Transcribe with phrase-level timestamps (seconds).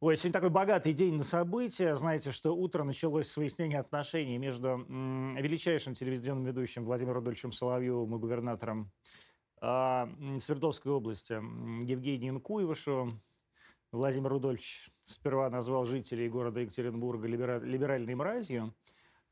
[0.00, 1.96] Ой, сегодня такой богатый день на события.
[1.96, 8.18] Знаете, что утро началось с выяснения отношений между величайшим телевизионным ведущим Владимиром Рудольевичем Соловьевым и
[8.20, 8.92] губернатором
[9.60, 10.08] а,
[10.38, 13.20] Свердловской области Евгением Куевышевым.
[13.90, 18.72] Владимир Рудольевич сперва назвал жителей города Екатеринбурга либера- либеральной мразью,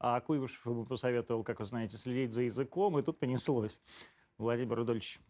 [0.01, 3.81] а Куевышев ему посоветовал, как вы знаете, следить за языком, и тут понеслось.
[4.37, 5.21] Владимир Рудольевич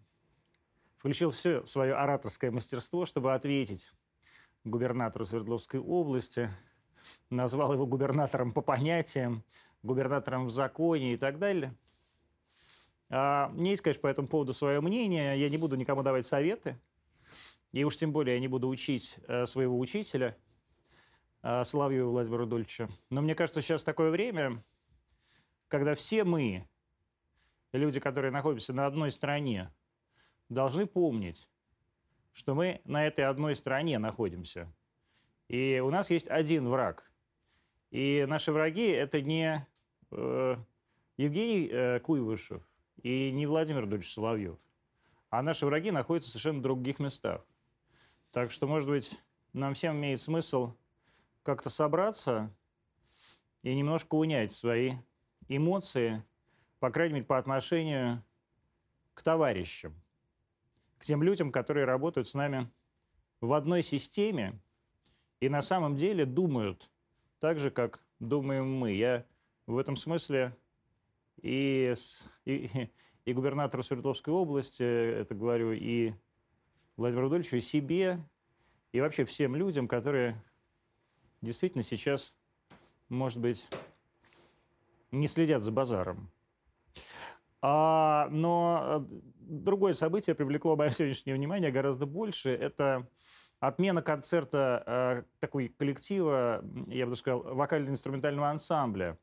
[0.96, 3.92] включил все свое ораторское мастерство, чтобы ответить
[4.66, 6.50] губернатору Свердловской области,
[7.30, 9.42] назвал его губернатором по понятиям,
[9.82, 11.74] губернатором в законе и так далее.
[13.08, 15.40] А, мне есть, конечно, по этому поводу свое мнение.
[15.40, 16.78] Я не буду никому давать советы.
[17.72, 20.36] И уж тем более я не буду учить э, своего учителя,
[21.42, 22.88] э, Соловьева Владимира Рудольевича.
[23.10, 24.64] Но мне кажется, сейчас такое время,
[25.68, 26.66] когда все мы,
[27.72, 29.72] люди, которые находимся на одной стороне,
[30.48, 31.48] должны помнить,
[32.36, 34.70] что мы на этой одной стороне находимся.
[35.48, 37.10] И у нас есть один враг.
[37.90, 39.66] И наши враги– это не
[40.10, 40.56] э,
[41.16, 42.62] Евгений э, Куйвышев
[43.02, 44.58] и не Владимир Рудольевич Соловьев.
[45.30, 47.42] А наши враги находятся в совершенно других местах.
[48.32, 49.18] Так что, может быть,
[49.54, 50.74] нам всем имеет смысл
[51.42, 52.54] как-то собраться
[53.62, 54.96] и немножко унять свои
[55.48, 56.22] эмоции,
[56.80, 58.22] по крайней мере, по отношению
[59.14, 59.94] к товарищам,
[60.98, 62.70] к тем людям, которые работают с нами
[63.40, 64.58] в одной системе
[65.40, 66.90] и на самом деле думают
[67.38, 68.92] так же, как думаем мы.
[68.92, 69.24] Я
[69.66, 70.56] в этом смысле
[71.42, 71.94] и,
[72.44, 72.90] и,
[73.24, 76.14] и губернатору Свердловской области, это говорю, и
[76.96, 78.20] Владимиру Рудольевичу, и себе,
[78.92, 80.42] и вообще всем людям, которые
[81.42, 82.34] действительно сейчас,
[83.08, 83.68] может быть,
[85.10, 86.30] не следят за базаром.
[87.68, 89.04] А, но
[89.40, 92.50] другое событие привлекло мое сегодняшнее внимание гораздо больше.
[92.50, 93.08] Это
[93.58, 99.18] отмена концерта э, такой коллектива, я бы сказал, вокально-инструментального ансамбля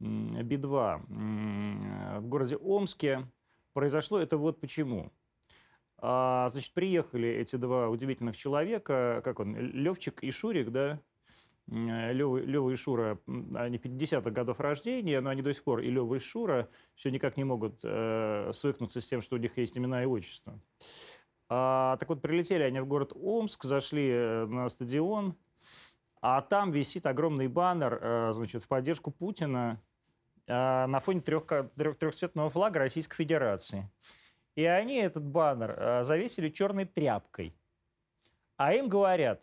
[0.00, 3.30] Би-2 в городе Омске.
[3.72, 5.12] Произошло это вот почему.
[5.98, 10.98] А, значит, приехали эти два удивительных человека, как он, Левчик и Шурик, да,
[11.68, 16.14] Лева, Лева и Шура, они 50-х годов рождения, но они до сих пор, и Лева
[16.14, 20.02] и Шура, все никак не могут э, свыкнуться с тем, что у них есть имена
[20.02, 20.60] и отчества.
[21.48, 25.36] А, так вот, прилетели они в город Омск, зашли э, на стадион,
[26.20, 29.80] а там висит огромный баннер, э, значит, в поддержку Путина
[30.46, 33.90] э, на фоне трех, трех, трехцветного флага Российской Федерации.
[34.54, 37.54] И они этот баннер э, завесили черной тряпкой.
[38.56, 39.42] А им говорят,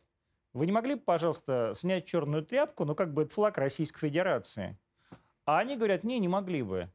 [0.54, 4.78] вы не могли бы, пожалуйста, снять черную тряпку, ну, как бы это флаг Российской Федерации?
[5.46, 6.90] А они говорят, не, не могли бы.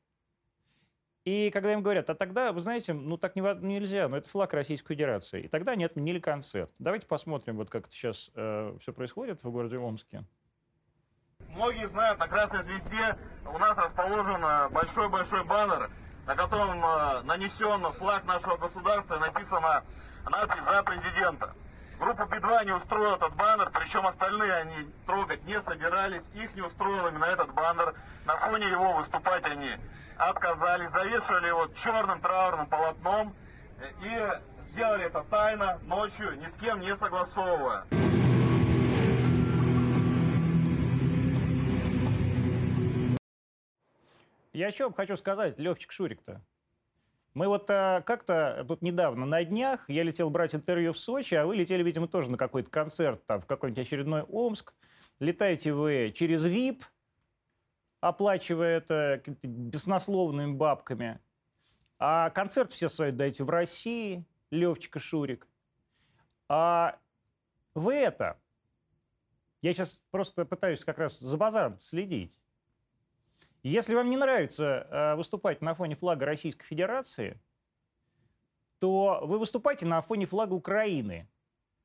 [1.24, 4.54] И когда им говорят, а тогда, вы знаете, ну так не, нельзя, но это флаг
[4.54, 5.42] Российской Федерации.
[5.42, 6.70] И тогда они отменили концерт.
[6.78, 10.24] Давайте посмотрим, вот как это сейчас э, все происходит в городе Омске.
[11.50, 15.90] Многие знают, на Красной Звезде у нас расположен большой-большой баннер,
[16.26, 19.84] на котором э, нанесен флаг нашего государства и написано
[20.30, 21.54] надпись «За президента».
[21.98, 26.28] Группа Би-2 не устроила этот баннер, причем остальные они трогать не собирались.
[26.34, 27.94] Их не устроил именно этот баннер.
[28.24, 29.72] На фоне его выступать они
[30.16, 33.34] отказались, завешивали его черным траурным полотном
[34.00, 34.28] и
[34.62, 37.84] сделали это тайно, ночью, ни с кем не согласовывая.
[44.52, 46.42] Я еще хочу сказать, Левчик Шурик-то.
[47.34, 51.46] Мы вот а, как-то тут недавно на днях, я летел брать интервью в Сочи, а
[51.46, 54.74] вы летели, видимо, тоже на какой-то концерт, там, в какой-нибудь очередной Омск.
[55.20, 56.84] Летаете вы через ВИП,
[58.00, 61.20] оплачивая это беснословными бабками.
[61.98, 65.46] А концерт все свои даете в России, Левчик и Шурик.
[66.48, 66.98] А
[67.74, 68.38] вы это...
[69.60, 72.38] Я сейчас просто пытаюсь как раз за базаром следить.
[73.62, 77.40] Если вам не нравится э, выступать на фоне флага Российской Федерации,
[78.78, 81.28] то вы выступайте на фоне флага Украины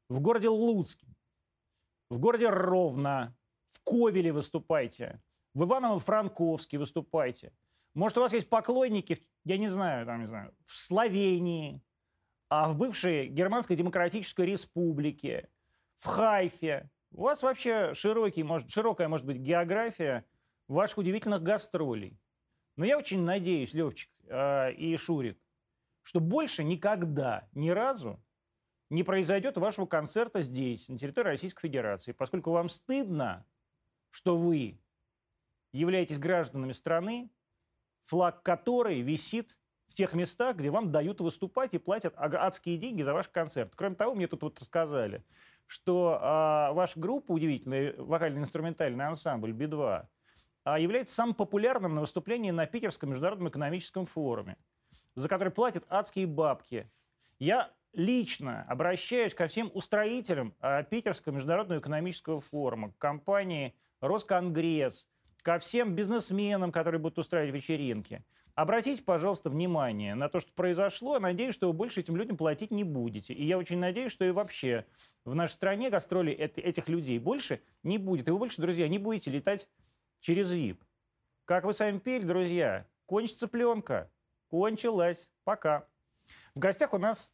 [0.07, 1.07] в городе Луцке,
[2.09, 3.35] в городе Ровно,
[3.69, 5.19] в Ковеле выступайте,
[5.55, 7.51] в Иваново-Франковске выступайте.
[7.95, 11.81] Может, у вас есть поклонники, я не знаю, там, не знаю, в Словении,
[12.49, 15.49] а в бывшей Германской Демократической Республике,
[15.95, 16.89] в Хайфе.
[17.11, 20.23] У вас вообще широкий, может, широкая, может быть, география–
[20.67, 22.19] ваших удивительных гастролей.
[22.75, 25.39] Но я очень надеюсь, Левчик э, и Шурик,
[26.01, 28.21] что больше никогда, ни разу
[28.89, 33.45] не произойдет вашего концерта здесь, на территории Российской Федерации, поскольку вам стыдно,
[34.11, 34.79] что вы
[35.71, 37.31] являетесь гражданами страны,
[38.05, 39.57] флаг которой висит
[39.87, 43.73] в тех местах, где вам дают выступать и платят адские деньги за ваш концерт.
[43.75, 45.23] Кроме того, мне тут вот рассказали,
[45.65, 50.09] что а, ваша группа, удивительный вокально-инструментальный ансамбль Би-2, а,
[50.65, 54.57] является самым популярным на выступлении на Питерском международном экономическом форуме,
[55.15, 56.89] за который платят адские бабки.
[57.39, 65.07] Я лично обращаюсь ко всем устроителям а, Питерского международного экономического форума, к компании «Росконгресс»,
[65.41, 68.23] ко всем бизнесменам, которые будут устраивать вечеринки.
[68.55, 71.19] Обратите, пожалуйста, внимание на то, что произошло.
[71.19, 73.33] Надеюсь, что вы больше этим людям платить не будете.
[73.33, 74.85] И я очень надеюсь, что и вообще
[75.25, 78.27] в нашей стране гастроли этих людей больше не будет.
[78.27, 79.67] И вы больше, друзья, не будете летать
[80.23, 80.81] через ВИП.
[81.45, 84.09] Как вы сами пели, друзья, кончится пленка.
[84.47, 85.29] Кончилась.
[85.43, 85.85] Пока.
[86.55, 87.31] В гостях у нас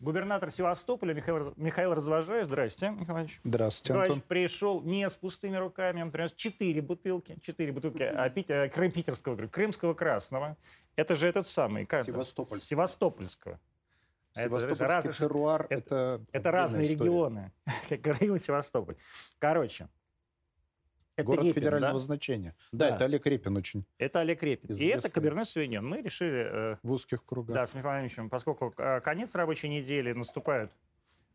[0.00, 2.46] Губернатор Севастополя Михаил, Михаил Развожаев.
[2.46, 4.16] Здрасте, Михаил Здравствуйте, Антон.
[4.16, 4.28] Антон.
[4.28, 8.90] пришел не с пустыми руками, он принес четыре бутылки, четыре бутылки а, пить, а, крым,
[8.90, 10.56] питерского, крымского красного.
[10.96, 12.68] Это же этот самый, как Севастопольского.
[12.68, 13.60] Севастопольского.
[14.34, 17.00] Севастопольский это, теруар, это, это, это разные история.
[17.00, 17.52] регионы,
[17.88, 18.96] как Крым и Севастополь.
[19.38, 19.88] Короче,
[21.16, 21.98] это Город Репин, федерального да?
[21.98, 22.54] значения.
[22.72, 23.84] Да, да, это Олег Репин очень.
[23.98, 24.70] Это Олег Репин.
[24.70, 24.94] Известный.
[24.94, 25.86] И это Каберне Савиньон.
[25.86, 26.72] Мы решили...
[26.72, 27.54] Э, в узких кругах.
[27.54, 30.72] Да, с Михаилом Ильичем, поскольку э, конец рабочей недели, наступают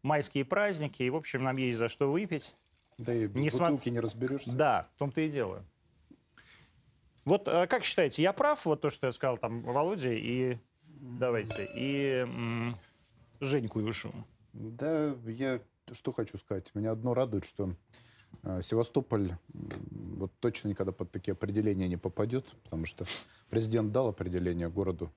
[0.01, 2.53] майские праздники, и, в общем, нам есть за что выпить.
[2.97, 3.91] Да и без не бутылки см...
[3.91, 4.55] не разберешься.
[4.55, 5.63] Да, в том-то и дело.
[7.25, 11.65] Вот э, как считаете, я прав, вот то, что я сказал там Володя, и давайте,
[11.75, 12.77] и м-
[13.39, 14.13] Женьку Юшу?
[14.51, 15.61] Да, я
[15.91, 16.69] что хочу сказать.
[16.73, 17.73] Меня одно радует, что
[18.62, 23.06] Севастополь вот точно никогда под такие определения не попадет, потому что
[23.50, 25.12] президент дал определение городу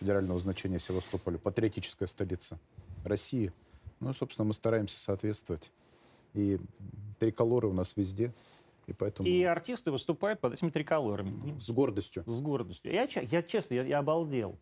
[0.00, 2.58] федерального значения Севастополю, патриотическая столица
[3.04, 3.52] России.
[4.00, 5.70] Ну, собственно, мы стараемся соответствовать.
[6.34, 6.58] И
[7.18, 8.32] триколоры у нас везде.
[8.86, 9.28] И, поэтому...
[9.28, 11.58] и артисты выступают под этими триколорами.
[11.60, 12.24] С гордостью.
[12.26, 12.92] С гордостью.
[12.92, 14.58] Я, я честно, я, я обалдел.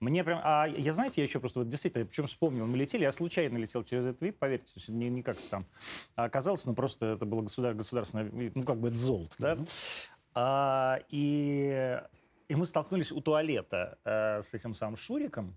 [0.00, 0.40] Мне прям...
[0.44, 3.82] А я, знаете, я еще просто вот действительно, причем вспомнил, мы летели, я случайно летел
[3.82, 5.66] через этот вип, поверьте, то есть не, не как там
[6.14, 9.54] оказалось, но просто это было государ, государственное, ну как бы это золото, да?
[9.54, 9.68] Mm-hmm.
[10.34, 12.00] А, и,
[12.46, 15.56] и мы столкнулись у туалета а, с этим самым Шуриком,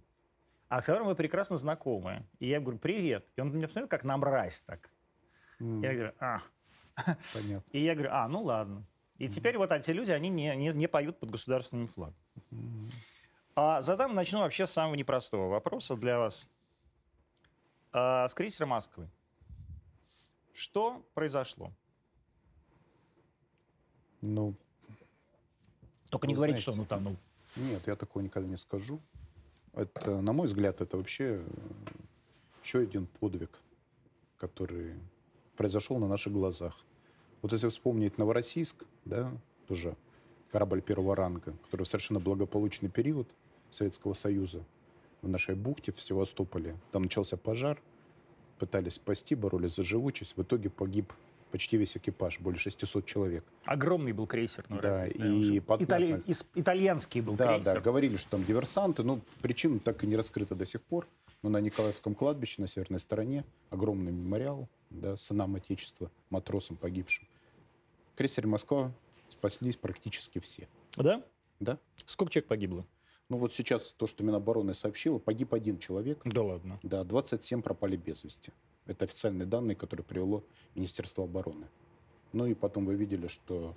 [0.69, 2.23] а с которым мы прекрасно знакомы.
[2.39, 3.27] И я говорю, привет.
[3.35, 4.89] И он меня посмотрел, как на мразь так.
[5.59, 5.83] Mm.
[5.83, 6.41] Я говорю, а.
[7.33, 7.69] Понятно.
[7.71, 8.85] И я говорю, а, ну ладно.
[9.17, 9.29] И mm.
[9.29, 12.15] теперь вот эти люди, они не, не, не поют под государственным флагом.
[12.51, 12.89] Mm.
[13.55, 16.47] А задам, начну вообще с самого непростого вопроса для вас.
[17.91, 19.09] А, с крейсера Москвы.
[20.53, 21.71] Что произошло?
[24.21, 24.53] Ну,
[26.09, 27.17] Только не говорите, знаете, что он утонул.
[27.55, 29.01] Нет, я такого никогда не скажу.
[29.73, 31.43] Это, на мой взгляд, это вообще
[32.63, 33.59] еще один подвиг,
[34.37, 34.95] который
[35.57, 36.77] произошел на наших глазах.
[37.41, 39.31] Вот если вспомнить Новороссийск, да,
[39.67, 39.95] тоже
[40.51, 43.27] корабль первого ранга, который в совершенно благополучный период
[43.71, 44.63] Советского Союза
[45.21, 46.77] в нашей бухте в Севастополе.
[46.91, 47.81] Там начался пожар,
[48.59, 50.37] пытались спасти, боролись за живучесть.
[50.37, 51.13] В итоге погиб
[51.51, 53.43] почти весь экипаж, более 600 человек.
[53.65, 54.65] Огромный был крейсер.
[54.69, 55.81] Ну, да, России, и под...
[55.81, 56.23] Итали...
[56.55, 57.73] итальянский был да, крейсер.
[57.75, 61.07] Да, говорили, что там диверсанты, но причина так и не раскрыта до сих пор.
[61.43, 67.27] Но на Николаевском кладбище на северной стороне огромный мемориал да, сынам Отечества, матросам погибшим.
[68.15, 68.91] Крейсер «Москва»
[69.29, 70.67] спаслись практически все.
[70.95, 71.23] Да?
[71.59, 71.79] Да.
[72.05, 72.85] Сколько человек погибло?
[73.31, 76.19] Ну вот сейчас то, что Минобороны сообщило, погиб один человек.
[76.25, 76.81] Да ладно.
[76.83, 78.51] Да, 27 пропали без вести.
[78.87, 80.43] Это официальные данные, которые привело
[80.75, 81.65] Министерство обороны.
[82.33, 83.73] Ну и потом вы видели, что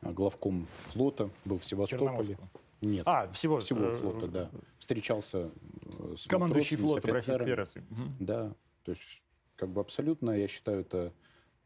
[0.00, 2.38] а, главком флота был в Севастополе.
[2.80, 3.02] Нет.
[3.06, 4.50] А, всего, всего э, флота, да.
[4.78, 5.50] Встречался
[5.82, 7.84] э, с Командующий флотом Российской Федерации.
[8.20, 9.22] Да, то есть
[9.56, 11.12] как бы абсолютно, я считаю, это...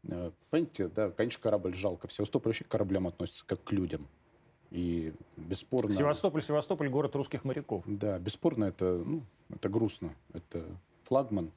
[0.03, 2.09] Э, понимаете, да, конечно, корабль жалко.
[2.09, 4.09] В Севастополе вообще к кораблям относятся как к людям.
[4.71, 5.91] И бесспорно...
[5.91, 7.83] Севастополь, Севастополь, город русских моряков.
[7.85, 10.13] Да, бесспорно это, ну, это грустно.
[10.33, 10.65] Это
[11.03, 11.51] флагман,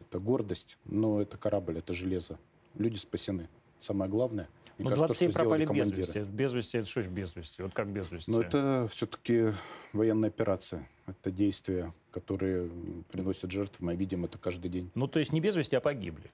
[0.00, 2.38] это гордость, но это корабль, это железо.
[2.74, 3.48] Люди спасены.
[3.78, 4.48] Самое главное.
[4.76, 6.20] Но кажется, 27 пропали без вести.
[6.20, 7.62] Без вести, это что ж без вести?
[7.62, 8.30] Вот как без вести?
[8.30, 9.52] Но это все-таки
[9.92, 10.88] военная операция.
[11.06, 12.70] Это действия, которые
[13.10, 13.86] приносят жертвы.
[13.86, 14.90] Мы видим это каждый день.
[14.94, 16.30] Ну, то есть не без вести, а погибли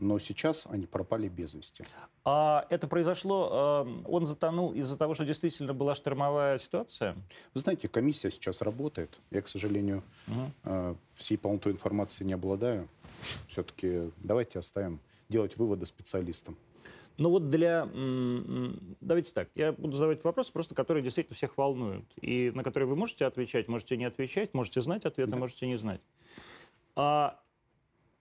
[0.00, 1.84] но сейчас они пропали без вести.
[2.24, 7.14] А это произошло, э, он затонул из-за того, что действительно была штормовая ситуация?
[7.54, 9.20] Вы знаете, комиссия сейчас работает.
[9.30, 10.96] Я, к сожалению, угу.
[11.14, 12.88] всей полнотой информации не обладаю.
[13.48, 16.56] Все-таки давайте оставим делать выводы специалистам.
[17.18, 17.86] Ну вот для...
[19.00, 22.06] Давайте так, я буду задавать вопросы, просто которые действительно всех волнуют.
[22.20, 25.36] И на которые вы можете отвечать, можете не отвечать, можете знать ответы, да.
[25.36, 26.00] можете не знать.
[26.96, 27.38] А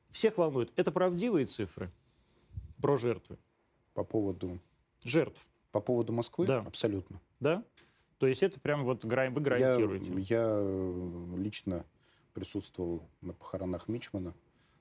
[0.10, 0.72] всех волнует.
[0.76, 1.92] Это правдивые цифры
[2.82, 3.38] про жертвы?
[3.94, 4.60] По поводу...
[5.04, 5.46] Жертв.
[5.72, 6.46] По поводу Москвы?
[6.46, 6.60] Да.
[6.60, 7.22] Абсолютно.
[7.40, 7.64] Да?
[8.18, 10.14] То есть это прям вот вы гарантируете?
[10.18, 11.86] Я, я лично
[12.34, 14.34] присутствовал на похоронах Мичмана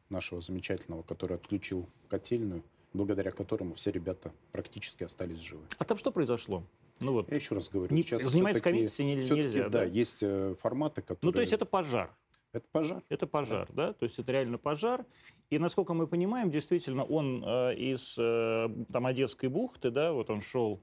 [0.08, 5.62] нашего замечательного, который отключил котельную, благодаря которому все ребята практически остались живы.
[5.78, 6.64] А там что произошло?
[7.00, 7.28] Ну вот.
[7.30, 9.84] Я еще раз говорю, Не- сейчас всё-таки- комиссией нельзя, нельзя, да, да?
[9.84, 11.18] есть э, форматы, которые...
[11.22, 12.10] Ну, то есть это пожар.
[12.52, 13.02] Это пожар.
[13.08, 13.92] Это пожар, да?
[13.92, 15.04] То есть это реально пожар.
[15.50, 20.40] И насколько мы понимаем, действительно, он э, из э, там Одесской бухты, да, вот он
[20.40, 20.82] шел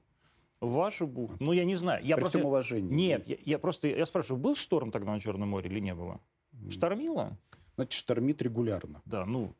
[0.60, 1.36] в вашу бухту.
[1.40, 2.04] Ну, я не знаю.
[2.04, 2.38] Я При просто...
[2.38, 2.94] всем уважении.
[2.94, 6.20] Нет, я, я просто, я спрашиваю, был шторм тогда на Черном море или не было?
[6.70, 7.36] Штормило?
[7.74, 9.02] Знаете, штормит регулярно.
[9.04, 9.54] Да, ну,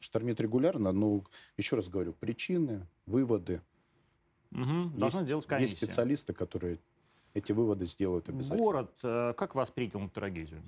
[0.00, 1.24] Штормит регулярно, но,
[1.56, 3.60] еще раз говорю, причины, выводы.
[4.50, 5.76] мгм, должна есть, делать есть комиссия.
[5.76, 6.78] специалисты, которые
[7.34, 8.58] эти выводы сделают обязательно.
[8.58, 10.62] Город э, как воспринял трагедию?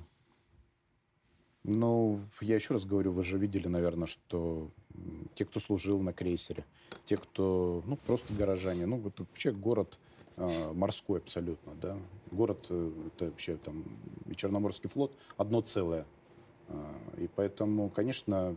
[1.65, 4.71] Ну, я еще раз говорю, вы же видели, наверное, что
[5.35, 6.65] те, кто служил на крейсере,
[7.05, 9.99] те, кто, ну, просто горожане, ну, вот вообще город
[10.37, 11.99] э, морской абсолютно, да.
[12.31, 13.85] Город, э, это вообще там
[14.27, 16.07] и Черноморский флот одно целое.
[16.69, 18.57] А, И поэтому, конечно,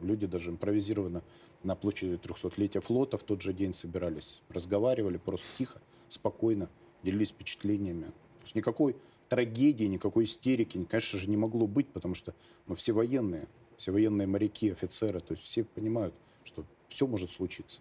[0.00, 1.22] люди даже импровизированно
[1.64, 6.68] на площади 300-летия флота в тот же день собирались, разговаривали просто тихо, спокойно,
[7.02, 8.04] делились впечатлениями.
[8.04, 8.96] То есть никакой
[9.28, 12.34] трагедии, никакой истерики, конечно же, не могло быть, потому что
[12.66, 16.14] ну, все военные, все военные моряки, офицеры, то есть все понимают,
[16.44, 17.80] что все может случиться.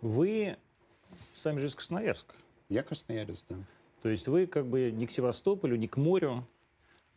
[0.00, 0.56] Вы
[1.36, 2.34] сами же из Красноярска.
[2.68, 3.56] Я красноярец, да.
[4.02, 6.46] То есть вы как бы ни к Севастополю, ни к морю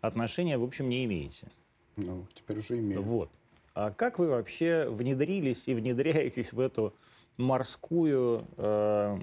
[0.01, 1.47] отношения, в общем, не имеете.
[1.95, 3.01] Ну, теперь уже имею.
[3.01, 3.29] Вот.
[3.73, 6.93] А как вы вообще внедрились и внедряетесь в эту
[7.37, 9.17] морскую, э,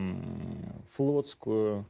[0.93, 1.87] флотскую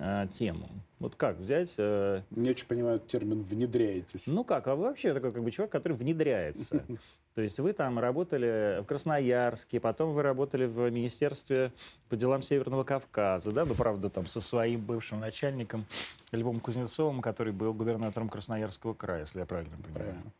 [0.00, 0.68] э, тему?
[0.98, 1.74] Вот как взять...
[1.78, 4.26] э, Не очень понимаю термин «внедряетесь».
[4.26, 6.84] ну как, а вы вообще такой как бы человек, который внедряется.
[7.34, 11.72] То есть вы там работали в Красноярске, потом вы работали в Министерстве
[12.08, 15.86] по делам Северного Кавказа, да, ну, правда, там со своим бывшим начальником
[16.32, 19.94] Львом Кузнецовым, который был губернатором Красноярского края, если я правильно понимаю.
[19.94, 20.32] Правильно.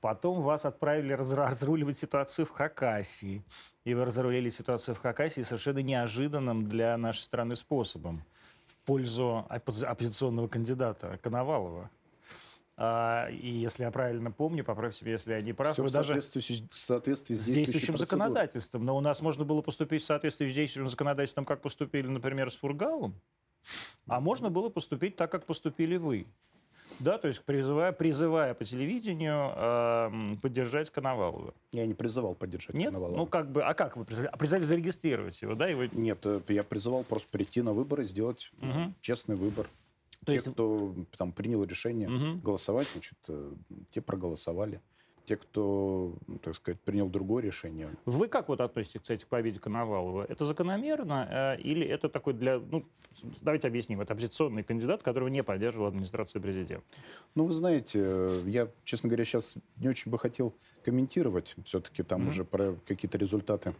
[0.00, 3.44] Потом вас отправили раз- разруливать ситуацию в Хакасии.
[3.84, 8.24] И вы разрулили ситуацию в Хакасии совершенно неожиданным для нашей страны способом
[8.84, 11.90] пользу оппози- оппозиционного кандидата Коновалова.
[12.76, 15.92] А, и если я правильно помню, поправьте меня, если я не прав, Все вы в
[15.92, 18.06] даже соответствии, в соответствии с действующим процедурой.
[18.06, 18.84] законодательством.
[18.84, 22.56] Но у нас можно было поступить в соответствии с действующим законодательством, как поступили, например, с
[22.56, 23.14] Фургалом.
[24.08, 26.26] А можно было поступить так, как поступили вы.
[27.00, 31.54] Да, то есть призывая, призывая по телевидению э, поддержать Коновалова.
[31.72, 32.88] Я не призывал поддержать Нет?
[32.92, 33.16] Коновалова.
[33.16, 34.30] Ну как бы, а как вы призывали?
[34.32, 35.66] А призывали зарегистрировать его, да?
[35.68, 35.84] Его...
[35.92, 38.94] Нет, э, я призывал просто прийти на выборы, сделать Мгм.
[39.00, 39.68] честный выбор.
[40.24, 42.40] То те, есть- кто там принял решение Мгм.
[42.40, 43.52] голосовать, значит, э,
[43.90, 44.80] те проголосовали.
[45.24, 49.60] Те, кто, ну, так сказать, принял другое решение, Вы как вот относитесь, кстати, к победе
[49.60, 50.24] Коновалова?
[50.28, 52.58] Это закономерно э, или это такой для...
[52.58, 52.84] Ну,
[53.40, 54.00] давайте объясним.
[54.00, 56.84] Это оппозиционный кандидат, которого не поддерживала администрация президента.
[57.36, 61.54] Ну, вы знаете, э, я, честно говоря, сейчас не очень бы хотел комментировать.
[61.64, 62.28] Все-таки там Мгм.
[62.28, 63.74] уже про какие-то результаты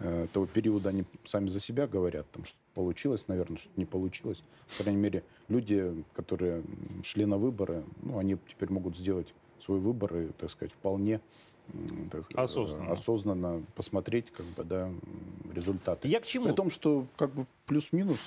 [0.00, 2.30] э, того периода они сами за себя говорят.
[2.32, 4.42] Там что получилось, наверное, что не получилось.
[4.76, 6.62] По крайней мере, люди, которые
[7.02, 9.32] шли на выборы, ну, они теперь могут сделать
[9.64, 11.20] свой выбор и, так сказать, вполне
[12.10, 12.92] так сказать, э, Осознанно.
[12.92, 14.90] осознанно посмотреть как бы, да,
[15.52, 16.08] результаты.
[16.08, 16.46] Я к чему?
[16.46, 18.18] При том, что как бы плюс-минус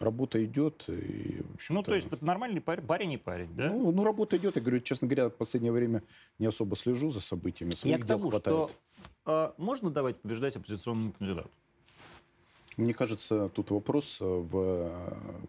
[0.00, 0.84] работа идет.
[0.88, 3.70] И, Ну, то есть нормальный парень, парень и парень, да?
[3.70, 4.56] ну, ну, работа идет.
[4.56, 6.02] Я говорю, честно говоря, в последнее время
[6.38, 7.70] не особо слежу за событиями.
[7.70, 8.70] Своих Я к тому, хватает.
[8.70, 8.76] что
[9.24, 11.50] а, можно давать побеждать оппозиционному кандидату?
[12.76, 14.50] Мне кажется, тут вопрос э, в,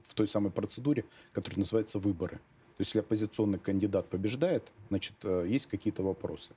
[0.04, 2.40] в той самой процедуре, которая называется выборы.
[2.78, 6.52] То есть, если оппозиционный кандидат побеждает, значит, э, есть какие-то вопросы.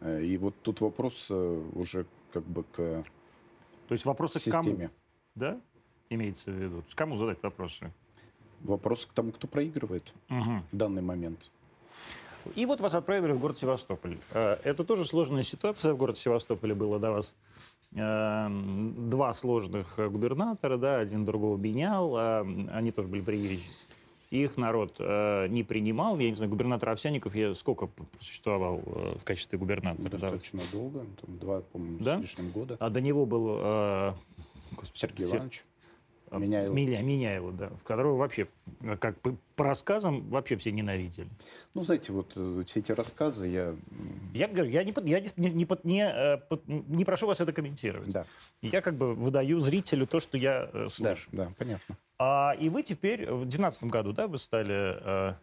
[0.00, 2.76] Э, И вот тут вопрос э, уже как бы к
[3.88, 4.64] То есть вопросы к кому?
[4.64, 4.90] системе.
[5.36, 5.60] Да?
[6.10, 6.82] Имеется в виду.
[6.96, 7.92] Кому задать вопросы?
[8.60, 10.64] Вопрос к тому, кто проигрывает Мгм.
[10.72, 11.50] в данный момент.
[12.56, 14.18] И вот вас отправили в город Севастополь.
[14.32, 15.92] Это тоже сложная ситуация.
[15.94, 17.34] В городе Севастополе было до вас
[17.92, 22.40] два сложных губернатора, да, один другого менял, а,
[22.72, 23.60] они тоже были приезжие.
[24.32, 26.18] Их народ э, не принимал.
[26.18, 30.04] Я не знаю, губернатор Овсяников я сколько существовал э, в качестве губернатора?
[30.04, 30.10] да?
[30.10, 32.16] Достаточно долго, там, два, по-моему, Да?
[32.18, 32.78] с лишним года.
[32.80, 34.12] А до него был э,
[34.70, 35.64] господи, Сергей Сер- Иванович.
[36.30, 36.72] Меняйло.
[36.72, 37.72] Меня, Меняйло, да.
[37.84, 38.48] Которого вообще,
[38.80, 41.28] э, как по, по рассказам, вообще все ненавидели.
[41.74, 43.76] Ну, знаете, вот э, все эти рассказы я...
[44.32, 46.38] Я говорю, я не, я не, не, не, э,
[46.88, 48.08] не прошу вас это комментировать.
[48.10, 48.24] Да,
[48.62, 51.28] Я как бы выдаю зрителю то, что я э, да, слышу.
[51.32, 51.98] да, понятно.
[52.24, 55.34] А, и вы теперь в 2012 году, да, вы стали э,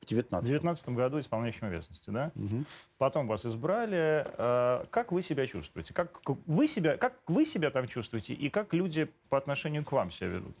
[0.00, 2.32] В в 19 2019 году исполняющим обязанности, да?
[2.34, 2.66] Мгм.
[2.98, 4.26] Потом вас избрали.
[4.36, 5.94] Э, как вы себя чувствуете?
[5.94, 8.34] Как как вы себя, как вы себя там чувствуете?
[8.34, 10.56] И как люди по отношению к вам себя ведут?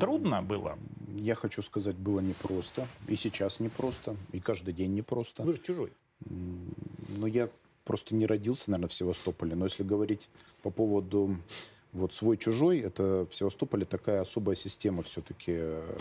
[0.00, 0.78] Трудно было?
[1.18, 2.86] Я хочу сказать, было непросто.
[3.08, 4.16] И сейчас непросто.
[4.32, 5.42] И каждый день непросто.
[5.42, 5.92] Вы же чужой.
[7.18, 7.50] Но я
[7.84, 9.54] просто не родился, наверное, в Севастополе.
[9.54, 10.30] Но если говорить
[10.62, 11.36] по поводу
[11.92, 15.94] вот свой-чужой, это в Севастополе такая особая система все-таки э,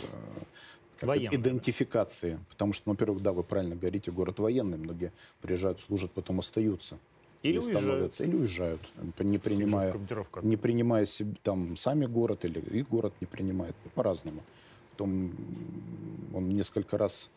[0.98, 1.38] как Военная.
[1.38, 2.40] идентификации.
[2.50, 4.78] Потому что, ну, во-первых, да, вы правильно говорите, город военный.
[4.78, 6.98] Многие приезжают, служат, потом остаются.
[7.44, 7.80] Или и уезжают.
[7.80, 8.82] становятся, или уезжают,
[9.20, 9.96] не принимая,
[10.44, 14.44] не принимая себе, там сами город или их город не принимает по-разному.
[14.92, 15.32] Потом
[16.36, 17.32] он несколько раз,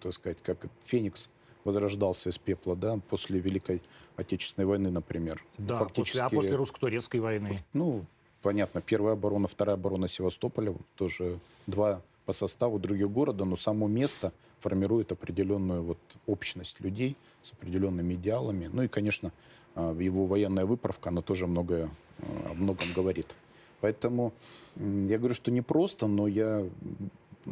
[0.00, 1.28] так сказать, как Феникс
[1.64, 3.82] возрождался из пепла, да, после Великой
[4.16, 5.42] Отечественной войны, например.
[5.58, 7.64] Да, после, а после русско-турецкой войны.
[7.72, 8.04] Ну,
[8.42, 14.32] понятно, первая оборона, вторая оборона Севастополя, тоже два по составу других города, но само место
[14.58, 18.70] формирует определенную вот общность людей с определенными идеалами.
[18.72, 19.32] Ну и, конечно,
[19.74, 23.36] а, его военная выправка, она тоже многое, а, о многом говорит.
[23.80, 24.32] Поэтому
[24.76, 26.66] я говорю, что непросто, но я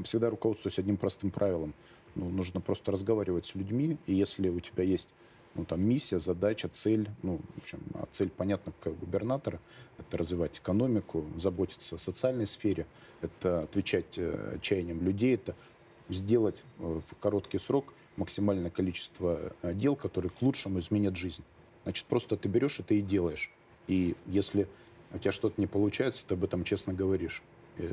[0.04, 1.74] всегда руководствуюсь одним простым правилом.
[2.14, 5.08] Ну, нужно просто разговаривать с людьми, и если у тебя есть
[5.54, 9.60] ну, там, миссия, задача, цель, ну, в общем, а цель, понятно, как губернатора,
[9.98, 12.86] это развивать экономику, заботиться о социальной сфере,
[13.20, 15.54] это отвечать э, чаяниям людей, это
[16.08, 21.42] сделать э, в короткий срок максимальное количество э, дел, которые к лучшему изменят жизнь.
[21.84, 23.50] Значит, просто ты берешь это и делаешь.
[23.88, 24.68] И если
[25.12, 27.42] у тебя что-то не получается, ты об этом честно говоришь.
[27.78, 27.92] Э,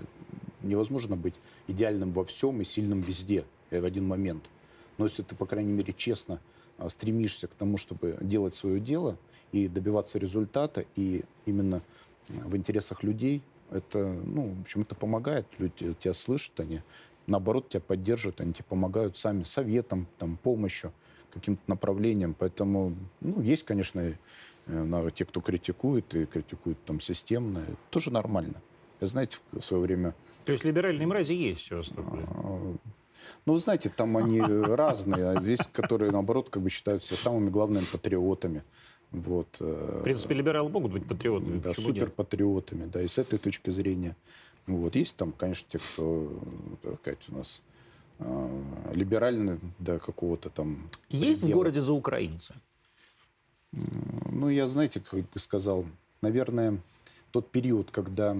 [0.61, 1.35] Невозможно быть
[1.67, 3.45] идеальным во всем и сильным везде
[3.77, 4.49] в один момент.
[4.97, 6.39] Но если ты, по крайней мере, честно
[6.77, 9.17] а, стремишься к тому, чтобы делать свое дело
[9.51, 11.81] и добиваться результата, и именно
[12.29, 15.45] э, в интересах людей, это, ну, в общем, это помогает.
[15.57, 16.81] Люди тебя слышат, они,
[17.27, 20.91] наоборот, тебя поддержат, они тебе помогают сами советом, там, помощью,
[21.31, 22.35] каким-то направлением.
[22.37, 24.15] Поэтому, ну, есть, конечно,
[24.67, 28.61] э, те, кто критикует, и критикует там системно, это тоже нормально.
[29.01, 30.13] Я, знаете, в свое время
[30.45, 32.25] То есть либеральные мрази есть в Севастополе?
[33.45, 35.29] Ну, вы знаете, там они разные.
[35.31, 38.63] А здесь, которые, наоборот, как бы считаются самыми главными патриотами.
[39.11, 39.57] Вот.
[39.59, 41.59] э, В принципе, либералы могут быть патриотами.
[41.59, 41.95] да, почему нет?
[41.95, 44.15] суперпатриотами, да, и с этой точки зрения.
[44.67, 44.95] Вот.
[44.95, 46.31] Есть там, конечно, те, кто,
[46.83, 47.61] так сказать, у нас
[48.19, 51.57] э, либеральны до какого-то там Есть в предела.
[51.57, 52.53] городе за украинцы?
[53.71, 55.85] Ну, я, знаете, как бы сказал,
[56.21, 56.77] наверное,
[57.31, 58.35] тот период, когда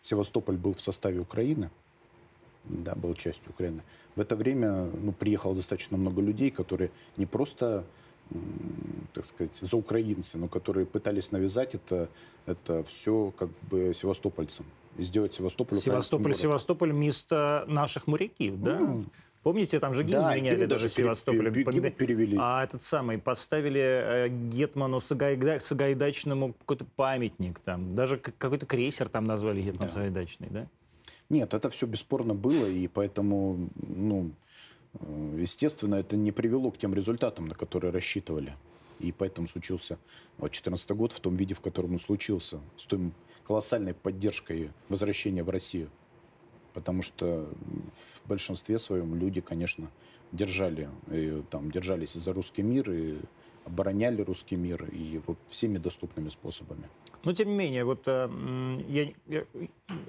[0.00, 1.70] Севастополь был в составе Украины,
[2.64, 3.82] да, был частью Украины,
[4.16, 7.84] в это время ну, приехало достаточно много людей, которые не просто,
[9.14, 12.08] так сказать, за украинцы, но которые пытались навязать это,
[12.46, 14.66] это все как бы севастопольцам.
[14.98, 16.34] И сделать Севастополь Севастополь.
[16.34, 18.78] Севастополь место наших моряков, да?
[18.78, 19.04] Ну,
[19.42, 21.52] Помните, там же гимн да, меняли гимн даже пере- Севастополем.
[21.52, 22.36] пере- перевели.
[22.40, 27.96] А этот самый, поставили э, Гетману Сагайда- Сагайдачному какой-то памятник там.
[27.96, 29.94] Даже какой-то крейсер там назвали Гетман Да.
[29.94, 30.68] Сагайдачный, да?
[31.32, 34.32] Нет, это все бесспорно было, и поэтому, ну,
[35.00, 38.54] э, естественно, это не привело к тем результатам, на которые рассчитывали.
[39.00, 39.98] И поэтому случился
[40.36, 43.12] 2014 год в том виде, в котором он случился, с той
[43.46, 45.88] колоссальной поддержкой возвращения в Россию.
[46.74, 47.48] Потому что
[47.94, 49.90] в большинстве своем люди, конечно,
[50.32, 53.16] держали, и, там, держались за русский мир и
[53.64, 56.88] обороняли русский мир и вот всеми доступными способами.
[57.24, 58.28] Но, тем не менее, вот э,
[58.88, 59.44] я, я-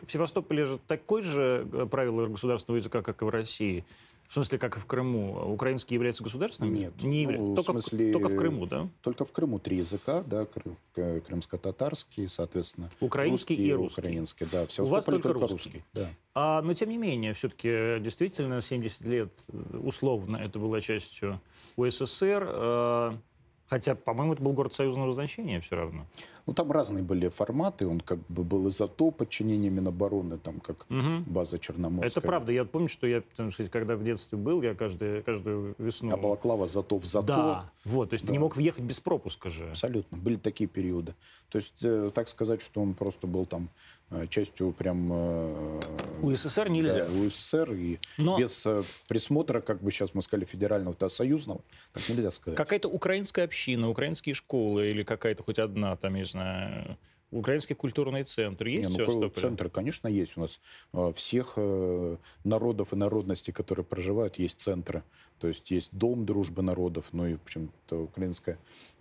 [0.05, 3.85] в Севастополе же такое же э, правило государственного языка, как и в России.
[4.27, 5.53] В смысле, как и в Крыму.
[5.53, 6.73] Украинский является государственным?
[6.73, 6.93] Нет.
[7.03, 8.89] Не явля- Ну, в только, в, смысле, только в Крыму, да?
[9.03, 14.01] Только в Крыму три языка, да, кры- к- крымско-татарский, соответственно, Украинский и русский.
[14.01, 14.65] украинский, да.
[14.65, 15.53] В У вас только только русский.
[15.53, 16.09] русский, да.
[16.33, 21.39] А, но, тем не менее, все-таки действительно 70 лет э, условно это была частью
[21.75, 23.19] УССР.
[23.67, 26.05] Хотя, по-моему, это был город союзного значения все равно.
[26.45, 30.59] Ну, там разные были форматы, он как бы был и за то подчинение Минобороны, там
[30.59, 31.23] как Мгм.
[31.23, 32.09] база Черноморская.
[32.09, 32.51] Это правда.
[32.51, 36.11] Я помню, что я, так сказать, когда в детстве был, я каждую, каждую весну...
[36.13, 37.27] А Балаклава зато в зато.
[37.27, 38.33] Да, вот, то есть ты Да.
[38.33, 39.69] не мог въехать без пропуска же.
[39.69, 40.17] Абсолютно.
[40.17, 41.15] Были такие периоды.
[41.49, 43.69] То есть, э, так сказать, что он просто был там
[44.29, 45.09] частью прям...
[45.11, 45.79] э,
[46.21, 47.05] УССР нельзя.
[47.05, 51.61] да, УССР, и Но- без э, присмотра, как бы сейчас мы сказали, федерального, да, союзного,
[51.91, 52.57] так нельзя сказать.
[52.57, 56.97] Какая-то украинская община, украинские школы или какая-то хоть одна, там, не знаю,
[57.33, 60.37] украинский культурный центр есть Не, в ну, центр, конечно, есть.
[60.37, 60.59] У нас
[60.93, 65.03] э, всех э, народов и народностей, которые проживают, есть центры.
[65.39, 68.57] То есть есть Дом дружбы народов, ну и почему-то украинская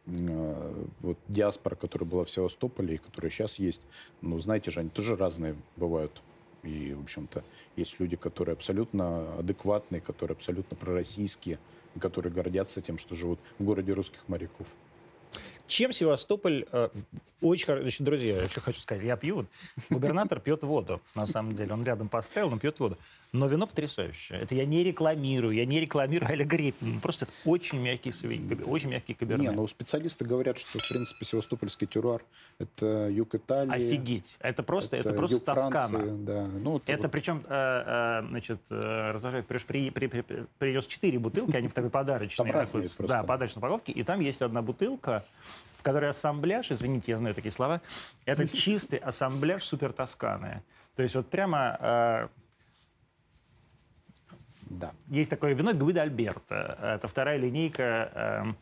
[0.07, 3.83] э, вот, диаспора, которая была в Севастополе и которая сейчас есть.
[4.23, 6.23] Ну, знаете же, они тоже разные бывают.
[6.63, 7.43] И, в общем-то,
[7.77, 11.59] есть люди, которые абсолютно адекватные, которые абсолютно пророссийские,
[12.01, 14.69] которые гордятся тем, что живут в городе русских моряков.
[15.73, 16.67] Чем Севастополь...
[16.71, 16.89] э,
[17.41, 17.83] очень хорошо...
[17.83, 19.03] Значит, друзья, я что хочу сказать.
[19.05, 19.47] Я пью.
[19.91, 21.73] Губернатор пьет воду, на самом деле.
[21.73, 22.99] Он рядом поставил, он пьет воду.
[23.35, 24.41] Но вино потрясающее.
[24.41, 25.55] Это я не рекламирую.
[25.55, 27.01] Я не рекламирую Аля Гриппин.
[27.01, 28.11] Просто это очень мягкий,
[28.67, 29.49] очень мягкий каберне.
[29.49, 32.23] Не, ну специалисты говорят, что, в принципе, севастопольский терруар–
[32.59, 33.73] это юг Италии.
[33.73, 34.37] Офигеть.
[34.41, 35.71] Это просто, это, это просто юг Тоскана.
[35.89, 36.47] Франции, да.
[36.47, 41.19] Ну, вот- Это вот причем, э, э, значит, э, при, при, при, при- принес четыре
[41.19, 42.45] бутылки, они в такой подарочной.
[43.09, 43.93] Да, подарочной упаковке.
[43.93, 45.25] И там есть одна бутылка,
[45.79, 47.81] в которой ассамбляж, извините, я знаю такие слова,
[48.27, 50.63] это чистый ассамбляж супер Тосканы.
[50.97, 52.29] То есть вот прямо э,
[54.79, 54.93] да.
[55.09, 56.79] есть такое вино Гвида Альберта.
[56.97, 58.57] Это вторая линейка эм,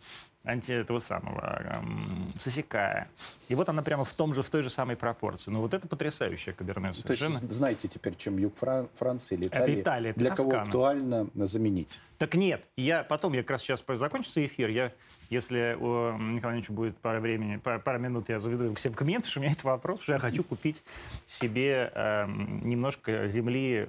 [0.44, 3.08] анти этого самого эм, Сосекая.
[3.48, 5.50] И вот она прямо в том же, в той же самой пропорции.
[5.50, 7.38] Ну вот это потрясающая каберне То есть совершенно.
[7.52, 10.62] знаете теперь, чем юг Фран- Франции или Это Италии, Италия, это для кого Тоскана.
[10.68, 12.00] актуально заменить?
[12.18, 14.92] Так нет, я потом, я как раз сейчас закончится эфир, я,
[15.30, 18.92] если у Николая Ивановича будет пара времени, пара, пара минут, я заведу его к себе
[18.92, 20.82] в потому что у меня есть вопрос, что я хочу купить
[21.26, 23.88] себе эм, немножко земли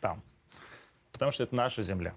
[0.00, 0.22] там,
[1.20, 2.14] потому что это наша земля.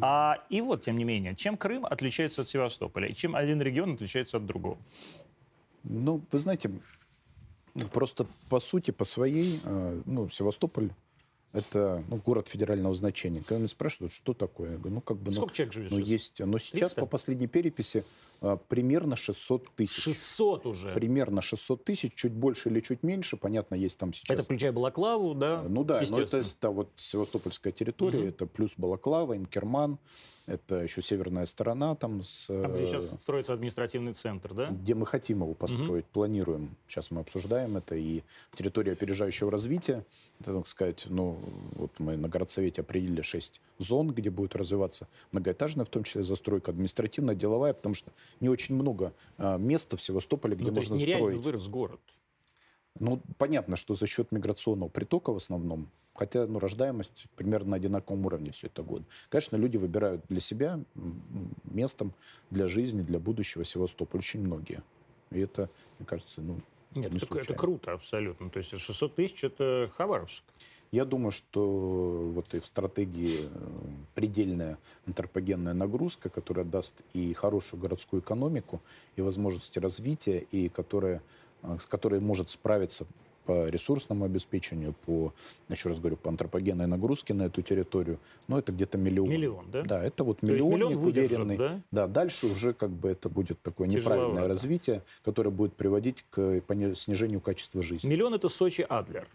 [0.00, 3.94] А, и вот, тем не менее, чем Крым отличается от Севастополя, и чем один регион
[3.94, 4.76] отличается от другого?
[5.84, 6.68] Ну, вы знаете,
[7.92, 10.90] просто по сути, по своей, э, ну, Севастополь
[11.52, 13.38] это ну, город федерального значения.
[13.38, 15.30] Когда меня спрашивают, что такое, я говорю, ну, как бы...
[15.30, 16.08] ну, Сколько человек живет Ну, сейчас?
[16.08, 17.00] есть, но сейчас 300?
[17.00, 18.04] по последней переписи
[18.68, 20.02] примерно 600 тысяч.
[20.02, 20.94] 600 уже.
[20.94, 24.30] Примерно 600 тысяч, чуть больше или чуть меньше, понятно, есть там сейчас...
[24.30, 25.62] Это включая Балаклаву, да?
[25.68, 28.28] Ну да, но это да, вот Севастопольская территория, Мгм.
[28.28, 29.98] это плюс Балаклава, Инкерман,
[30.48, 34.68] это еще северная сторона там, с, Там, где э, сейчас строится административный центр, да?
[34.70, 36.74] где мы хотим его построить, планируем.
[36.88, 37.94] Сейчас мы обсуждаем это.
[37.96, 38.22] И
[38.54, 40.06] территория опережающего развития,
[40.40, 41.38] это, так сказать, ну,
[41.74, 46.70] вот мы на городсовете определили шесть зон, где будет развиваться многоэтажная, в том числе застройка
[46.70, 48.10] административная, деловая, потому что
[48.40, 51.38] не очень много а, места в Севастополе, где Ну, то есть можно строить.
[51.38, 52.00] вырос город.
[53.00, 58.26] Ну, понятно, что за счет миграционного притока в основном, хотя ну, рождаемость примерно на одинаковом
[58.26, 59.02] уровне все это год.
[59.28, 60.80] Конечно, люди выбирают для себя
[61.64, 62.12] местом
[62.50, 64.82] для жизни, для будущего Севастополь, очень многие.
[65.30, 66.60] И это, мне кажется, ну,
[66.94, 68.50] Нет, не это, это круто абсолютно.
[68.50, 70.42] То есть 600 тысяч это Хабаровск.
[70.90, 73.48] Я думаю, что вот и в стратегии э,
[74.14, 78.80] предельная антропогенная нагрузка, которая даст и хорошую городскую экономику,
[79.16, 81.22] и возможности развития, и которая,
[81.62, 83.06] э, с которой может справиться
[83.48, 85.32] по ресурсному обеспечению, по,
[85.70, 89.30] еще раз говорю, по антропогенной нагрузке на эту территорию, но это где-то миллион.
[89.30, 89.82] Миллион, да?
[89.82, 91.56] Да, это вот миллионник миллион выдержит, уверенный.
[91.56, 91.80] да?
[91.90, 94.48] Да, дальше уже как бы это будет такое неправильное Тяжеловато.
[94.48, 96.60] развитие, которое будет приводить к
[96.94, 98.06] снижению качества жизни.
[98.06, 99.26] Миллион это Сочи-Адлер.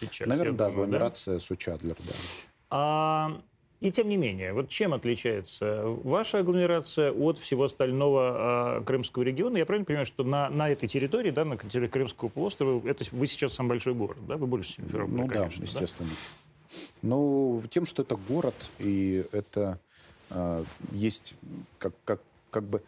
[0.00, 0.28] Сейчас.
[0.28, 2.12] Наверное, да, думаю, агломерация Сочи-Адлер, да.
[2.70, 3.40] А,
[3.80, 9.56] и тем не менее, вот чем отличается ваша агломерация от всего остального а, Крымского региона?
[9.56, 13.26] Я правильно понимаю, что на, на этой территории, да, на территории Крымского полуострова, это вы
[13.26, 14.36] сейчас самый большой город, да?
[14.36, 15.70] Вы больше Симферополя, Ну да, конечно, да?
[15.70, 16.10] естественно.
[17.02, 19.78] Ну, тем, что это город, и это
[20.30, 21.34] а, есть
[21.78, 22.82] как, как, как бы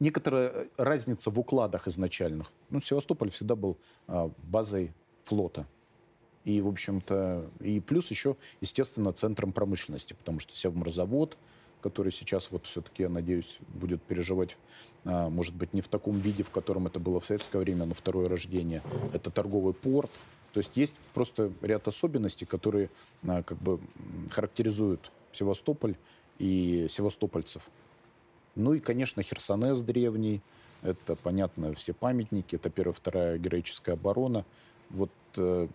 [0.00, 2.52] некоторая разница в укладах изначальных.
[2.70, 4.92] Ну, Севастополь всегда был а, базой
[5.24, 5.66] флота.
[6.46, 11.36] И, в общем-то, и плюс еще, естественно, центром промышленности, потому что Севморзавод,
[11.80, 14.56] который сейчас вот все-таки, я надеюсь, будет переживать,
[15.04, 17.94] а, может быть, не в таком виде, в котором это было в советское время, но
[17.94, 18.80] второе рождение.
[19.12, 20.10] Это торговый порт.
[20.52, 22.90] То есть есть просто ряд особенностей, которые
[23.26, 23.80] а, как бы
[24.30, 25.96] характеризуют Севастополь
[26.38, 27.68] и севастопольцев.
[28.54, 30.42] Ну и, конечно, Херсонес древний.
[30.82, 32.54] Это, понятно, все памятники.
[32.54, 34.44] Это первая, вторая героическая оборона.
[34.90, 35.66] Вот, э,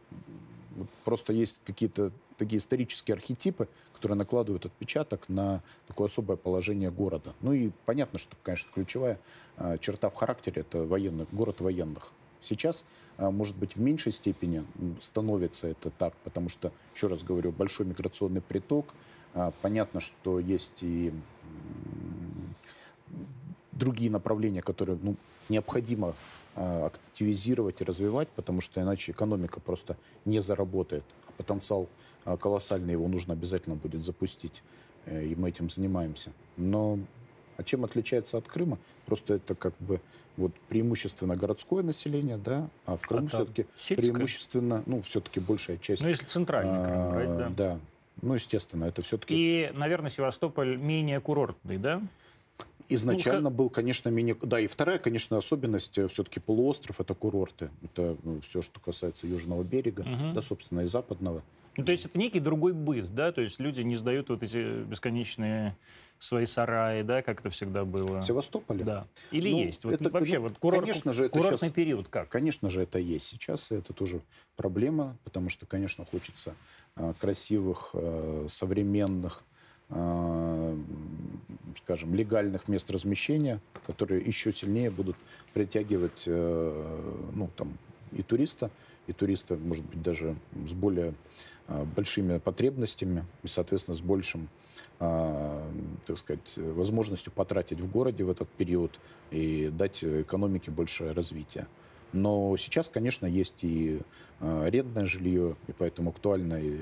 [1.04, 7.34] просто есть какие-то такие исторические архетипы, которые накладывают отпечаток на такое особое положение города.
[7.42, 9.20] Ну и понятно, что, конечно, ключевая
[9.58, 12.12] э, черта в характере– это военный, город военных.
[12.42, 12.84] Сейчас,
[13.18, 14.66] э, может быть, в меньшей степени
[15.00, 18.88] становится это так, потому что, еще раз говорю, большой миграционный приток.
[19.34, 21.14] А, Понятно, что есть и
[23.72, 25.16] другие направления, которые ну,
[25.50, 26.16] необходимо а,
[26.56, 31.04] активизировать и развивать, потому что иначе экономика просто не заработает.
[31.28, 31.88] А потенциал
[32.26, 34.62] а, колоссальный, его нужно обязательно будет запустить,
[35.06, 36.32] э, и мы этим занимаемся.
[36.58, 37.00] Но
[37.58, 38.80] а чем отличается от Крыма?
[39.06, 40.02] Просто это как бы
[40.38, 46.02] вот преимущественно городское население, да, а в Крыму А все-таки преимущественно, ну, все-таки большая часть.
[46.02, 47.46] Ну, если центральный Крым брать, да.
[47.46, 47.80] а, да.
[48.22, 52.02] Ну, естественно, это все-таки И, наверное, Севастополь менее курортный, да?
[52.96, 54.36] Изначально Ну, был, конечно, мини...
[54.42, 57.70] Да, и вторая, конечно, особенность, все-таки полуостров, это курорты.
[57.84, 60.34] Это все, что касается Южного берега, Мгм.
[60.34, 61.42] да, собственно, и Западного.
[61.78, 63.32] Ну, то есть это некий другой быт, да?
[63.32, 65.78] То есть люди не сдают вот эти бесконечные
[66.20, 68.20] свои сараи, да, как это всегда было.
[68.20, 68.84] В Севастополе?
[68.84, 69.08] Да.
[69.32, 69.86] Или Ну, есть?
[69.86, 72.28] Вот это, вообще, ну, вот курорт, конечно же, это курортный щас- период как?
[72.28, 74.20] Конечно же, это есть сейчас, и это тоже
[74.58, 76.54] проблема, потому что, конечно, хочется
[76.98, 79.44] а, красивых, а, современных,
[81.78, 85.16] скажем, легальных мест размещения, которые еще сильнее будут
[85.54, 87.78] притягивать э, ну, там,
[88.12, 88.70] и туриста,
[89.08, 90.36] и туриста, может быть, даже
[90.68, 91.14] с более
[91.68, 94.50] а, большими потребностями и, соответственно, с большим
[95.00, 95.68] а,
[96.06, 99.00] так сказать, возможностью потратить в городе в этот период
[99.32, 101.68] и дать экономике больше развития.
[102.14, 104.02] Но сейчас, конечно, есть и
[104.40, 106.82] арендное жилье, и поэтому актуальна и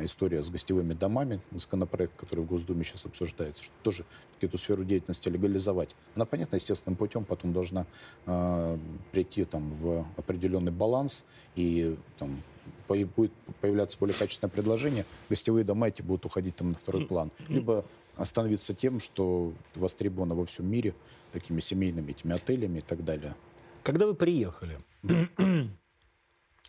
[0.00, 4.04] история с гостевыми домами, законопроект, который в Госдуме сейчас обсуждается, что тоже
[4.40, 5.96] эту сферу деятельности легализовать.
[6.14, 7.86] Она, понятно, естественным путем потом должна
[8.26, 8.78] а,
[9.12, 11.24] прийти там, в определенный баланс,
[11.56, 12.42] и там,
[12.88, 17.30] будет появляться более качественное предложение, гостевые дома эти будут уходить там, на второй план.
[17.48, 17.84] Либо
[18.16, 20.94] остановиться тем, что востребовано во всем мире,
[21.32, 23.34] такими семейными этими отелями и так далее.
[23.82, 24.78] Когда вы приехали?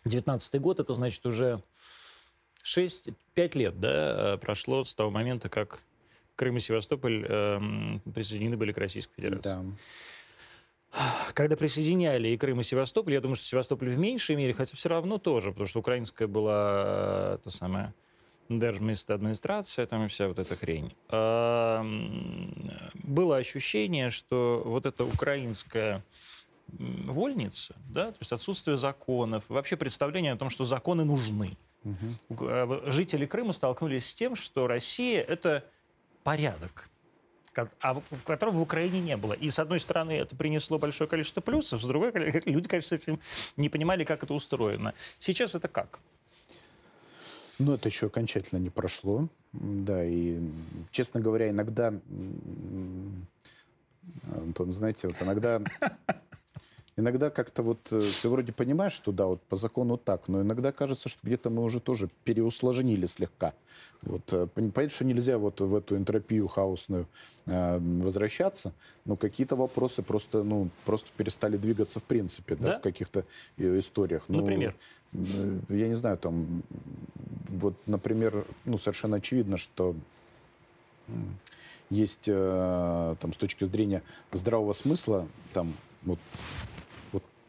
[0.04, 1.62] 19 год, это значит уже
[2.64, 5.82] 6-5 лет, да, э, прошло с того момента, как
[6.36, 9.42] Крым и Севастополь эм, присоединены были к Российской Федерации.
[9.42, 9.64] Да.
[11.34, 14.88] Когда присоединяли и Крым, и Севастополь, я думаю, что Севастополь в меньшей мере, хотя все
[14.88, 17.94] равно тоже, потому что украинская была, э, та самая,
[18.48, 20.94] держмист администрация, там и вся вот эта хрень.
[21.10, 22.54] Эм,
[22.94, 26.04] Было ощущение, что вот эта украинская
[26.68, 31.56] вольница, да, то есть отсутствие законов, вообще представление о том, что законы нужны.
[31.84, 32.18] Мгм.
[32.28, 35.64] У- э, Жители Крыма столкнулись с тем, что Россия— это
[36.22, 36.88] порядок,
[37.80, 39.32] а которого в Украине не было.
[39.32, 42.12] И, с одной стороны, это принесло большое количество плюсов, с другой,
[42.44, 43.20] люди, конечно, с этим
[43.56, 44.94] не понимали, как это устроено.
[45.18, 46.00] Сейчас это как?
[47.58, 49.28] Но это еще окончательно не прошло.
[49.52, 50.38] Да, и,
[50.92, 51.92] честно говоря, иногда,
[54.34, 55.60] Антон, знаете, вот иногда,
[57.00, 60.70] иногда как-то вот э, ты вроде понимаешь, что да, вот по закону так, но иногда
[60.72, 63.52] кажется, что где-то мы уже тоже переусложнили слегка.
[64.02, 67.06] Вот, э, пон- понятно, что нельзя вот в эту энтропию хаосную
[67.46, 68.72] э, возвращаться,
[69.04, 72.78] но какие-то вопросы просто, ну, просто перестали двигаться в принципе, да, Да?
[72.78, 73.24] в каких-то
[73.58, 74.24] э, историях.
[74.28, 74.74] Ну, Например?
[75.68, 76.62] Я не знаю, там,
[77.48, 79.96] вот, например, ну, совершенно очевидно, что
[81.90, 86.18] есть э, там, с точки зрения здравого смысла, там, вот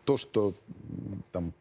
[0.06, 0.54] то, что
[1.32, 1.54] там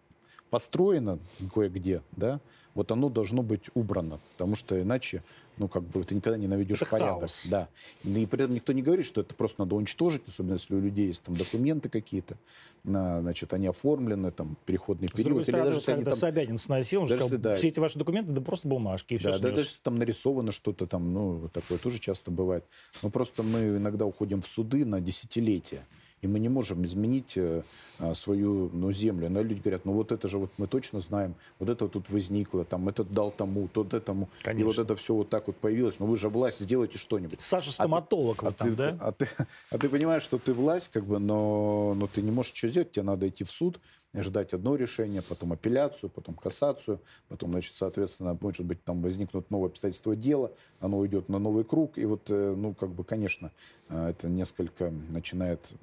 [0.51, 1.19] построено
[1.55, 2.41] кое-где, да,
[2.75, 5.23] вот оно должно быть убрано, потому что иначе,
[5.59, 7.19] ну, как бы ты никогда не наведешь Это порядок.
[7.21, 7.47] хаос.
[7.51, 7.69] Да.
[8.05, 11.09] И при этом никто не говорит, что это просто надо уничтожить, особенно если у людей
[11.09, 12.37] есть там документы какие-то,
[12.85, 15.45] на, значит, они оформлены, там, переходный С другой период.
[15.45, 17.55] стороны, даже когда там- Собянин сносил, он же Даже сказал, да.
[17.55, 20.51] все эти ваши документы, да просто бумажки, и все Да, да, даже если там нарисовано
[20.53, 22.65] что-то там, ну, такое тоже часто бывает.
[23.03, 25.85] Но просто мы иногда уходим в суды на десятилетия,
[26.23, 27.63] и мы не можем изменить э,
[27.99, 29.29] а, свою ну, землю.
[29.31, 32.65] Но люди говорят, ну вот это же вот мы точно знаем, вот это тут возникло,
[32.65, 34.83] там этот дал тому, тот этому, и вот Конечно.
[34.83, 35.99] это все вот так вот появилось.
[35.99, 37.41] Но вы же власть, сделайте что-нибудь.
[37.41, 38.97] Саша стоматолог А вот там, ты, да?
[39.01, 39.29] а, ты,
[39.71, 42.93] а ты понимаешь, что ты власть, как бы, но, но ты не можешь что сделать,
[42.93, 43.81] тебе надо идти в суд,
[44.15, 49.69] ждать одно решение, потом апелляцию, потом кассацию, потом, значит, соответственно, может быть, там возникнут новые
[49.69, 53.53] обстоятельства дела, оно уйдет на новый круг, и вот, э, ну, как бы, конечно,
[53.89, 55.75] э, это несколько начинает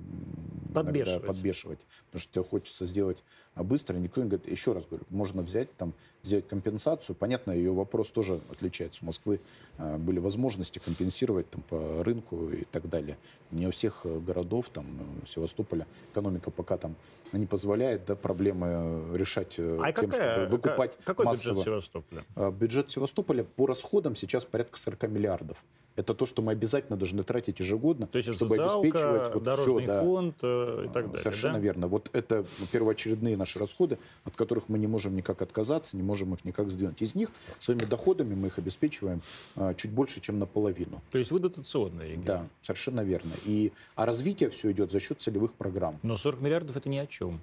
[0.73, 1.25] Подбешивать.
[1.25, 3.23] подбешивать, потому что тебе хочется сделать
[3.63, 5.93] быстро, никто не говорит, еще раз говорю, можно взять там,
[6.23, 9.39] сделать компенсацию, понятно, ее вопрос тоже отличается, у Москвы
[9.77, 13.17] э, были возможности компенсировать там по рынку и так далее.
[13.51, 14.85] Не у всех э, городов, там,
[15.23, 16.95] э, Севастополя, экономика пока там
[17.33, 21.53] не позволяет, да, проблемы э, решать э, А тем, какая, чтобы выкупать ка- какой массово.
[21.55, 22.23] бюджет Севастополя?
[22.35, 25.63] А, Бюджет Севастополя по расходам сейчас порядка 40 миллиардов.
[25.97, 29.86] Это то, что мы обязательно должны тратить ежегодно, То есть чтобы социалка, обеспечивать вот все,
[29.88, 30.01] да.
[30.01, 31.60] фонд э, и так далее, Совершенно да?
[31.60, 31.88] верно.
[31.88, 36.45] Вот это первоочередные наши расходы, от которых мы не можем никак отказаться, не можем их
[36.45, 37.01] никак сдвинуть.
[37.01, 39.23] Из них своими доходами мы их обеспечиваем
[39.55, 41.01] а, чуть больше, чем наполовину.
[41.10, 42.25] То есть вы дотационный регион.
[42.25, 43.33] Да, совершенно верно.
[43.43, 45.97] И, а развитие все идет за счет целевых программ.
[46.03, 47.41] Но 40 миллиардов это ни о чем.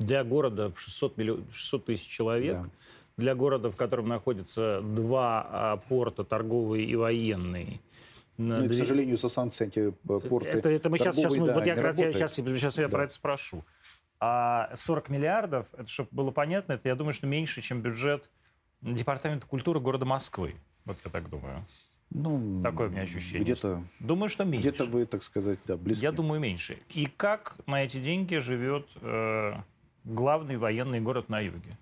[0.00, 2.68] Для города в 600, миллион, 600 тысяч человек, Да.
[3.16, 7.80] Для города, в котором находятся два а, порта, торговый и военный.
[8.36, 11.54] Ну, и, к сожалению, со санкциями э, порты это, это мы сейчас, сейчас, торговые, да,
[11.54, 12.96] вот я я, сейчас, сейчас я Да.
[12.96, 13.64] про это спрошу.
[14.18, 18.28] А 40 миллиардов, это чтобы было понятно, это я думаю, что меньше, чем бюджет
[18.80, 20.56] департамента культуры города Москвы.
[20.84, 21.64] Вот я так думаю.
[22.10, 23.42] Ну, Такое у меня ощущение.
[23.44, 24.68] Где-то, Думаю, что меньше.
[24.68, 26.04] где-то вы, так сказать, да, близки.
[26.04, 26.78] Я думаю, меньше.
[26.90, 29.54] И как на эти деньги живет э,
[30.04, 31.76] главный военный город на юге?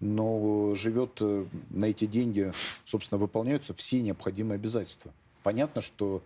[0.00, 2.52] Но живет э, на эти деньги,
[2.84, 5.12] собственно, выполняются все необходимые обязательства.
[5.42, 6.22] Понятно, что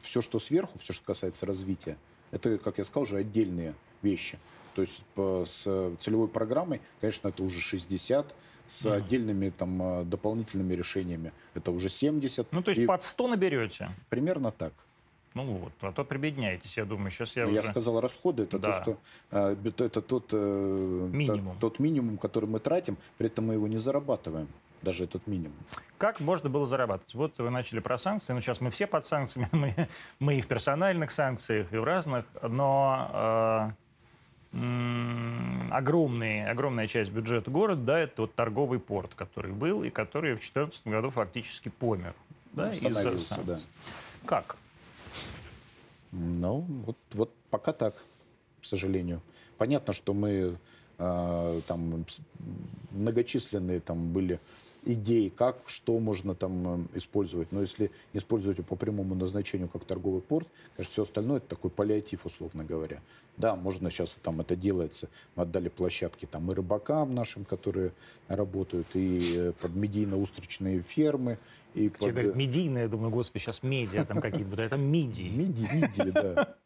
[0.00, 1.96] все, что сверху, все, что касается развития,
[2.30, 4.38] это, как я сказал, уже отдельные вещи.
[4.74, 5.62] То есть по, с
[5.98, 8.34] целевой программой, конечно, это уже 60,
[8.66, 8.94] с Мгм.
[8.94, 12.52] отдельными там э, дополнительными решениями это уже 70.
[12.52, 13.90] Ну, то есть И под 100 наберете.
[14.08, 14.72] примерно так.
[15.34, 17.10] Ну вот, а то прибедняетесь, я думаю.
[17.10, 17.70] Сейчас я, Ну, Я, уже...
[17.70, 18.72] сказал, расходы это Да.
[18.72, 21.56] то, что это тот, э, Минимум.
[21.58, 24.48] Тот, тот минимум, который мы тратим, при этом мы его не зарабатываем,
[24.82, 25.56] даже этот минимум.
[25.98, 27.14] Как можно было зарабатывать?
[27.14, 29.88] Вот вы начали про санкции, ну сейчас мы все под санкциями, мы,
[30.18, 33.74] мы и в персональных санкциях, и в разных, но
[34.52, 39.90] э, м, огромные, огромная часть бюджета города, да, это вот торговый порт, который был и
[39.90, 42.14] который в 2014 году фактически помер.
[42.52, 43.58] Да, из-за да.
[44.26, 44.56] Как?
[46.12, 47.94] Ну, вот, вот пока так,
[48.60, 49.22] к сожалению.
[49.58, 50.58] Понятно, что мы
[50.98, 52.04] э, там
[52.90, 54.40] многочисленные там были
[54.84, 57.52] идеи, как, что можно там э, использовать.
[57.52, 61.70] Но если использовать его по прямому назначению как торговый порт, конечно, все остальное это такой
[61.70, 63.00] паллиатив, условно говоря.
[63.36, 65.08] Да, можно сейчас там это делается.
[65.36, 67.92] Мы отдали площадки там и рыбакам нашим, которые
[68.28, 71.38] работают, и э, под медийно-устричные фермы,
[71.74, 72.14] и Все под...
[72.14, 75.28] говорят, медийные, я думаю, господи, сейчас медиа там какие-то это мидии.
[75.28, 76.56] Миди, миди, да.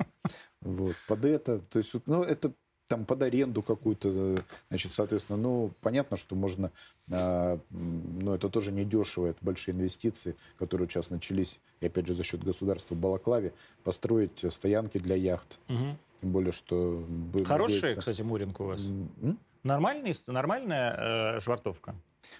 [0.63, 2.51] Вот, под это, то есть, ну, это
[2.89, 4.37] там под аренду какую-то, э,
[4.69, 6.71] значит, соответственно, ну, понятно, что можно,
[7.09, 7.61] м,
[8.21, 12.43] но это тоже недешево, это большие инвестиции, которые сейчас начались, и опять же за счет
[12.45, 13.53] государства в Балаклаве,
[13.85, 15.99] построить э, стоянки для яхт, Мгм.
[16.21, 17.05] тем более, что...
[17.47, 18.85] Хорошая, надеяться- кстати, Муринка у вас.
[19.23, 19.39] М?
[19.63, 21.95] Нормальный, нормальная э, швартовка?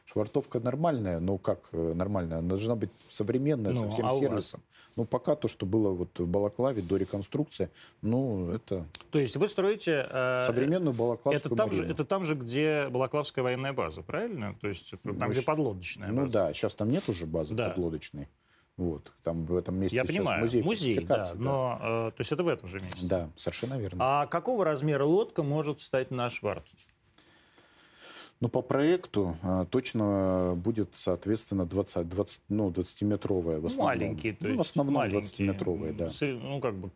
[0.05, 2.39] Швартовка нормальная, но как э, нормальная?
[2.39, 4.63] Она должна быть современная, Ну, со всем а сервисом.
[4.97, 7.71] Ну, пока то, что было вот в Балаклаве до реконструкции,
[8.01, 10.07] ну, это То есть вы строите...
[10.09, 14.55] э, современную это Балаклавскую там, же, это там же, где Балаклавская военная база, правильно?
[14.61, 16.33] То есть это там, Ну, где подлодочная Ну база.
[16.33, 17.71] да, сейчас там нет уже базы Да.
[17.71, 18.29] подлодочной.
[18.77, 21.33] Вот, там в этом месте Я сейчас понимаю, музей, музей, да, да.
[21.37, 23.07] но э, то есть это в этом же месте.
[23.07, 23.99] Да, совершенно верно.
[24.01, 26.67] А какого размера лодка может стать на шварт?
[28.45, 33.87] Ну, по проекту а, точно будет, соответственно, 20, 20, ну, 20-метровая в основном.
[33.87, 36.11] Маленькие, то ну, есть в основном маленькие, 20-метровые, да.
[36.21, 36.91] Ну, как бы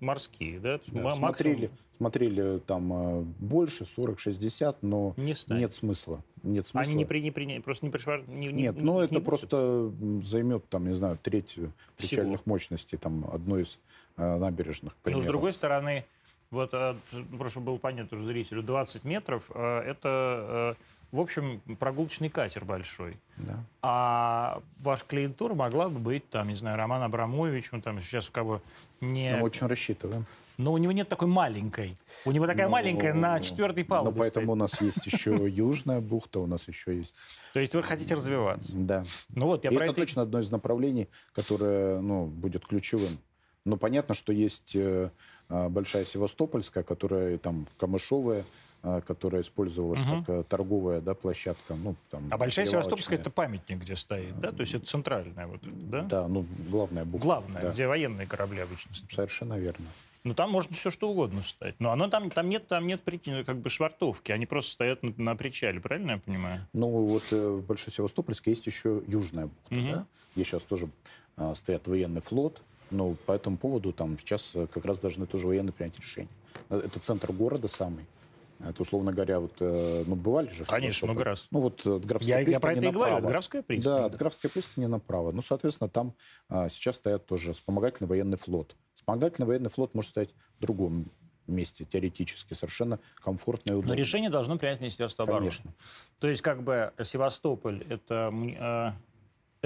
[0.00, 0.80] морские, да?
[0.86, 5.60] Да, смотрели, смотрели там а, больше, 40-60, но Не станет.
[5.60, 6.24] нет смысла.
[6.42, 6.90] Нет смысла.
[6.90, 8.26] Они не при, не при, просто не при швар...
[8.26, 9.28] не, не- Нет, не- ну это не будет?
[9.28, 11.58] просто м, займет, там, не знаю, треть
[11.98, 13.78] причальных мощностей там, одной из
[14.16, 16.06] а, набережных, Но с другой стороны,
[16.54, 21.60] вот, э, ну, чтобы было понятно уже зрителю, 20 метров э, это, э, в общем,
[21.78, 23.16] прогулочный катер большой.
[23.36, 23.64] Да.
[23.82, 28.44] А ваш клиентура могла бы быть, там, не знаю, Роман Абрамович, он там сейчас как
[28.44, 28.60] бы
[29.00, 29.36] не...
[29.36, 30.26] Мы очень рассчитываем.
[30.58, 31.96] Но у него нет такой маленькой.
[32.24, 34.80] У него такая Ну, маленькая на четвертой палубе Ну, поэтому у стоит.
[34.80, 37.14] нас есть еще Южная бухта, у нас еще есть...
[37.52, 38.76] То есть вы хотите развиваться.
[38.76, 39.04] Да.
[39.28, 39.92] Ну вот, я это это...
[39.92, 43.18] точно одно из направлений, которое ну, будет ключевым.
[43.64, 45.10] Но понятно, что есть э,
[45.48, 48.44] а, большая Севастопольская, которая там камышовая,
[49.06, 50.24] которая использовалась Мгм.
[50.24, 51.74] как э, торговая да, площадка.
[51.74, 54.52] Ну, там, А Большая Севастопольская это памятник, где стоит, да?
[54.52, 56.02] То есть это центральная вот, эта, да?
[56.02, 57.24] Да, ну, главная бухта.
[57.24, 57.70] Главная, да.
[57.70, 59.12] где военные корабли обычно стоят.
[59.12, 59.86] Совершенно верно.
[60.24, 61.74] Ну, там можно все что угодно встать.
[61.78, 64.32] Но оно там, там нет, там нет причин, как бы швартовки.
[64.32, 66.66] Они просто стоят на, на причале, правильно я понимаю?
[66.72, 69.92] Ну, вот э, в Большой Севастопольске есть еще Южная бухта, Мгм.
[69.92, 70.88] да, где сейчас тоже
[71.36, 72.62] а, стоят военный флот.
[72.90, 76.30] Но по этому поводу там сейчас э, как раз должны тоже военные принять решение.
[76.70, 78.06] Э, Это центр города самый.
[78.60, 81.46] Это, условно говоря, вот, э, ну, бывали же Конечно, много раз.
[81.50, 83.12] Ну, вот от Графской Я, я пристани про это и говорю.
[83.14, 83.28] направо.
[83.32, 83.94] Графская пристань.
[83.94, 85.32] Да, от Графской пристани направо.
[85.32, 86.14] Ну, соответственно, там
[86.48, 88.76] а, сейчас стоят тоже вспомогательный военный флот.
[88.94, 91.10] Вспомогательный военный флот может стоять в другом
[91.46, 93.94] месте, теоретически, совершенно комфортно и Но удобно.
[93.94, 95.46] решение должно принять Министерство обороны.
[95.50, 95.74] Конечно.
[96.18, 98.92] То есть, как бы Севастополь это э,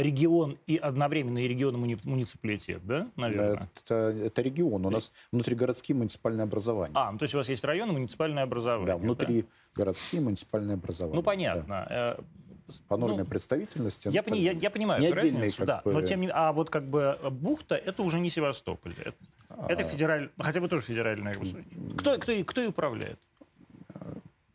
[0.02, 3.68] регион и одновременно и регион и муни- муниципалитет, да, наверное?
[3.84, 4.86] Это, это регион.
[4.86, 6.92] У нас внутригородские муниципальные образования.
[6.94, 8.86] А, ну, то есть у вас есть район и муниципальное образование.
[8.86, 11.16] да, внутри городские муниципальные образования.
[11.16, 11.86] Ну, понятно.
[11.90, 12.24] Э, Да.
[12.86, 14.08] По норме Ну, представительности.
[14.08, 15.80] Я, это- пони- я, я понимаю не разницу, как да.
[15.82, 18.92] бы- Но тем не а вот как бы бухта это уже не Севастополь.
[18.98, 19.14] Это,
[19.70, 20.28] это А, федераль...
[20.38, 21.34] Хотя вы тоже федеральная.
[21.96, 23.18] Кто, кто, кто и управляет?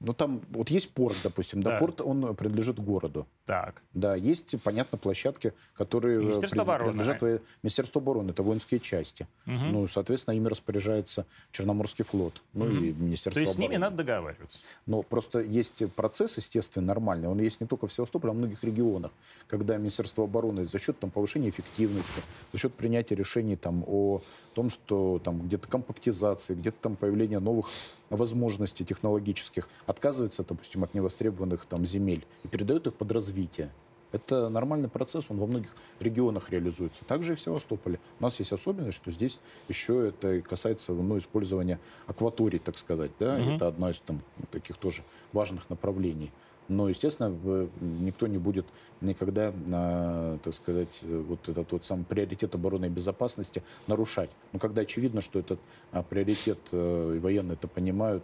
[0.06, 1.64] Ну, там вот есть порт, допустим.
[1.64, 1.78] Да, Да.
[1.80, 3.26] порт, он принадлежит городу.
[3.46, 3.82] Так.
[3.94, 6.92] Да, есть, понятно, площадки, которые э, Министерство обороны.
[6.92, 9.28] принадлежат во- Министерству обороны, это воинские части.
[9.46, 9.72] Мгм.
[9.72, 12.84] Ну, соответственно, ими распоряжается Черноморский флот, ну Мгм.
[12.84, 13.72] и Министерство То есть с обороны.
[13.72, 14.60] ними надо договариваться.
[14.86, 17.30] Но просто есть процесс, естественно, нормальный.
[17.30, 19.12] Он есть не только в Севастополе, а в многих регионах,
[19.48, 22.22] когда Министерство обороны за счет там, повышения эффективности,
[22.52, 24.22] за счет принятия решений там, о
[24.54, 27.70] том, что там где-то компактизации, где-то там появления новых
[28.16, 33.72] возможностей технологических, отказывается, допустим, от невостребованных там, земель и передает их под развитие.
[34.12, 37.04] Это нормальный процесс, он во многих регионах реализуется.
[37.04, 38.00] Также и в Севастополе.
[38.20, 43.12] У нас есть особенность, что здесь еще это касается ну, использования акваторий, так сказать.
[43.20, 43.38] Да?
[43.38, 43.56] Мгм.
[43.56, 46.32] Это одно из там, таких тоже важных направлений.
[46.68, 47.36] Но, естественно,
[47.82, 48.66] никто не будет
[49.02, 54.30] никогда, а, так сказать, вот этот вот сам приоритет обороны и безопасности нарушать.
[54.54, 55.60] Но когда очевидно, что этот
[55.92, 58.24] а, приоритет, э, и военные это понимают,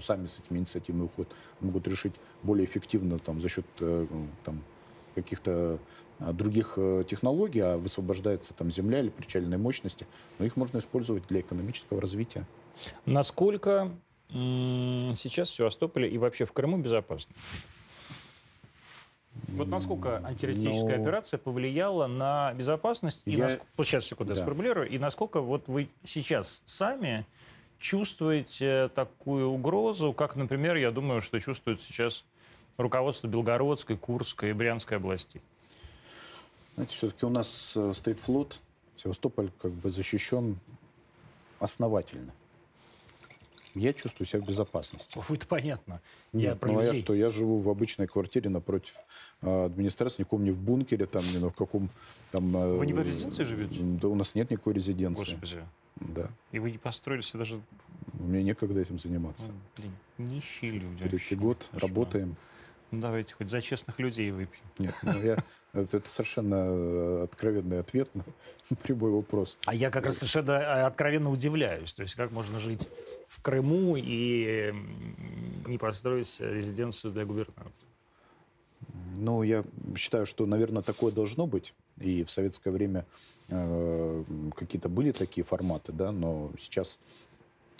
[0.00, 4.06] сами с этими инициативами уходят, могут решить более эффективно там, за счет э,
[4.44, 4.62] там,
[5.14, 5.78] каких-то
[6.20, 10.06] а, других э, технологий, а высвобождается там земля или причальные мощности,
[10.38, 12.46] но их можно использовать для экономического развития.
[13.06, 13.90] Насколько
[14.32, 17.34] сейчас в Севастополе и вообще в Крыму безопасно?
[19.48, 23.22] Вот насколько антитеррористическая Ну, операция повлияла на безопасность?
[23.24, 24.42] И я- наск- сейчас, секунду, я Да.
[24.42, 24.88] сформулирую.
[24.88, 27.26] И насколько вот вы сейчас сами
[27.78, 32.24] чувствуете такую угрозу, как, например, я думаю, что чувствует сейчас
[32.76, 35.40] руководство Белгородской, Курской и Брянской областей?
[36.74, 38.60] Знаете, все-таки у нас э, стоит флот,
[38.96, 40.58] Севастополь как бы защищен
[41.58, 42.32] основательно.
[43.74, 45.18] Я чувствую себя в безопасности.
[45.28, 46.00] Вы это понятно.
[46.32, 47.02] я Нет, про ну а я людей.
[47.02, 47.14] что?
[47.14, 48.94] Я живу в обычной квартире напротив
[49.42, 51.88] э, администрации, никаком не в бункере, там, не в каком
[52.32, 52.56] там...
[52.56, 53.76] э, Вы не в резиденции живете?
[53.80, 55.22] Да, у нас нет никакой резиденции.
[55.22, 55.64] Господи.
[55.96, 56.30] Да.
[56.52, 57.60] И вы не построили себе даже...
[58.14, 59.48] Мне некогда этим заниматься.
[59.48, 61.02] ну, блин, нищие люди.
[61.02, 61.82] Третий год Кошмар.
[61.82, 62.36] работаем.
[62.90, 64.64] Ну, давайте хоть за честных людей выпьем.
[64.78, 68.10] Нет, ну я, это, это совершенно э, откровенный ответ
[68.70, 69.56] на прямой вопрос.
[69.64, 71.92] А я как раз совершенно э, откровенно удивляюсь.
[71.92, 72.88] То есть как можно жить
[73.30, 74.74] в Крыму и
[75.66, 77.70] не построить резиденцию для губернатора?
[79.16, 79.64] Ну, я
[79.96, 81.72] считаю, что, наверное, такое должно быть.
[82.00, 83.06] И в советское время
[83.48, 84.24] э,
[84.56, 86.98] какие-то были такие форматы, да, но сейчас,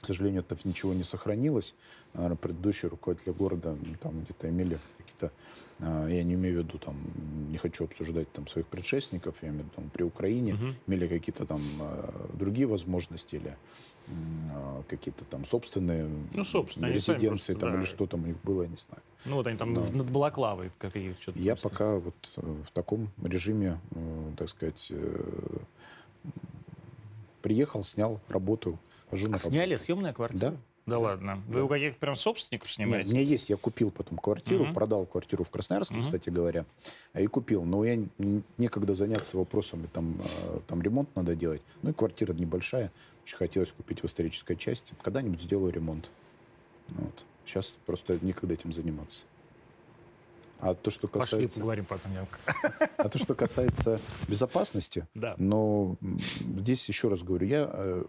[0.01, 1.74] к сожалению, это ничего не сохранилось.
[2.14, 5.30] Наверное, предыдущие руководители города ну, там где-то имели какие-то,
[5.80, 6.96] э, я не имею в виду, там,
[7.51, 10.74] не хочу обсуждать там своих предшественников, я имею в виду там, при Украине, Мгм.
[10.86, 13.57] имели какие-то там э, другие возможности или
[14.09, 17.78] э, какие-то там собственные Ну, собственно, резиденции просто, там, да.
[17.78, 19.03] или что там у них было, я не знаю.
[19.26, 21.38] Ну, вот они там в- над Балаклавой какие что-то.
[21.38, 21.68] Я просто.
[21.68, 25.59] пока вот э, в таком режиме, э, так сказать, э,
[27.42, 28.78] приехал, снял, работаю,
[29.11, 30.50] хожу на А сняли съемная квартира?
[30.52, 30.56] Да.
[30.86, 31.42] Да ладно.
[31.46, 31.64] Вы Да.
[31.64, 33.11] у каких-то прям собственников Нет, снимаете?
[33.11, 34.74] у меня есть, я купил потом квартиру, Мгм.
[34.74, 36.04] продал квартиру в Красноярске, Мгм.
[36.04, 36.64] кстати говоря,
[37.14, 37.64] и купил.
[37.64, 38.02] Но я
[38.58, 41.62] некогда заняться вопросами, там, э, там ремонт надо делать.
[41.82, 42.90] Ну и квартира небольшая,
[43.24, 44.94] очень хотелось купить в исторической части.
[45.02, 46.11] Когда-нибудь сделаю ремонт.
[46.88, 47.24] Вот.
[47.44, 49.26] Сейчас просто некогда этим заниматься.
[50.62, 51.58] А то, что Пошли касается...
[51.61, 52.12] поговорим потом.
[52.12, 52.26] я-
[52.98, 53.98] А то, что касается
[54.28, 55.34] безопасности, Да.
[55.38, 55.96] но
[56.58, 58.04] здесь еще раз говорю, я э,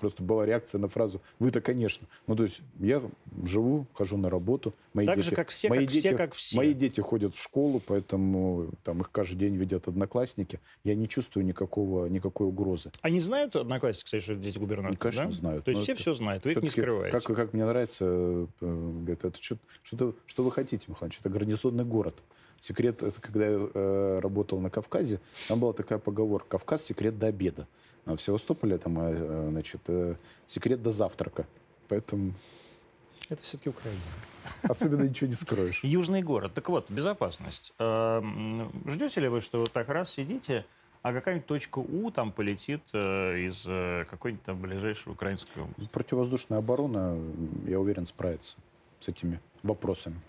[0.00, 2.06] просто была реакция на фразу «вы-то, конечно».
[2.26, 3.02] Ну, то есть я
[3.44, 4.74] живу, хожу на работу.
[4.94, 6.56] Мои Так дети, же, как все, мои как все, дети- как все.
[6.56, 10.60] Мои дети ходят в школу, поэтому там их каждый день видят одноклассники.
[10.84, 12.90] Я не чувствую никакого, никакой угрозы.
[13.02, 14.98] Они знают, одноклассники, кстати, что дети губернатора?
[14.98, 15.32] Конечно, да?
[15.32, 15.64] знают.
[15.64, 17.12] То есть все все знают, вы их не скрываете.
[17.18, 21.10] Как, как мне нравится, э, говорит, это что, что, что вы хотите, Михаил?
[21.18, 22.22] Это гарнизонный город.
[22.58, 27.28] Секрет, это когда я э, работал на Кавказе, там была такая поговорка, Кавказ секрет до
[27.28, 27.66] обеда.
[28.10, 31.46] А в Севастополе там, э, значит, э, секрет до завтрака.
[31.88, 32.32] Поэтому
[33.28, 34.00] Это все-таки Украина.
[34.64, 35.84] особенно ничего не скроешь.
[35.84, 36.52] Южный город.
[36.54, 37.72] Так вот, безопасность.
[37.78, 40.66] Эм, Ждете ли вы, что вот так раз сидите,
[41.02, 45.88] а какая-нибудь точка У там полетит э, из э, какой-нибудь там ближайшей украинской области?
[45.92, 47.16] Противовоздушная оборона,
[47.68, 48.56] я уверен, справится
[48.98, 50.20] с этими вопросами.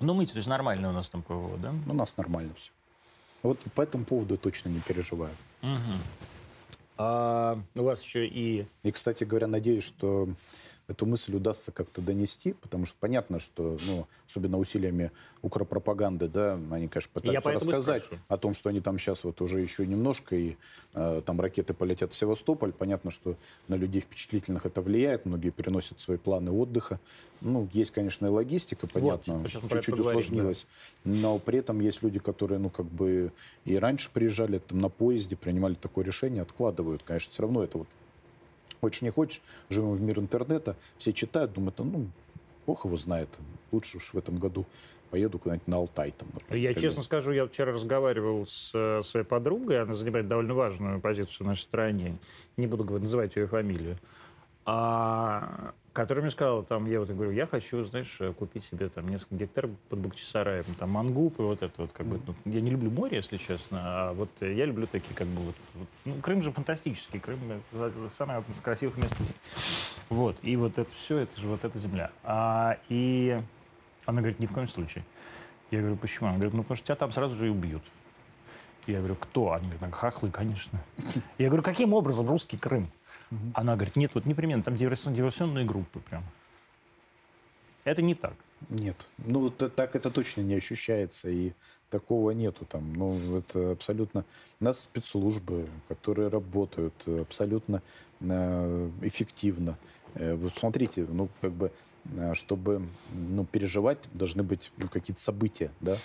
[0.00, 1.74] Ну, мы, то есть нормально у нас там ПВО, да?
[1.86, 2.72] У нас нормально все.
[3.42, 5.34] Вот по этому поводу точно не переживаю.
[5.60, 5.98] Мгм.
[6.96, 8.66] А у вас еще и...
[8.82, 10.28] И, кстати говоря, надеюсь, что
[10.88, 15.10] эту мысль удастся как-то донести, потому что понятно, что, ну, особенно усилиями
[15.42, 19.86] укропропаганды, да, они, конечно, пытаются рассказать о том, что они там сейчас вот уже еще
[19.86, 20.56] немножко, и
[20.94, 22.72] э, там ракеты полетят в Севастополь.
[22.72, 23.36] Понятно, что
[23.68, 27.00] на людей впечатлительных это влияет, многие переносят свои планы отдыха.
[27.40, 30.66] Ну, есть, конечно, и логистика, понятно, это чуть-чуть поговорим, усложнилось.
[31.04, 33.32] Но при этом есть люди, которые, ну, как бы
[33.64, 37.02] и раньше приезжали там на поезде, принимали такое решение, откладывают.
[37.02, 37.88] Конечно, все равно это вот
[38.84, 42.06] Хочешь не хочешь, живем в мир интернета, все читают, думают, ну,
[42.66, 43.30] Бог его знает.
[43.72, 44.66] Лучше уж в этом году
[45.08, 46.10] поеду куда-нибудь на Алтай.
[46.10, 50.52] Там, например, Я честно скажу, я вчера разговаривал с э, своей подругой, она занимает довольно
[50.52, 52.18] важную позицию в нашей стране,
[52.58, 53.96] не буду называть ее фамилию,
[54.66, 59.08] а, которая мне сказала, там, я вот говорю, я хочу, знаешь, э, купить себе там
[59.08, 62.70] несколько гектаров под Бахчисараем, там, мангуб и вот это вот, как бы, ну, я не
[62.70, 66.14] люблю море, если честно, а вот э, я люблю такие, как бы, вот, вот, ну,
[66.16, 67.38] Крым же фантастический, Крым
[67.72, 69.14] э, самое одно из красивых мест.
[70.08, 72.10] Вот, и вот это все, это же вот эта земля.
[72.24, 73.40] А, и
[74.04, 75.04] она говорит, ни в коем случае.
[75.70, 76.28] Я говорю, почему?
[76.28, 77.82] Она говорит, ну, потому что тебя там сразу же и убьют.
[78.86, 79.52] Я говорю, кто?
[79.52, 80.78] Они говорят, «Ну, хахлы, конечно.
[81.38, 82.90] Я говорю, каким образом русский Крым?
[83.54, 86.24] Она говорит, нет, вот непременно, там диверсион- диверсионные группы прям.
[87.84, 88.34] Это не так.
[88.70, 89.08] Нет.
[89.18, 91.52] Ну, вот так это точно не ощущается, и
[91.90, 92.92] такого нету там.
[92.94, 94.24] Ну, это абсолютно...
[94.60, 97.82] У нас спецслужбы, которые работают э, абсолютно
[98.20, 99.76] э, эффективно.
[100.14, 101.70] Э, Вот смотрите, ну, как бы,
[102.32, 105.98] чтобы ну, переживать, должны быть ну, какие-то события, да?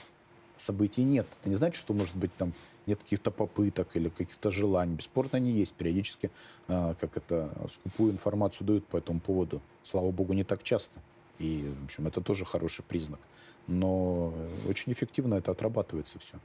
[0.57, 1.27] Событий нет.
[1.39, 2.53] Это не значит, что, может быть, там
[2.89, 4.95] нет каких-то попыток или каких-то желаний.
[4.95, 5.73] Бесспорно, они есть.
[5.73, 6.29] Периодически,
[6.67, 9.61] э, как это, скупую информацию дают по этому поводу.
[9.83, 10.99] Слава богу, не так часто.
[11.39, 13.19] И, в общем, это тоже хороший признак.
[13.67, 14.33] Но
[14.67, 16.37] очень эффективно это отрабатывается все.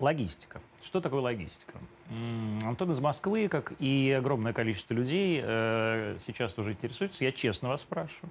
[0.00, 0.60] Логистика.
[0.82, 1.74] Что такое логистика?
[2.64, 7.24] Антон из Москвы, как и огромное количество людей, э, сейчас тоже интересуется.
[7.24, 8.30] Я честно вас спрашиваю.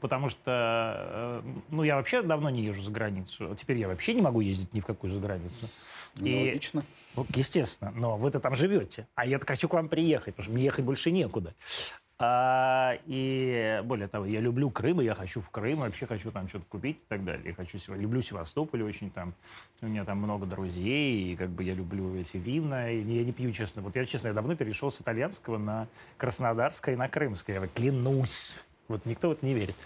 [0.00, 3.50] Потому что, э, ну, я вообще давно не езжу за границу.
[3.52, 5.68] А Теперь я вообще не могу ездить ни в какую за границу.
[6.20, 6.84] И- Логично.
[7.16, 9.08] Ну, естественно, но вы-то там живете.
[9.14, 11.54] А я-то хочу к вам приехать, потому что мне ехать больше некуда.
[12.18, 16.48] А, и более того, я люблю Крым, и я хочу в Крым, вообще хочу там
[16.48, 17.48] что-то купить и так далее.
[17.48, 19.34] Я хочу, люблю Севастополь очень там.
[19.82, 22.90] У меня там много друзей, и как бы я люблю эти вина.
[22.90, 23.82] И я не пью, честно.
[23.82, 27.56] Вот я, честно, я давно перешел с итальянского на краснодарское и на крымское.
[27.56, 28.56] Я вот клянусь.
[28.88, 29.76] Вот никто в это не верит.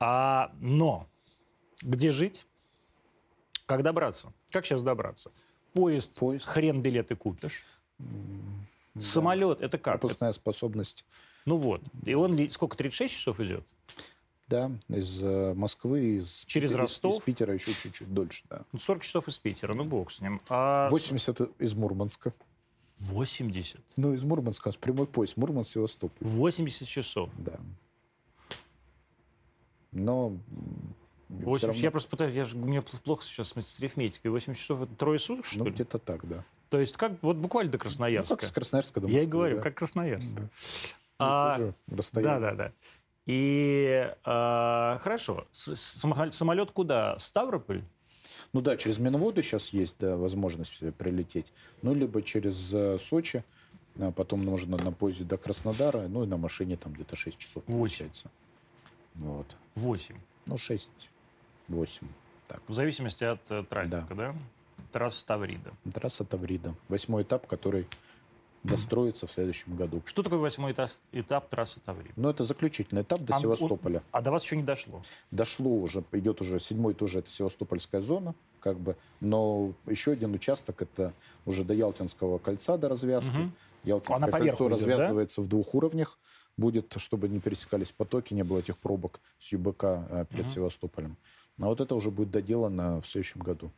[0.00, 1.06] А, но
[1.80, 2.44] где жить?
[3.66, 4.32] Как добраться?
[4.50, 5.30] Как сейчас добраться?
[5.74, 6.44] Поезд, Поезд.
[6.44, 7.64] хрен билеты купишь.
[8.98, 10.00] Самолет, это как?
[10.00, 11.04] Пропускная способность.
[11.44, 11.82] Ну вот.
[12.06, 13.64] И он сколько, 36 часов идет?
[14.48, 17.16] Да, из э, Москвы, из, Через из- Ростов?
[17.18, 18.62] из Питера еще чуть-чуть дольше, да.
[18.72, 20.40] Ну, 40 часов из Питера, ну бог с ним.
[20.48, 22.34] А с- 80 из Мурманска.
[22.98, 23.80] 80.
[23.96, 25.36] Ну, из Мурманска у нас прямой поезд.
[25.36, 26.26] Мурманск, Севастополь.
[26.28, 27.30] 80 часов.
[27.38, 27.58] Да.
[29.90, 30.28] Но...
[30.28, 30.94] м,
[31.28, 34.30] 80, всё равно- Я просто пытаюсь, я же, мне пл- плохо сейчас с с арифметикой.
[34.30, 35.70] 80 часов это трое суток, что Ну, ли?
[35.72, 36.44] где-то так, да.
[36.70, 38.36] То есть как, вот буквально до Ну, Красноярска.
[38.36, 39.62] как с Красноярска до я и Москвы, говорю, да.
[39.62, 40.28] как Красноярск.
[40.34, 40.48] Да.
[41.22, 42.40] А, тоже расстояние.
[42.40, 42.72] Да, да, да.
[43.26, 45.46] И а, хорошо.
[45.52, 47.18] Самолет- куда?
[47.18, 47.82] Ставрополь?
[48.52, 51.52] Ну да, через Минводы сейчас есть да, возможность э, прилететь.
[51.80, 53.44] Ну, либо через э, Сочи,
[53.98, 57.62] а потом можно на поезде до Краснодара, ну и на машине там где-то 6 часов
[57.66, 57.78] Восемь.
[57.78, 58.30] получается.
[59.14, 59.46] Вот.
[59.76, 60.16] 8.
[60.46, 60.90] Ну, 6,
[61.68, 62.06] 8.
[62.48, 62.60] Так.
[62.68, 64.34] В зависимости от э, трафика, да?
[64.90, 65.72] Трасса Таврида.
[65.94, 66.74] Трасса Таврида.
[66.88, 67.86] Восьмой этап, который
[68.62, 70.02] достроится в следующем году.
[70.04, 72.12] Что такое восьмой этап, этап трассы Таврида?
[72.16, 74.02] Но это заключительный этап до А, Севастополя.
[74.12, 75.02] А до вас еще не дошло.
[75.30, 78.96] Дошло уже, идет уже седьмой тоже, это Севастопольская зона, как бы.
[79.20, 81.12] Но еще один участок, это
[81.44, 83.30] уже до Ялтинского кольца, до развязки.
[83.36, 83.52] Мгм.
[83.84, 84.76] Ялтинское Она кольцо идет, да?
[84.76, 86.18] развязывается в двух уровнях.
[86.56, 90.48] Будет, чтобы не пересекались потоки, не было этих пробок с ЮБК э, перед Мгм.
[90.54, 91.16] Севастополем.
[91.60, 93.70] А вот это уже будет доделано в следующем году,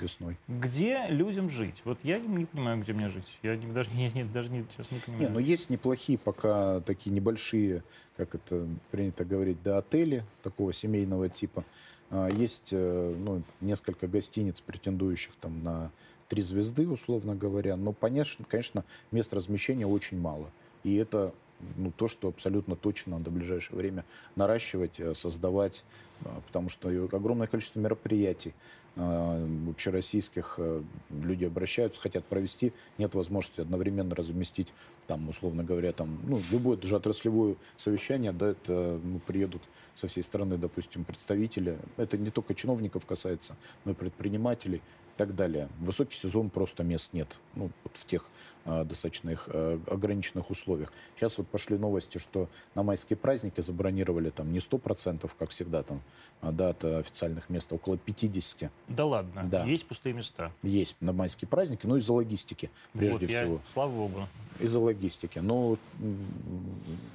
[0.00, 0.36] весной.
[0.48, 1.82] Где людям жить?
[1.84, 3.26] Вот я не, понимаю, где мне жить.
[3.42, 5.30] Я не- даже, не, не- даже не, сейчас не Не, понимаю.
[5.32, 7.82] ну есть неплохие пока такие небольшие,
[8.16, 11.64] как это принято говорить, да, отели такого семейного типа.
[12.10, 15.90] А, Есть э, ну, несколько гостиниц, претендующих там на
[16.28, 17.76] три звезды, условно говоря.
[17.76, 20.50] Но, конечно, конечно, мест размещения очень мало.
[20.84, 21.32] И это
[21.76, 24.04] ну, то, что абсолютно точно надо в ближайшее время
[24.36, 25.84] наращивать, э, создавать,
[26.24, 28.54] а, потому что огромное количество мероприятий
[28.94, 34.72] а, общероссийских э, люди обращаются, хотят провести, нет возможности одновременно разместить,
[35.06, 39.62] там, условно говоря, там, ну, любое даже отраслевое совещание, да, это ну, приедут
[39.94, 41.78] со всей страны, допустим, представители.
[41.96, 45.68] Это не только чиновников касается, но и предпринимателей и так далее.
[45.78, 47.38] Высокий сезон просто мест нет.
[47.54, 48.26] Ну, вот в тех
[48.64, 50.92] достаточно их а, ограниченных условиях.
[51.16, 56.00] Сейчас вот пошли новости, что на майские праздники забронировали там не 100%, как всегда, там,
[56.40, 59.64] а, да, от официальных мест, а около 50 Да ладно, Да.
[59.64, 60.52] есть пустые места.
[60.62, 63.60] есть на майские праздники, ну, из-за логистики, прежде Вот я- всего.
[63.72, 64.28] слава богу.
[64.60, 65.38] Из-за логистики.
[65.40, 66.18] Но м,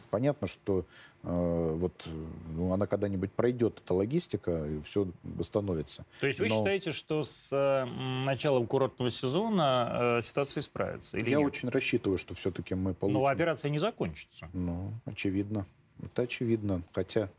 [0.10, 0.86] понятно, что
[1.24, 2.10] э, вот э,
[2.56, 6.06] ну, она когда-нибудь пройдет, эта логистика, и все восстановится.
[6.20, 7.86] То есть вы Но считаете, что с э,
[8.26, 11.18] началом курортного сезона э, ситуация исправится?
[11.18, 13.20] Или я очень рассчитываю, что все-таки мы получим.
[13.20, 14.50] Но операция не закончится.
[14.54, 15.66] Ну, очевидно.
[16.02, 16.84] это очевидно.
[16.94, 17.30] Хотя,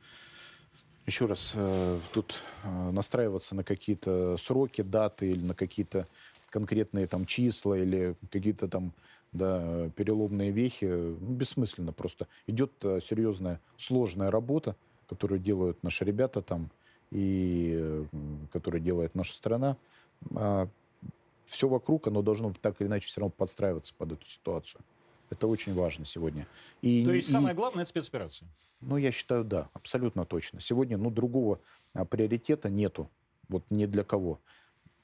[1.07, 6.07] еще раз, э, тут э, настраиваться на какие-то сроки, даты или на какие-то
[6.51, 8.93] конкретные там числа или какие-то там
[9.33, 12.27] да, переломные вехи, ну, бессмысленно просто.
[12.47, 14.77] Идет э, серьезная, сложная работа,
[15.09, 16.71] которую делают наши ребята там
[17.11, 18.05] и
[18.53, 19.77] которую делает наша страна.
[21.49, 24.83] Все вокруг, оно должно так или иначе все равно подстраиваться под эту ситуацию.
[25.31, 26.47] Это очень важно сегодня.
[26.83, 28.49] И, То есть и, самое главное– это спецоперация?
[28.81, 30.61] Ну, я считаю, да, абсолютно точно.
[30.61, 31.61] Сегодня, ну, другого
[31.95, 33.11] а, приоритета нету.
[33.49, 34.41] Вот ни для кого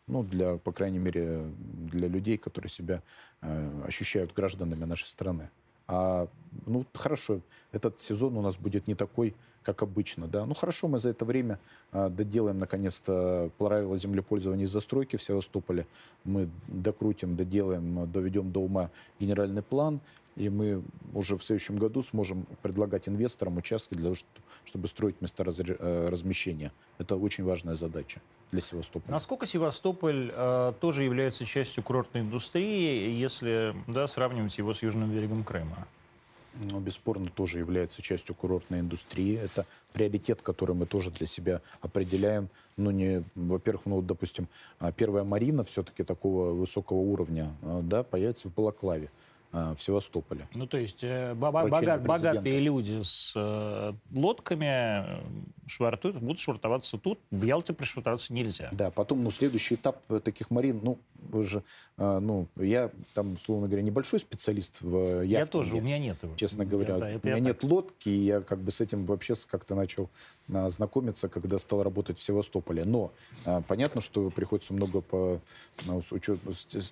[0.06, 1.44] ну, для, по крайней мере,
[1.90, 3.02] для людей, которые себя
[3.40, 5.50] э, ощущают гражданами нашей страны.
[5.86, 6.28] А,
[6.66, 7.40] ну, хорошо,
[7.72, 10.46] этот сезон у нас будет не такой, как обычно, да.
[10.46, 11.58] Ну, хорошо, мы за это время
[11.92, 15.86] э, доделаем, наконец-то, правила землепользования и застройки в Севастополе.
[16.24, 20.00] Мы докрутим, доделаем, доведем до ума генеральный план,
[20.36, 20.82] и мы
[21.12, 24.16] уже в следующем году сможем предлагать инвесторам участки для того,
[24.64, 26.72] чтобы строить места э, размещения.
[26.98, 28.20] Это очень важная задача
[28.50, 29.12] для Севастополя.
[29.12, 35.44] Насколько Севастополь э, тоже является частью курортной индустрии, если да, сравнивать его с южным берегом
[35.44, 35.86] Крыма?
[36.62, 39.36] Ну, бесспорно, тоже является частью курортной индустрии.
[39.36, 42.48] Это приоритет, который мы тоже для себя определяем.
[42.76, 48.48] Ну, не, во-первых, ну, допустим, а, первая марина все-таки такого высокого уровня, а, да, появится
[48.48, 49.10] в Балаклаве.
[49.56, 50.48] А, в Севастополе.
[50.56, 55.22] Ну, то есть э, бога- богатые люди с э, лодками э,
[55.68, 57.20] швартуют, будут швартоваться тут.
[57.30, 58.68] В Ялте пришвартоваться нельзя.
[58.72, 61.62] Да, потом, ну, следующий этап таких марин, ну, вы же,
[61.98, 65.32] э, ну, я там, условно говоря, небольшой специалист в яхтинге.
[65.32, 66.34] Я тоже, у меня нет его.
[66.34, 67.70] Честно говоря, это, это у меня нет так.
[67.70, 70.10] лодки, и я как бы с этим вообще как-то начал
[70.48, 72.84] знакомиться, когда стал работать в Севастополе.
[72.84, 73.12] Но
[73.44, 75.40] а, понятно, что приходится много по...
[75.86, 76.38] Ну, учет,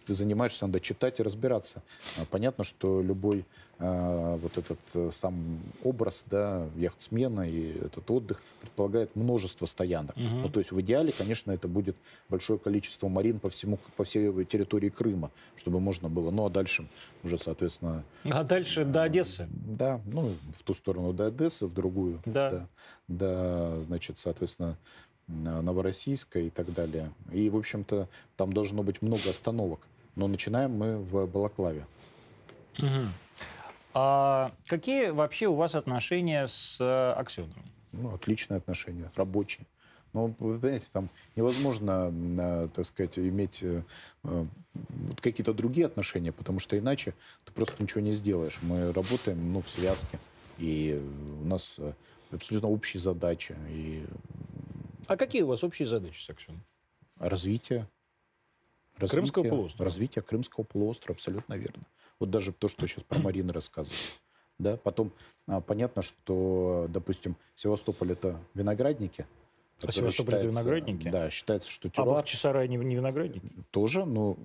[0.07, 1.83] ты занимаешься, надо читать и разбираться.
[2.19, 8.41] А, понятно, что любой а, вот этот э, сам образ, да, яхтсмена и этот отдых
[8.61, 10.17] предполагает множество стоянок.
[10.17, 10.25] Угу.
[10.25, 11.97] Ну, то есть в идеале, конечно, это будет
[12.29, 16.87] большое количество марин по всему, по всей территории Крыма, чтобы можно было, ну а дальше
[17.25, 18.05] уже, соответственно...
[18.25, 19.49] А дальше до Одессы?
[19.51, 22.21] Да, ну в ту сторону до Одессы, в другую.
[22.25, 22.51] Да.
[22.51, 22.69] До,
[23.09, 24.79] до значит, соответственно,
[25.27, 27.11] Новороссийска и так далее.
[27.33, 29.81] И, в общем-то, там должно быть много остановок.
[30.15, 31.87] Но начинаем мы в Балаклаве.
[32.79, 33.07] Угу.
[33.95, 37.65] А какие вообще у вас отношения с э, Аксеновым?
[37.93, 39.67] Ну, отличные отношения, рабочие.
[40.15, 43.83] Но, вы понимаете, там невозможно, э, так сказать, иметь э,
[45.21, 47.15] какие-то другие отношения, потому что иначе
[47.45, 48.61] ты просто ничего не сделаешь.
[48.63, 50.19] Мы работаем ну, в связке,
[50.59, 51.01] и
[51.43, 51.79] у нас
[52.31, 53.57] абсолютно общие задачи.
[53.69, 54.07] И...
[55.07, 56.65] А какие у вас общие задачи с Аксеновым?
[57.19, 57.89] Развитие.
[58.97, 59.85] развитие Крымского полуострова?
[59.85, 61.85] Развитие Крымского полуострова, абсолютно верно.
[62.23, 64.01] Вот даже то, что сейчас про Марина рассказывает.
[64.57, 64.77] Да?
[64.77, 65.11] Потом
[65.49, 69.27] а, понятно, что, допустим, Севастополь это виноградники.
[69.85, 71.11] А Севастополь это виноградники?
[71.11, 72.19] Да, считается, что а теруар...
[72.19, 73.51] А Бахчисарай не, не виноградники?
[73.73, 74.37] Тоже, но...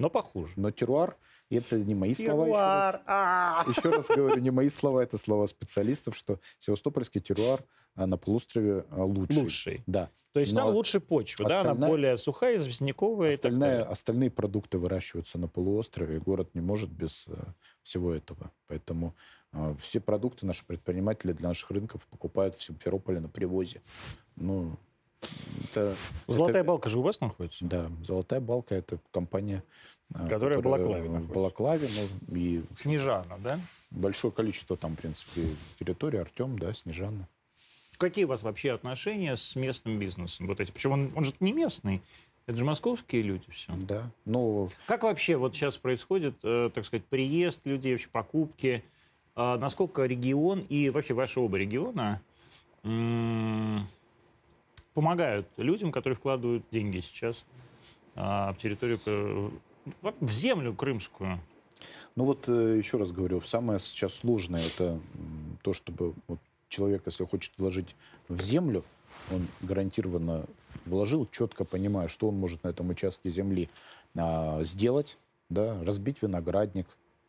[0.00, 0.54] Но похуже.
[0.56, 1.16] Но теруар,
[1.50, 2.46] это не мои теруар.
[2.46, 2.88] слова.
[2.88, 3.64] Еще раз, а!
[3.68, 7.60] еще раз говорю, не мои слова, это слова специалистов, что севастопольский теруар
[7.94, 9.42] а, на полуострове лучший.
[9.42, 9.82] Лучший.
[9.86, 10.10] Да.
[10.36, 13.86] То есть Но там лучше почва, да, она более сухая, известняковая остальная, и.
[13.86, 17.34] Остальные продукты выращиваются на полуострове, город не может без э,
[17.82, 18.52] всего этого.
[18.66, 19.16] Поэтому
[19.54, 23.80] э, все продукты наши предприниматели для наших рынков покупают в Симферополе на привозе.
[24.34, 24.76] Ну,
[25.64, 25.94] это,
[26.26, 27.64] Золотая это, балка же у вас находится?
[27.64, 29.62] Да, Золотая балка это компания,
[30.10, 31.34] э, которая, которая в Балаклаве находится.
[31.34, 31.88] Балаклаве,
[32.28, 33.60] ну, и Снежана, да?
[33.90, 35.48] Большое количество там, в принципе,
[35.78, 36.18] территории.
[36.18, 37.28] Артем, да, Снежана.
[37.98, 40.46] Какие у вас вообще отношения с местным бизнесом?
[40.46, 42.02] Вот эти, причем он, он же не местный.
[42.46, 43.72] Это же московские люди все.
[43.76, 44.10] Да.
[44.24, 44.70] Ну...
[44.86, 48.84] Как вообще вот сейчас происходит, э, так сказать, приезд людей, вообще покупки?
[49.34, 52.22] Э, насколько регион и вообще ваши оба региона
[52.84, 53.78] э,
[54.96, 57.44] помогают людям, которые вкладывают деньги сейчас
[58.14, 59.50] э, в территорию, э,
[60.20, 61.38] в землю крымскую?
[62.16, 64.98] Ну вот э, еще раз говорю, самое сейчас сложное это
[65.62, 66.38] то, чтобы вот
[66.70, 67.94] человек, если хочет вложить
[68.30, 68.84] в землю,
[69.30, 70.46] он гарантированно
[70.86, 73.68] вложил, четко понимая, что он может на этом участке земли
[74.16, 75.18] а, сделать,
[75.50, 76.86] да, разбить виноградник,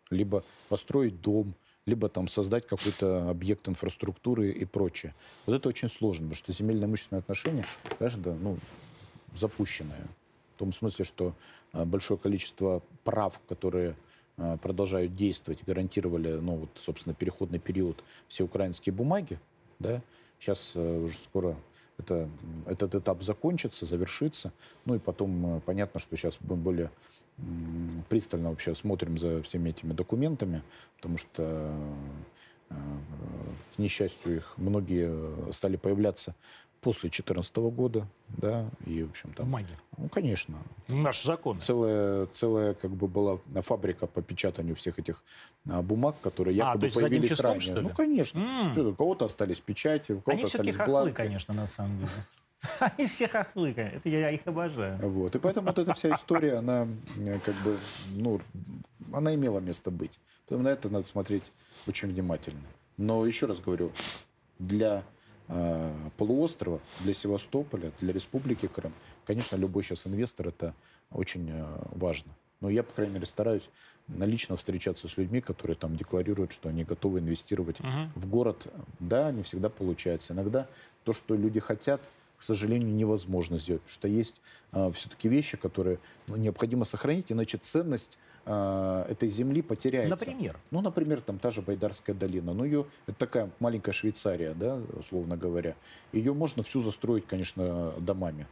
[0.09, 1.53] либо построить дом,
[1.87, 5.15] либо там создать какой-то объект инфраструктуры и прочее.
[5.47, 7.65] Вот это очень сложно, потому что земельно-имущественные отношения,
[7.97, 8.59] конечно, ну,
[9.33, 10.05] запущенные.
[10.55, 11.33] В том смысле, что
[11.71, 13.95] а, большое количество прав, которые
[14.37, 19.39] Э, продолжают действовать, гарантировали, ну, вот, собственно, переходный период все украинские бумаги,
[19.79, 20.01] да,
[20.39, 21.55] сейчас э, уже скоро
[21.97, 22.29] это,
[22.67, 24.53] этот этап закончится, завершится,
[24.85, 26.91] ну и потом э, понятно, что сейчас более
[28.09, 30.61] пристально вообще смотрим за всеми этими документами,
[30.97, 31.73] потому что
[32.69, 32.73] Э,
[33.75, 36.35] К несчастью, их многие э, стали появляться
[36.81, 39.45] после 2014 года, да, и, в общем, там...
[39.45, 39.77] Бумаги.
[39.97, 40.57] Ну, конечно.
[40.87, 41.59] Наш закон.
[41.59, 45.23] Целая, целая как бы была фабрика по печатанию всех этих
[45.67, 47.61] а, бумаг, которые А, якобы то есть появились числом, ранее.
[47.61, 47.81] что ли?
[47.81, 48.39] Ну, конечно.
[48.39, 48.71] М.
[48.73, 51.15] Что, у кого-то остались печати, у кого-то Они остались хохлы, бланки.
[51.15, 52.11] конечно, на самом деле.
[52.79, 54.97] Они все хохлы, это я их обожаю.
[55.09, 55.35] Вот.
[55.35, 56.87] И поэтому вот эта вся история, она
[57.17, 57.77] э, как бы,
[58.15, 58.41] ну,
[59.13, 60.19] она имела место быть.
[60.47, 61.51] Поэтому на это надо смотреть
[61.87, 62.61] очень внимательно.
[62.97, 63.91] Но еще раз говорю,
[64.59, 65.03] для
[65.47, 68.93] э, полуострова, для Севастополя, для Республики Крым,
[69.25, 70.73] конечно, любой сейчас инвестор это
[71.11, 72.31] очень э, важно.
[72.59, 73.69] Но я, по крайней мере, стараюсь
[74.07, 78.11] лично встречаться с людьми, которые там декларируют, что они готовы инвестировать Мгм.
[78.15, 78.67] в город.
[78.99, 80.33] Да, не всегда получается.
[80.33, 80.67] Иногда
[81.03, 82.01] то, что люди хотят,
[82.37, 83.81] к сожалению, невозможно сделать.
[83.81, 84.41] Потому что есть
[84.93, 88.17] все-таки вещи, которые ну, необходимо сохранить, иначе ценность
[88.49, 90.25] а, этой земли потеряется.
[90.25, 90.57] Например?
[90.71, 92.53] Ну, например, там та же Байдарская долина.
[92.53, 95.75] Ну, ее, это такая маленькая Швейцария, да, условно говоря.
[96.13, 98.47] Ее можно всю застроить, конечно, домами.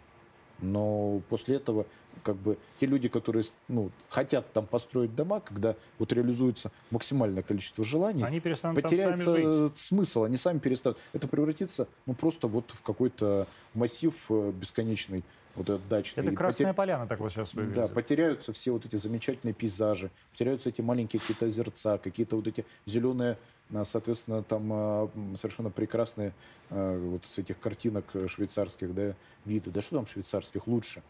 [0.60, 1.86] Но после этого,
[2.24, 7.84] как бы, те люди, которые ну, хотят там построить дома, когда вот реализуется максимальное количество
[7.84, 9.78] желаний, Они перестанут там потеряется сами жить.
[9.78, 10.98] смысл, они сами перестанут.
[11.14, 15.24] Это превратится, ну, просто вот в какой-то массив э, бесконечный,
[15.56, 16.24] вот этот дачный.
[16.24, 17.94] Это И Красная потер- Поляна так вот сейчас да, выглядит.
[17.94, 23.38] потеряются все вот эти замечательные пейзажи, потеряются эти маленькие какие-то озерца, какие-то вот эти зеленые,
[23.74, 26.34] а, соответственно, там а, совершенно прекрасные
[26.70, 29.72] а, вот с этих картинок э, швейцарских, да, виды.
[29.72, 31.02] Да что там швейцарских, лучше.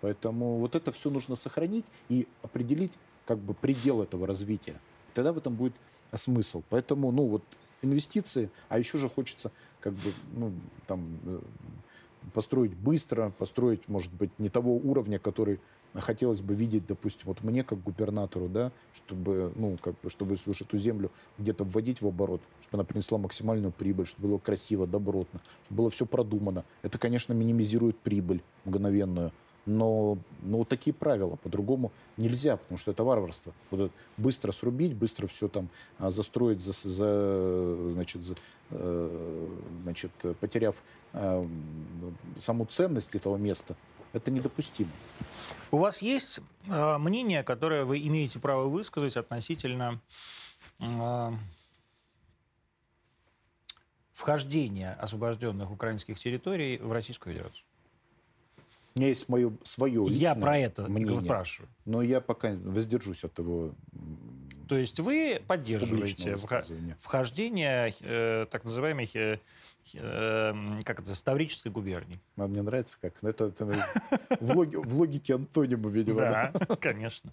[0.00, 2.92] Поэтому вот это все нужно сохранить и определить
[3.26, 4.78] как бы предел этого развития.
[5.14, 5.74] Тогда в этом будет
[6.14, 6.62] смысл.
[6.68, 7.42] Поэтому, ну вот,
[7.80, 9.50] инвестиции, а еще же хочется
[9.80, 10.52] как бы, ну,
[10.86, 11.40] там, э,
[12.32, 15.60] построить быстро, построить, может быть, не того уровня, который
[15.94, 20.60] хотелось бы видеть, допустим, вот мне как губернатору, да, чтобы, ну, как бы, чтобы уж
[20.60, 25.40] эту землю где-то вводить в оборот, чтобы она принесла максимальную прибыль, чтобы было красиво, добротно,
[25.64, 26.64] чтобы было все продумано.
[26.82, 29.32] Это, конечно, минимизирует прибыль мгновенную,
[29.66, 33.52] но, но вот такие правила, по-другому нельзя, потому что это варварство.
[33.70, 38.36] Вот это быстро срубить, быстро все там а, застроить, за, за, значит, за,
[38.70, 39.48] э,
[39.82, 40.10] значит,
[40.40, 40.76] потеряв
[41.12, 43.76] м, саму ценность этого места,
[44.12, 44.90] это недопустимо.
[45.70, 50.00] У вас есть э, мнение, которое вы имеете право высказать относительно
[54.12, 57.63] вхождения освобожденных украинских территорий в Российскую Федерацию?
[58.96, 61.68] У меня есть мое свое Я личное про это мнение, спрашиваю.
[61.84, 63.74] но я пока воздержусь от его
[64.68, 66.36] То есть вы поддерживаете
[67.00, 69.38] вхождение э, так называемой э,
[69.94, 72.20] э, как это, Ставрической губернии?
[72.36, 73.20] А Мне нравится как.
[73.20, 73.64] Ну, Это, это
[74.40, 76.18] в, логи- в логике антонима, видимо.
[76.20, 77.32] Да, конечно.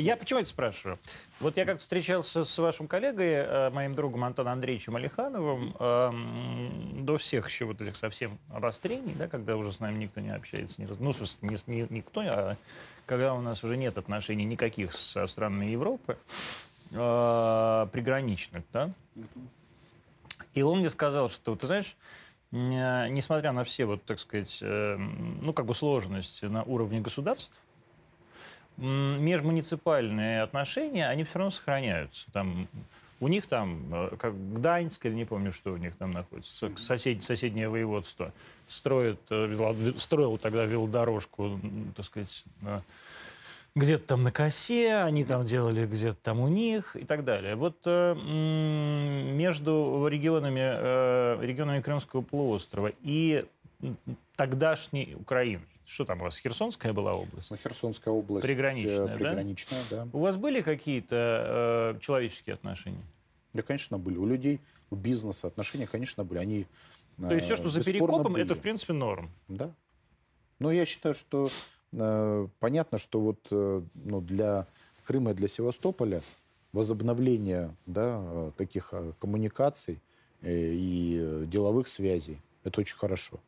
[0.00, 0.96] Я почему это спрашиваю?
[1.40, 7.18] Вот я как-то встречался с вашим коллегой, э, моим другом Антоном Андреевичем Алихановым, эм, до
[7.18, 10.86] всех еще вот этих совсем обострений, да, когда уже с нами никто не общается, не
[10.86, 12.56] ну, смысле, не, никто, а
[13.06, 16.16] когда у нас уже нет отношений никаких со странами Европы,
[16.92, 18.92] э, приграничных, да,
[20.54, 21.96] и он мне сказал, что, ты знаешь,
[22.52, 27.58] э, несмотря на все, вот, так сказать, э, ну, как бы сложности на уровне государств,
[28.78, 32.30] межмуниципальные отношения, они все равно сохраняются.
[32.32, 32.68] Там,
[33.20, 37.22] у них там, э, как Гданьск, или не помню, что у них там находится, сосед,
[37.22, 38.32] соседнее воеводство,
[38.68, 41.60] строит, э, строил тогда велодорожку,
[41.96, 42.44] так сказать,
[43.78, 47.54] где-то там на косе, они там делали где-то там у них и так далее.
[47.54, 53.44] Вот э, между регионами, э, регионами Крымского полуострова и
[54.36, 57.50] тогдашней Украины, что там у вас, Херсонская была область?
[57.50, 58.46] Ну, Херсонская область.
[58.46, 59.14] Приграничная, э, да?
[59.14, 60.08] Приграничная, да.
[60.12, 63.02] У вас были какие-то э, человеческие отношения?
[63.54, 64.18] Да, конечно, были.
[64.18, 64.60] У людей,
[64.90, 66.40] у бизнеса отношения, конечно, были.
[66.40, 66.66] Они
[67.16, 69.30] То есть все, что за перекопом, это, в принципе, норм.
[69.48, 69.72] Да.
[70.58, 71.48] Но я считаю, что
[71.92, 74.66] э, понятно, что вот э, ну, для
[75.06, 76.20] Крыма и для Севастополя
[76.72, 80.00] возобновление да, э, таких э, коммуникаций
[80.42, 83.40] э, и э, деловых связей это очень хорошо.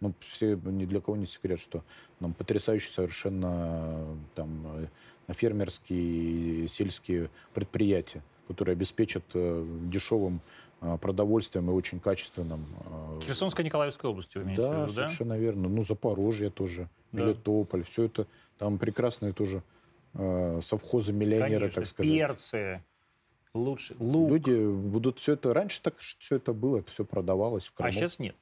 [0.00, 1.82] Ну, все, ни для кого не секрет, что
[2.20, 4.88] нам потрясающие совершенно там
[5.26, 10.40] э, фермерские сельские предприятия, которые обеспечат э, дешевым
[10.82, 12.66] э, продовольствием и очень качественным
[13.22, 15.04] Херсонская Николаевская область, вы имеете да, в виду, да?
[15.04, 15.68] совершенно верно.
[15.68, 17.24] Ну, Запорожье тоже, Да.
[17.24, 18.26] Мелитополь, все это
[18.58, 19.62] там прекрасные тоже
[20.12, 22.10] совхозы, миллионеры, Конечно, так сказать.
[22.10, 22.82] перцы,
[23.52, 24.30] лучше, лук.
[24.30, 25.52] Люди будут все это...
[25.52, 27.88] Раньше так все это было, это все продавалось в Крыму.
[27.88, 28.34] а сейчас нет.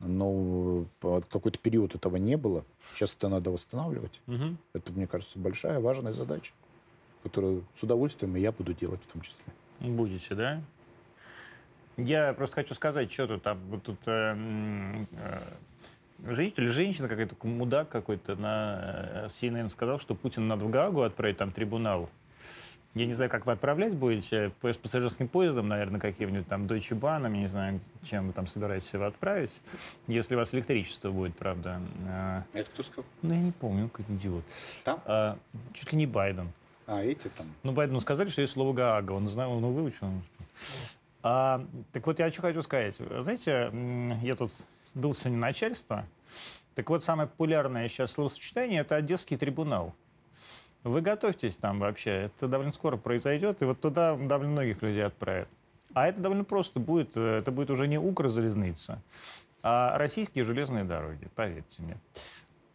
[0.00, 2.64] Но э, какой-то период этого не было.
[2.94, 4.20] Сейчас это надо восстанавливать.
[4.26, 4.58] Мгм.
[4.72, 6.52] Это, мне кажется, большая, важная задача,
[7.22, 9.44] которую с удовольствием и я буду делать в том числе.
[9.80, 10.62] Будете, да?
[11.96, 14.36] Я просто хочу сказать, что тут вот тут э,
[15.12, 21.02] э, или женщина какая-то, мудак какой-то на э, CNN сказал, что Путин надо в Гаагу
[21.02, 22.08] отправить, там трибунал.
[22.94, 27.22] Я не знаю, как вы отправлять будете, с пассажирским поездом, наверное, каким-нибудь там Deutsche Bahn,
[27.22, 29.52] я не знаю, чем вы там собираетесь его отправить,
[30.06, 31.80] если у вас электричество будет, правда.
[32.08, 33.04] А это кто сказал?
[33.22, 34.44] Ну, я не помню, какой-то идиот.
[34.84, 35.00] Там?
[35.04, 35.38] А,
[35.74, 36.50] чуть ли не Байден.
[36.86, 37.46] А, эти там?
[37.62, 40.08] Ну, Байдену сказали, что есть слово Гаага, он знал, он выучил.
[41.22, 42.96] А, так вот, я что хочу сказать.
[42.96, 43.70] Знаете,
[44.22, 44.50] я тут
[44.94, 46.06] был сегодня начальство,
[46.74, 49.94] так вот, самое популярное сейчас словосочетание– это Одесский трибунал.
[50.84, 55.48] Вы готовьтесь там вообще, это довольно скоро произойдет, и вот туда довольно многих людей отправят.
[55.92, 59.02] А это довольно просто будет, э, это будет уже не Укрзалезница,
[59.62, 61.98] а российские железные дороги, поверьте мне.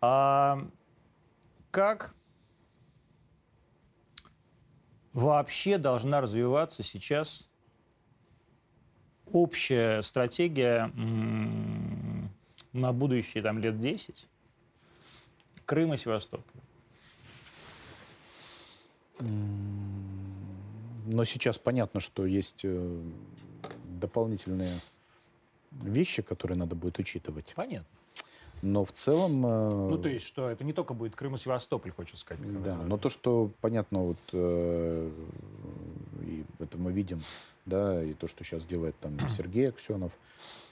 [0.01, 0.59] А
[1.71, 2.13] как
[5.13, 7.47] вообще должна развиваться сейчас
[9.31, 10.91] общая стратегия
[12.73, 14.27] на будущие там, лет 10
[15.65, 16.52] Крым и Севастополь?
[19.19, 23.01] Но сейчас понятно, что есть э,
[23.99, 24.79] дополнительные
[25.71, 27.53] вещи, которые надо будет учитывать.
[27.55, 27.87] Понятно.
[28.61, 29.45] Но в целом...
[29.45, 32.63] Э, ну, то есть, что это не только будет Крым и Севастополь, хочешь сказать.
[32.63, 35.11] Да, но то, что понятно, вот, э,
[36.21, 37.21] и это мы видим,
[37.65, 40.17] да, и то, что сейчас делает там Сергей Аксенов,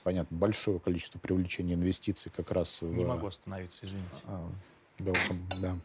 [0.03, 2.93] понятно, большое количество привлечения инвестиций как раз в...
[2.93, 4.15] Не могу остановиться, извините.
[4.23, 4.49] А,
[4.99, 5.75] welcome, да.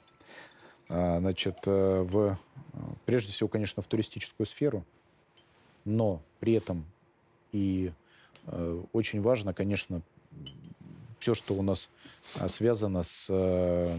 [0.89, 2.39] А, значит, э, в,
[3.05, 4.84] прежде всего, конечно, в туристическую сферу,
[5.84, 6.84] но при этом
[7.53, 7.93] и
[8.47, 10.03] э, очень важно, конечно,
[11.18, 11.91] все, что у нас
[12.39, 13.97] а, связано с э,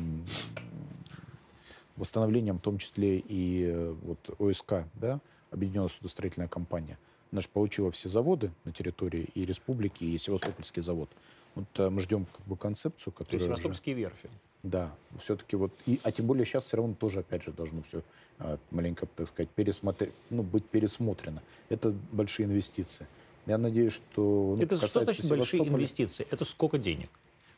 [1.98, 5.20] восстановлением, в том числе и вот ОСК, да,
[5.50, 6.98] Объединенная судостроительная компания.
[7.32, 11.10] Она же получила все заводы на территории и республики, и Севастопольский завод.
[11.56, 13.32] Вот мы ждем как бы концепцию, которая...
[13.32, 14.02] То есть Севастопольские уже...
[14.04, 14.30] верфи.
[14.64, 18.02] Да, все-таки вот, и, а тем более сейчас все равно тоже, опять же, должно все
[18.40, 21.42] а, маленько, так сказать, пересмотреть, ну, быть пересмотрено.
[21.70, 23.08] Это большие инвестиции.
[23.46, 24.56] Я надеюсь, что...
[24.58, 26.28] Ну, Это что значит большие инвестиции?
[26.30, 27.10] Это сколько денег?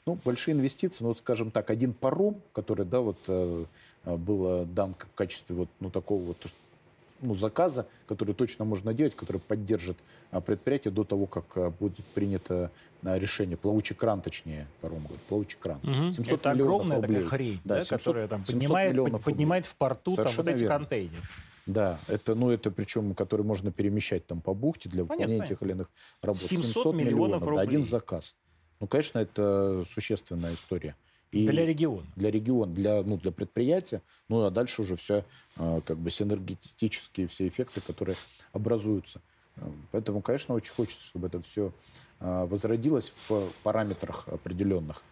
[0.05, 3.65] Ну, большие инвестиции, ну, вот, скажем так, один паром, который, да, вот, э,
[4.05, 6.37] э был дан в качестве вот, ну, такого вот,
[7.21, 9.97] ну, заказа, который точно можно делать, который поддержит
[10.31, 12.71] а, предприятие до того, как а, будет принято
[13.03, 13.57] а, решение.
[13.57, 15.79] Плавучий кран, точнее, паром говорит, плавучий кран.
[15.83, 16.11] Угу.
[16.11, 17.15] 700 Это огромная рублей.
[17.15, 20.77] такая хрень, да, да, 700, которая там поднимает, поднимает в порту там, вот эти верно.
[20.77, 21.23] контейнеры.
[21.65, 25.71] Да, это, ну, это причем, который можно перемещать там по бухте для выполнения тех или
[25.71, 25.91] иных
[26.21, 26.41] работ.
[26.41, 27.61] 700, 700 миллионов, миллионов рублей.
[27.61, 28.35] один заказ.
[28.79, 30.95] Ну, конечно, это существенная история.
[31.31, 32.07] И для региона.
[32.15, 34.01] Для региона, для, ну, для предприятия.
[34.29, 35.25] Ну, а дальше уже все
[35.55, 38.15] а, как бы синергетические все эффекты, которые
[38.51, 39.21] образуются.
[39.91, 41.71] Поэтому, конечно, очень хочется, чтобы это все
[42.19, 45.03] а, возродилось в параметрах определенных.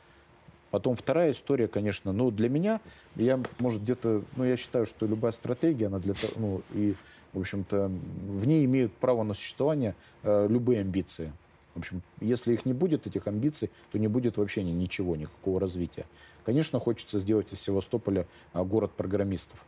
[0.72, 2.82] Потом вторая история, конечно, ну, для меня,
[3.15, 6.93] я, может, где-то, ну, я считаю, что любая стратегия, она для того, ну, и,
[7.32, 11.32] в общем-то, в ней имеют право на существование э, любые амбиции.
[11.78, 16.08] В общем, если их не будет, этих амбиций, то не будет вообще ничего, никакого развития.
[16.44, 19.64] Конечно, хочется сделать из Севастополя а, город программистов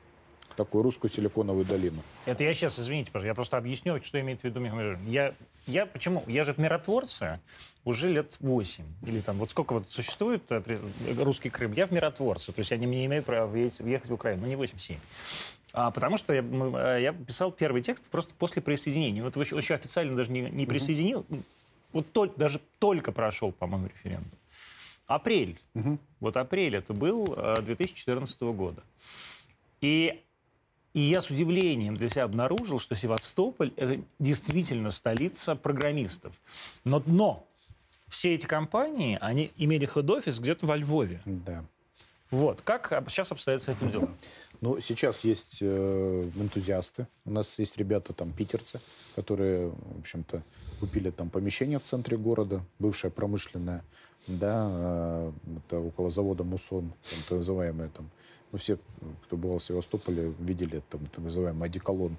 [0.55, 2.01] такую русскую силиконовую долину.
[2.26, 4.60] Это я сейчас, извините, пожалуйста, я просто объясню, что имеет в виду
[5.05, 5.34] Я,
[5.68, 6.24] я почему?
[6.28, 7.39] Я же в миротворце
[7.86, 8.84] уже лет 8.
[9.03, 10.62] Или там, вот сколько вот существует э,
[11.18, 12.51] русский Крым, я в миротворце.
[12.51, 14.97] То есть я не, не имею права въехать в Украину, ну не 8-7.
[15.72, 19.24] А, потому что я, э, я писал первый текст просто после присоединения.
[19.24, 21.26] Вот еще, еще официально даже не, не присоединил.
[21.91, 24.37] Вот тол- даже только прошел, по-моему, референдум.
[25.07, 25.59] Апрель.
[25.73, 25.97] Угу.
[26.19, 28.83] Вот апрель это был 2014 э, года.
[29.81, 30.21] И,
[30.93, 36.39] и я с удивлением для себя обнаружил, что Севастополь это действительно столица программистов.
[36.83, 37.47] Но, но
[38.07, 41.21] все эти компании, они имели хед-офис где-то во Львове.
[41.25, 41.65] Да.
[42.29, 42.61] Вот.
[42.61, 44.15] Как сейчас обстоят с этим делом?
[44.61, 47.07] Ну, сейчас есть э, энтузиасты.
[47.23, 48.81] У нас есть ребята там питерцы,
[49.15, 50.43] которые, в общем-то,
[50.80, 53.84] купили там помещение в центре города, бывшее промышленное,
[54.27, 58.09] да, э, это около завода Мусон, там, так называемое там,
[58.51, 58.77] ну, все,
[59.25, 62.15] кто был в Севастополе, видели там так называемый одеколон,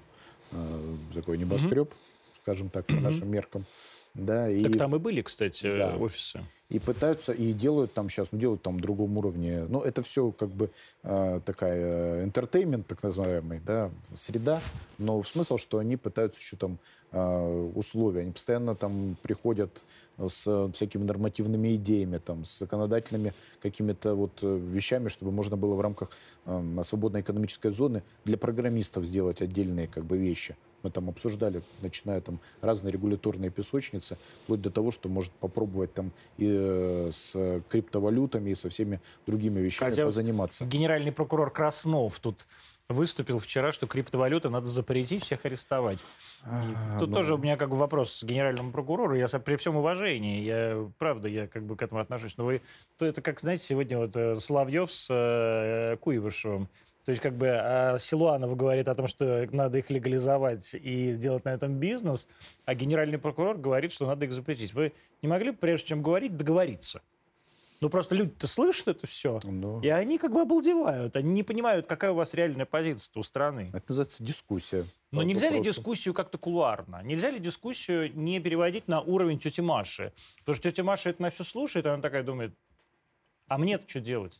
[0.51, 2.41] э, такой небоскреб, mm-hmm.
[2.41, 3.65] скажем так, по нашим меркам.
[4.13, 5.95] Да, и, так там и были, кстати, да.
[5.95, 6.41] офисы.
[6.67, 9.65] И пытаются, и делают там сейчас, ну, делают там в другом уровне.
[9.67, 10.69] Ну, это все как бы
[11.03, 14.61] э, такая entertainment, так называемый, да, среда.
[14.97, 18.21] Но смысл, что они пытаются еще там э, условия.
[18.21, 19.83] Они постоянно там приходят
[20.27, 25.81] с всякими нормативными идеями, там, с законодательными какими-то вот э, вещами, чтобы можно было в
[25.81, 26.09] рамках
[26.45, 32.21] э, свободной экономической зоны для программистов сделать отдельные как бы вещи Мы там обсуждали, начиная
[32.21, 38.51] там разные регуляторные песочницы, вплоть до того, что может попробовать там и э, с криптовалютами,
[38.51, 40.65] и со всеми другими вещами Хотя позаниматься.
[40.65, 42.45] Генеральный прокурор Краснов тут
[42.91, 45.99] выступил вчера, что криптовалюты надо запретить, всех арестовать.
[45.99, 46.03] И
[46.43, 49.15] А, Тут ну, тоже у меня как бы вопрос к генеральному прокурору.
[49.15, 52.37] Я при всем уважении, я правда, я как бы к этому отношусь.
[52.37, 52.61] Но вы,
[52.97, 56.69] то это как, знаете, сегодня вот э, Соловьев с э, Куйвышевым.
[57.05, 61.45] То есть как бы а Силуанов говорит о том, что надо их легализовать и делать
[61.45, 62.27] на этом бизнес,
[62.65, 64.73] а генеральный прокурор говорит, что надо их запретить.
[64.73, 67.01] Вы не могли прежде чем говорить, договориться?
[67.81, 71.15] Ну просто люди-то слышат это все, ну, и они как бы обалдевают.
[71.15, 73.71] Они не понимают, какая у вас реальная позиция у страны.
[73.73, 74.85] Это называется дискуссия.
[75.09, 75.79] Но по нельзя ли вопросу.
[75.79, 77.01] дискуссию как-то кулуарно?
[77.03, 80.13] Нельзя ли дискуссию не переводить на уровень тети Маши?
[80.39, 82.53] Потому что тетя Маша это на все слушает, и она такая думает,
[83.47, 84.39] а мне-то что делать?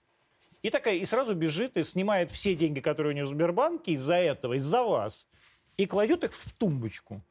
[0.61, 4.17] И такая, и сразу бежит и снимает все деньги, которые у нее в Сбербанке из-за
[4.17, 5.25] этого, из-за вас,
[5.77, 7.23] и кладет их в тумбочку.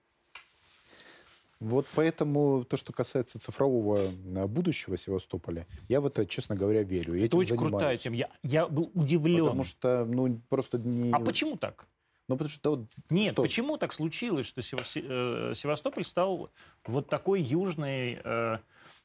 [1.61, 7.15] Вот поэтому то, что касается цифрового э, будущего Севастополя, я в это, честно говоря, верю.
[7.15, 8.01] и Это очень крутая занимаюсь.
[8.01, 8.17] тема.
[8.17, 9.45] Я, я был удивлен.
[9.45, 11.13] Потому что, ну, просто не...
[11.13, 11.87] А почему так?
[12.29, 13.43] Ну, потому что вот Нет, что?
[13.43, 16.51] почему так случилось, что э, Севастополь стал
[16.87, 18.59] вот такой южной э,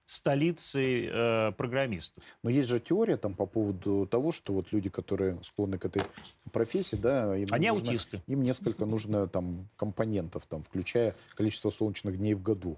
[0.06, 2.24] столицей э, программистов?
[2.44, 6.04] Но есть же теория там по поводу того, что вот люди, которые склонны к этой
[6.52, 8.22] профессии, да, им Они нужно- аутисты.
[8.28, 12.78] им несколько нужно там компонентов, там, включая количество солнечных дней в году.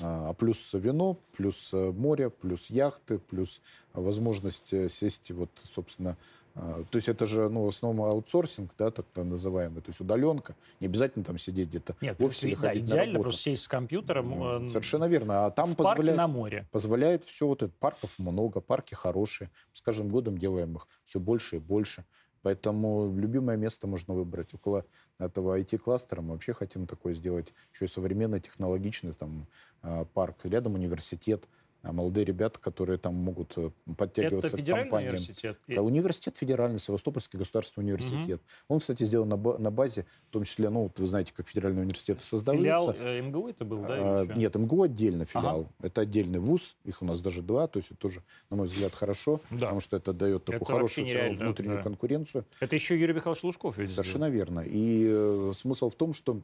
[0.00, 3.60] А а плюс вино, плюс э, море, плюс яхты, плюс
[3.92, 6.16] возможность э, сесть вот, собственно,
[6.56, 10.54] то есть это же, ну, в основном аутсорсинг, да, так называемый, то есть удаленка.
[10.80, 13.22] Не обязательно там сидеть где-то Нет, в офисе или да, ходить на идеально работу.
[13.24, 15.46] просто сесть с компьютером Ну, э, Совершенно верно.
[15.46, 16.66] А там в парке позволяет, на море.
[16.72, 17.72] позволяет все вот это.
[17.78, 19.50] Парков много, парки хорошие.
[19.74, 22.04] С каждым годом делаем их все больше и больше.
[22.40, 24.54] Поэтому любимое место можно выбрать.
[24.54, 24.86] Около
[25.18, 27.52] этого IT-кластера мы вообще хотим такое сделать.
[27.74, 29.46] Еще и современный, технологичный там
[29.82, 30.36] а, парк.
[30.44, 31.48] Рядом университет.
[31.86, 35.14] А молодые ребята, которые там могут э, Это подтягиваться к федеральный компаниям.
[35.14, 35.58] университет?
[35.68, 38.42] Университет федеральный, Севастопольский государственный университет.
[38.68, 41.82] Он, кстати, сделан на, на базе, в том числе, ну, вот вы знаете, как федеральные
[41.82, 42.92] университеты создаются.
[42.92, 44.20] Филиал э, МГУ это был, да?
[44.22, 44.26] А?
[44.34, 45.68] Нет, МГУ отдельно филиал.
[45.80, 48.94] Это отдельный вуз, их у нас даже два, то есть это тоже, на мой взгляд,
[48.94, 49.58] хорошо, Да.
[49.58, 51.82] потому что это дает такую Это хорошую нереально, внутреннюю да.
[51.82, 52.44] конкуренцию.
[52.60, 54.60] Это еще Юрий Михайлович Лужков ведь Совершенно верно.
[54.60, 56.40] И э, смысл в том, что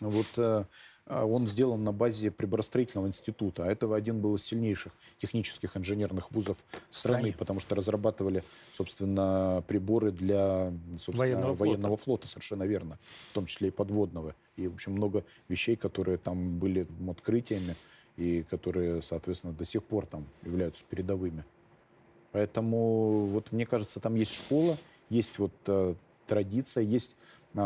[0.00, 0.64] вот э,
[1.06, 3.64] он сделан на базе приборостроительного института.
[3.64, 6.58] А это один был из сильнейших технических инженерных вузов
[6.90, 7.34] страны, стране.
[7.38, 12.28] потому что разрабатывали, собственно, приборы для собственно, Военного военного, флота.
[12.28, 12.98] совершенно верно,
[13.30, 14.34] в том числе и подводного.
[14.56, 17.76] И, в общем, много вещей, которые там были открытиями
[18.16, 21.44] и которые, соответственно, до сих пор там являются передовыми.
[22.30, 24.78] Поэтому, вот мне кажется, там есть школа,
[25.10, 25.94] есть вот э,
[26.26, 27.21] традиция, есть а,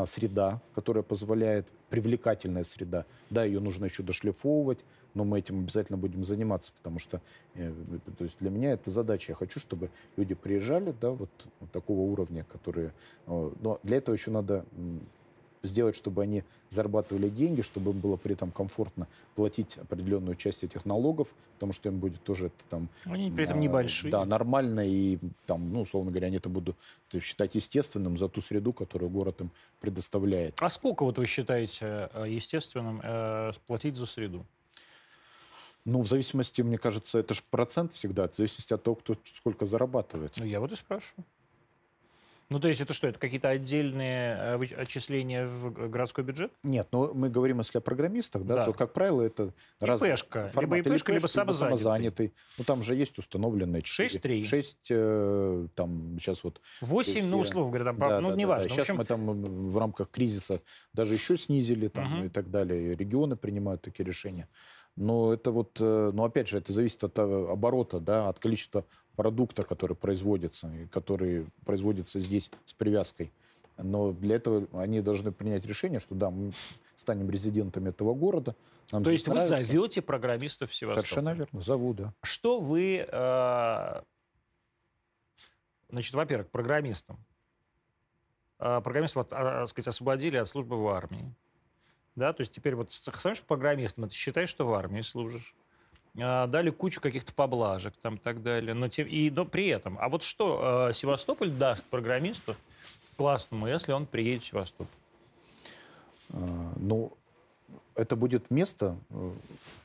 [0.06, 3.06] среда, которая позволяет, привлекательная среда.
[3.30, 4.84] Да, ее нужно еще дошлифовывать,
[5.14, 7.20] но мы этим обязательно будем заниматься, потому что
[7.54, 7.72] э,
[8.18, 9.32] то есть для меня это задача.
[9.32, 11.30] Я хочу, чтобы люди приезжали, да, вот,
[11.60, 12.92] вот такого уровня, которые...
[13.26, 14.64] э, но для этого еще надо
[15.66, 20.84] сделать, чтобы они зарабатывали деньги, чтобы им было при этом комфортно платить определенную часть этих
[20.84, 24.10] налогов, потому что им будет тоже это там Они при этом а, небольшие.
[24.10, 26.76] Да, нормально, и там, ну, условно говоря, они это будут
[27.20, 29.50] считать естественным за ту среду, которую город им
[29.80, 30.56] предоставляет.
[30.60, 34.44] А сколько вот вы считаете э, естественным э, платить за среду?
[35.84, 39.66] Ну, в зависимости, мне кажется, это же процент всегда, в зависимости от того, кто сколько
[39.66, 40.32] зарабатывает.
[40.36, 41.24] Ну, я вот и спрашиваю.
[42.48, 46.52] Ну, то есть это что, это какие-то отдельные э, отчисления в городской бюджет?
[46.62, 48.64] Нет, но мы говорим, если о программистах, да, Да.
[48.66, 50.50] то, как правило, это разные ИПшка.
[50.54, 51.78] Либо ИПшка, либо ИПшка, самозанятый.
[51.78, 52.34] самозанятый.
[52.58, 53.82] Ну, там же есть установленные...
[53.82, 54.44] 6-3.
[54.44, 58.40] 6, э, там, сейчас вот 8, ну, есть, условно говоря, там, Да, ну, да, да,
[58.40, 58.62] неважно.
[58.64, 58.68] да.
[58.68, 62.24] В Сейчас общем, мы там в рамках кризиса даже еще снизили там, Мгм.
[62.26, 62.92] и так далее.
[62.92, 64.48] И регионы принимают такие решения.
[64.94, 68.86] Но это вот, э, ну опять же, это зависит от э, оборота, да, от количества
[69.16, 73.32] продукта, который производится, который производится здесь с привязкой.
[73.78, 76.52] Но для этого они должны принять решение, что да, мы
[76.94, 78.54] станем резидентами этого города.
[78.92, 79.60] нам то есть вы нравится.
[79.60, 81.06] зовете программистов в Севастополь?
[81.06, 82.14] Совершенно верно, зову, да.
[82.22, 84.02] Что вы, э,
[85.90, 87.18] значит, во-первых, программистам.
[88.58, 91.30] Э, Программистов, от- а, так сказать, освободили от службы в армии.
[92.14, 95.54] Да, то есть теперь вот становишься программистом, это считай, что в армии служишь.
[96.18, 98.74] А, Дали кучу каких-то поблажек там и так далее.
[98.74, 102.56] Но, тем, и, но при этом, а вот что э, Севастополь даст программисту
[103.16, 104.86] классному, если он приедет в Севастополь?
[106.32, 107.12] А, Ну,
[107.94, 109.30] это будет место, э,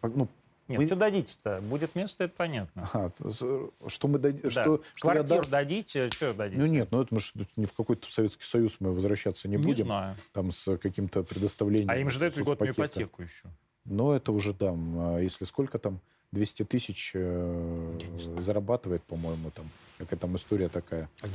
[0.04, 0.28] ну,
[0.68, 1.60] Нет, Мы- что дадите-то?
[1.62, 2.88] Будет место, это понятно.
[3.20, 4.50] С- что мы дади- Да.
[4.50, 6.62] что, что я Квартиру дам- дадите, что дадите?
[6.62, 9.58] Ну нет, ну это мы ж тут ни в какой-то Советский Союз мы возвращаться не,
[9.58, 9.86] не будем.
[9.88, 10.16] знаю.
[10.32, 11.90] Там с каким-то предоставлением.
[11.90, 13.48] А им же дают льготную ипотеку еще.
[13.84, 14.98] Но это уже дам.
[14.98, 16.00] А Если сколько там?
[16.32, 18.00] 200 тысяч э,
[18.40, 19.70] зарабатывает, по-моему, там.
[19.98, 21.28] Какая там история такая А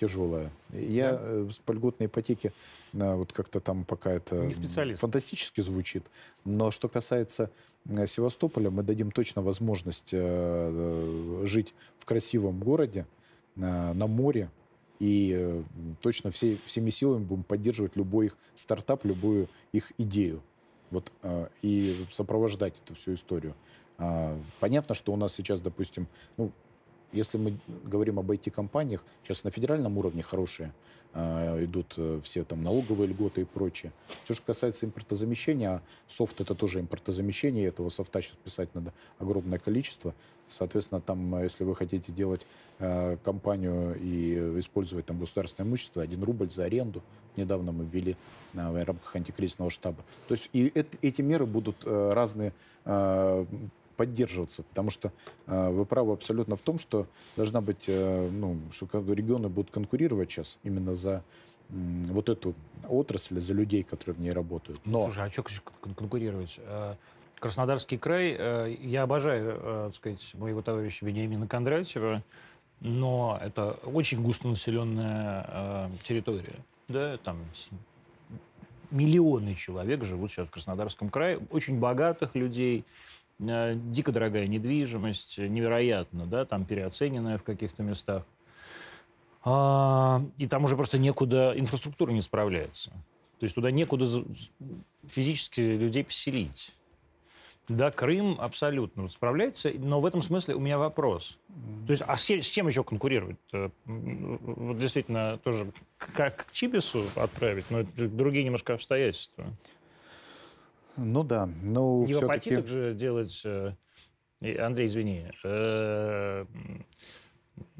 [0.00, 0.50] тяжелая.
[0.72, 1.18] Я Да?
[1.22, 2.52] э, с- по льготной ипотеке
[2.98, 5.00] а, вот как-то там пока это Не специалист.
[5.02, 6.02] фантастически звучит.
[6.44, 7.50] Но что касается
[7.86, 13.06] э, Севастополя, мы дадим точно возможность э, э, жить в красивом городе,
[13.56, 14.50] э, на море,
[14.98, 15.62] и э,
[16.00, 20.42] точно все, всеми силами будем поддерживать любой их стартап, любую их идею.
[20.90, 23.54] Вот, э, и сопровождать эту всю историю.
[23.98, 26.52] А, Понятно, что у нас сейчас, допустим, ну,
[27.12, 30.72] если мы говорим об IT-компаниях, сейчас на федеральном уровне хорошие
[31.14, 33.92] а, идут э, все там налоговые льготы и прочее.
[34.24, 39.58] Все, что касается импортозамещения, а софт это тоже импортозамещение, этого софта сейчас писать надо огромное
[39.58, 40.14] количество.
[40.50, 42.46] Соответственно, там, э, если вы хотите делать
[42.78, 47.02] э, компанию и использовать там государственное имущество, один рубль за аренду,
[47.36, 48.16] недавно мы ввели
[48.54, 50.04] а, в рамках антикризисного штаба.
[50.26, 52.52] То есть и эт- эти меры будут э, разные
[52.84, 53.46] э,
[53.98, 55.12] поддерживаться, потому что
[55.48, 60.30] э, вы правы абсолютно в том, что должна быть, э, ну, что регионы будут конкурировать
[60.30, 61.24] сейчас именно за
[61.70, 62.54] м, вот эту
[62.88, 64.80] отрасль, за людей, которые в ней работают.
[64.84, 65.44] Но Слушай, а что
[65.96, 66.60] конкурировать?
[66.60, 66.94] Э,
[67.40, 72.22] Краснодарский край, э, я обожаю, э, так сказать, моего товарища Вениамина Кондратьева,
[72.80, 76.54] но это очень густонаселенная э, территория.
[76.86, 77.38] Да, там
[78.92, 86.26] миллионы человек живут сейчас в Краснодарском крае, очень богатых людей, э, дико дорогая недвижимость, невероятно,
[86.26, 88.24] да, там переоцененная в каких-то местах.
[89.44, 92.90] А, и там уже просто некуда, инфраструктура не справляется.
[93.38, 94.24] То есть туда некуда
[95.06, 96.72] физически людей поселить.
[97.68, 101.38] Да, Крым абсолютно справляется, но в этом смысле у меня вопрос.
[101.86, 103.36] То есть, а с, чем- с чем еще конкурировать?
[103.52, 109.44] Э, Вот действительно тоже как к Чибису отправить, но другие немножко обстоятельства.
[110.98, 112.24] Ну да, но Не в все-таки...
[112.24, 113.42] апатитах же делать...
[113.44, 113.72] э,
[114.58, 115.30] Андрей, извини.
[115.44, 116.44] э,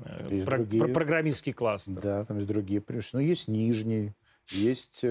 [0.05, 0.83] э, Есть про- другие.
[0.83, 2.01] про- программистский кластер.
[2.01, 2.81] Да, там есть другие.
[2.81, 4.13] Конечно, ну, есть Нижний,
[4.51, 5.05] есть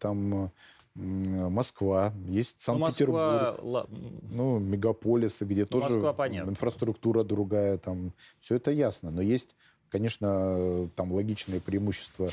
[0.00, 0.50] там
[0.94, 3.18] Москва, есть Ну, Санкт-Петербург.
[3.20, 3.86] Москва, ла-
[4.30, 6.50] Ну, мегаполисы, где тоже Москва, понятно.
[6.50, 9.10] инфраструктура другая, там все это ясно.
[9.10, 9.56] Но есть,
[9.88, 12.30] конечно, там логичные преимущества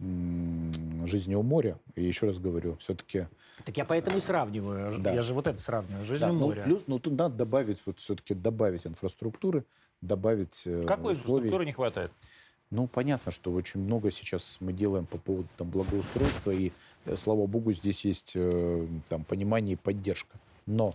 [0.00, 1.78] жизни у моря.
[1.94, 3.28] И еще раз говорю, все-таки
[3.64, 4.98] Так я поэтому и сравниваю.
[5.00, 5.12] Да.
[5.12, 6.04] Я же вот это сравниваю.
[6.04, 6.62] Жизнь Да, у ну, моря.
[6.64, 9.64] плюс, ну, тут надо добавить, вот все-таки добавить инфраструктуры,
[10.00, 11.14] добавить э, Какой условий.
[11.14, 12.12] инфраструктуры не хватает?
[12.70, 16.72] Ну, понятно, что очень много сейчас мы делаем по поводу там, благоустройства, и,
[17.04, 20.36] э, слава богу, здесь есть э, там, понимание и поддержка.
[20.66, 20.94] Но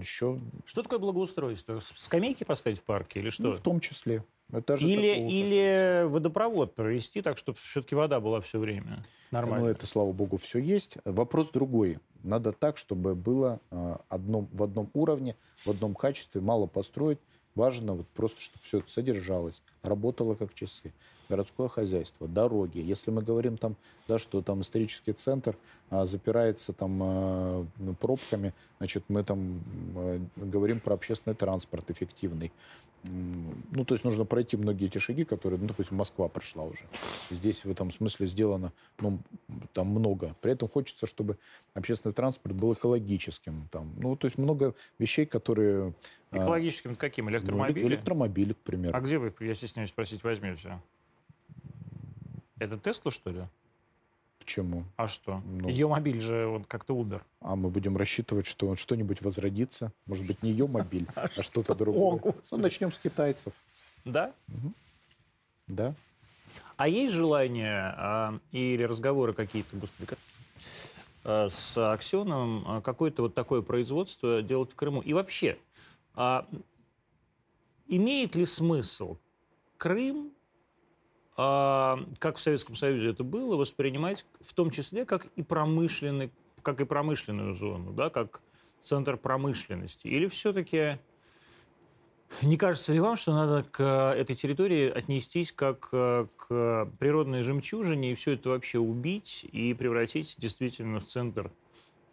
[0.00, 1.80] еще, Что такое благоустройство?
[1.94, 3.44] Скамейки поставить в парке или что?
[3.44, 4.24] ну, в том числе.
[4.52, 9.68] Это же или, или водопровод провести так, чтобы все-таки вода была все время Ну, нормально.
[9.68, 10.98] это, слава богу, все есть.
[11.04, 11.98] Вопрос другой.
[12.22, 17.18] Надо так, чтобы было э, одном, в одном уровне, в одном качестве, мало построить.
[17.54, 20.92] Важно вот просто, чтобы все это содержалось, работало как часы.
[21.28, 22.78] Городское хозяйство, дороги.
[22.78, 23.76] Если мы говорим там,
[24.08, 25.56] да, что там исторический центр
[25.88, 29.62] а, запирается там ну, пробками, значит, мы там
[29.94, 32.52] э, говорим про общественный транспорт эффективный.
[33.06, 36.84] Ну, то есть нужно пройти многие эти шаги, которые, ну, допустим, Москва прошла уже.
[37.30, 39.18] Здесь в этом смысле сделано, ну,
[39.74, 40.34] там много.
[40.40, 41.36] При этом хочется, чтобы
[41.74, 43.68] общественный транспорт был экологическим.
[43.70, 45.92] Там, ну, то есть много вещей, которые...
[46.30, 47.26] а, Экологическим каким?
[47.26, 47.86] ну, Электромобили?
[47.86, 48.96] электромобили, к примеру.
[48.96, 50.80] А где вы, я стесняюсь спросить, возьмете?
[52.58, 53.42] Это Тесла, что ли?
[54.44, 54.84] Почему?
[54.96, 55.40] А что?
[55.46, 55.70] Ну.
[55.70, 57.22] Ее мобиль же вот как-то Uber.
[57.40, 59.90] А мы будем рассчитывать, что что-нибудь возродится.
[60.04, 62.34] Может быть, не ее мобиль, а что-то О, другое.
[62.50, 63.54] Ну, начнем с китайцев.
[64.04, 64.34] Да?
[65.66, 65.94] Да?
[66.76, 70.14] А есть желание а, или разговоры какие-то, господи,
[71.24, 75.00] а, с Аксеновым а, какое-то вот такое производство делать в Крыму?
[75.00, 75.56] И вообще,
[76.14, 76.46] а,
[77.86, 79.16] имеет ли смысл
[79.78, 80.43] Крым, а,
[81.36, 86.30] как в Советском Союзе это было, воспринимать в том числе как и промышленный,
[86.62, 88.40] как и промышленную зону, да, как
[88.80, 90.06] центр промышленности?
[90.06, 90.98] Или все-таки
[92.42, 93.82] не кажется ли вам, что надо к
[94.16, 100.36] этой территории отнестись как э, к природной жемчужине и все это вообще убить и превратить
[100.38, 101.50] действительно в центр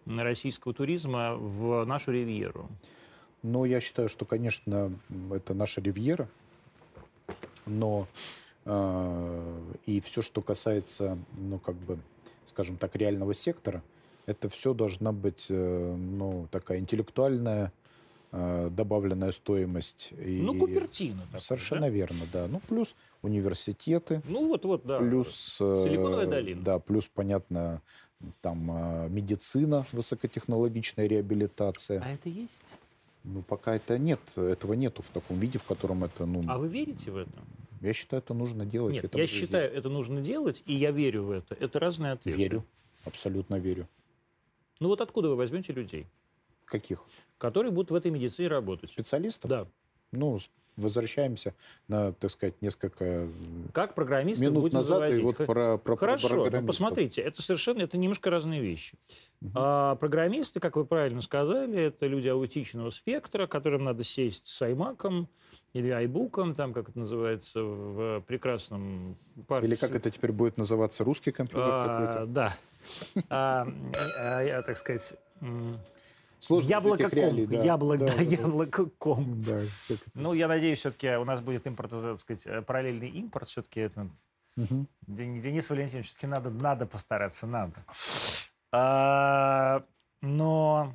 [0.05, 2.69] российского туризма в нашу ривьеру?
[3.43, 4.91] Но я считаю, что, конечно,
[5.31, 6.29] это наша ривьера,
[7.65, 11.97] но э, и все, что касается, ну, как бы,
[12.45, 13.81] скажем так, реального сектора,
[14.27, 17.73] Это все должна быть, э, ну, такая интеллектуальная
[18.31, 20.13] э, добавленная стоимость.
[20.23, 20.39] И...
[20.41, 21.23] Ну, Купертино.
[21.31, 21.89] такой, Совершенно да?
[21.89, 22.47] верно, да.
[22.47, 24.99] Ну, плюс университеты, Ну, вот-вот, да.
[24.99, 25.57] плюс...
[25.59, 26.61] э, Силиконовая долина.
[26.61, 27.81] Да, плюс, понятно,
[28.41, 31.99] там медицина, высокотехнологичная реабилитация.
[32.05, 32.61] А это есть?
[33.23, 36.67] Ну, пока это нет, этого нету в таком виде, в котором это, ну, А вы
[36.67, 37.31] верите в это?
[37.81, 38.93] Я считаю, это нужно делать.
[38.93, 41.55] Нет, это я считаю, это нужно делать, и я верю в это.
[41.55, 42.37] Это разные ответы.
[42.37, 42.65] Верю,
[43.05, 43.87] абсолютно верю.
[44.79, 46.07] Ну вот откуда вы возьмете людей,
[46.65, 47.03] Каких?
[47.37, 48.91] которые будут в этой медицине работать?
[48.91, 49.49] Специалистов?
[49.49, 49.67] Да.
[50.11, 50.39] Ну,
[50.77, 51.53] возвращаемся
[51.87, 53.27] на, так сказать, несколько
[53.73, 55.19] Как программистов минут будем назад, завозить?
[55.19, 56.67] и вот про, про Хорошо, но программистов.
[56.67, 58.97] посмотрите, это совершенно, это немножко разные вещи.
[59.53, 65.29] А программисты, как вы правильно сказали, это люди аутичного спектра, которым надо сесть с аймаком
[65.73, 69.17] или айбуком, там, как это называется, в прекрасном
[69.47, 69.67] парке.
[69.67, 72.25] Или как это теперь будет называться, русский компьютер А, какой-то?
[72.25, 72.57] Да.
[73.29, 73.67] А,
[74.19, 75.15] а, я, так сказать,
[76.41, 77.57] м, Сложно из яблоко этих реалий, да.
[77.63, 79.45] яблоко, Да, да, да, яблоко комп.
[79.45, 79.61] Да.
[80.15, 83.47] Ну, я надеюсь, все-таки у нас будет импорт, так сказать, э, параллельный импорт.
[83.47, 84.09] Все-таки это
[84.57, 84.87] Мгм.
[85.07, 87.85] Ден- Денис Валентинович, все-таки надо, надо постараться, надо.
[88.71, 89.83] А,
[90.21, 90.93] но...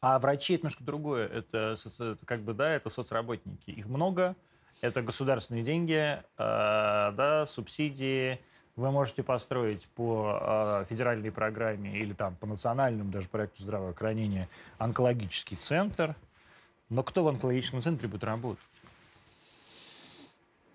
[0.00, 1.26] А врачи это немножко другое.
[1.28, 3.70] Это, это как бы, да, это соцработники.
[3.70, 4.36] Их много,
[4.80, 8.40] это государственные деньги, а, да, субсидии.
[8.76, 14.48] Вы можете построить по а, федеральной программе или там по национальному даже проекту здравоохранения
[14.78, 16.16] онкологический центр.
[16.88, 18.62] Но кто в онкологическом центре будет работать?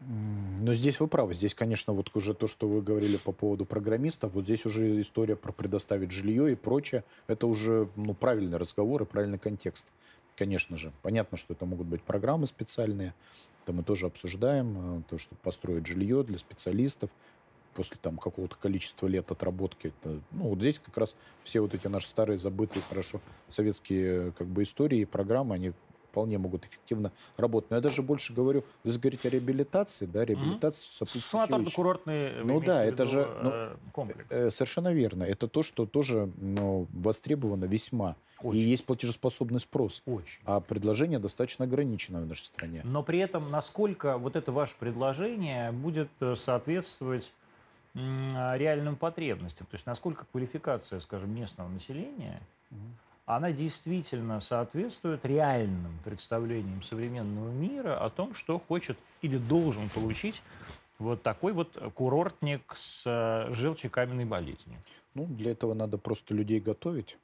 [0.08, 1.34] Но здесь вы правы.
[1.34, 5.36] Здесь, конечно, вот уже то, что вы говорили по поводу программистов, вот здесь уже история
[5.36, 7.04] про предоставить жилье и прочее.
[7.28, 9.88] Это уже ну, правильный разговор и правильный контекст.
[10.38, 10.94] Конечно же.
[11.02, 13.14] Понятно, что это могут быть программы специальные.
[13.64, 15.00] Это мы тоже обсуждаем.
[15.00, 17.10] э, То, что построить жилье для специалистов
[17.80, 19.88] после там какого-то количества лет отработки.
[19.88, 24.48] Это, ну, вот здесь как раз все вот эти наши старые, забытые хорошо советские как
[24.48, 25.72] бы истории и программы, они
[26.12, 27.70] вполне могут эффективно работать.
[27.70, 31.26] Но я даже больше говорю, если говорить о реабилитации, да, сопутствующая вещи.
[31.32, 34.26] Санаторно-курортный вы Ну да, это виду, же, ну, э, комплекс.
[34.30, 35.24] Э, Совершенно верно.
[35.24, 38.18] Это то, что тоже ну, востребовано весьма.
[38.42, 38.60] Очень.
[38.60, 40.02] И есть платежеспособный спрос.
[40.06, 40.42] Очень.
[40.46, 42.82] А предложение достаточно ограничено в нашей стране.
[42.84, 47.32] Но при этом, насколько вот это ваше предложение будет э, соответствовать
[47.96, 52.96] реальным потребностям, то есть насколько квалификация, скажем, местного населения, Мгм.
[53.26, 60.42] она действительно соответствует реальным представлениям современного мира о том, что хочет или должен получить
[61.00, 64.78] вот такой вот курортник с э, желчекаменной болезнью.
[65.16, 67.18] Ну, для этого надо просто людей готовить.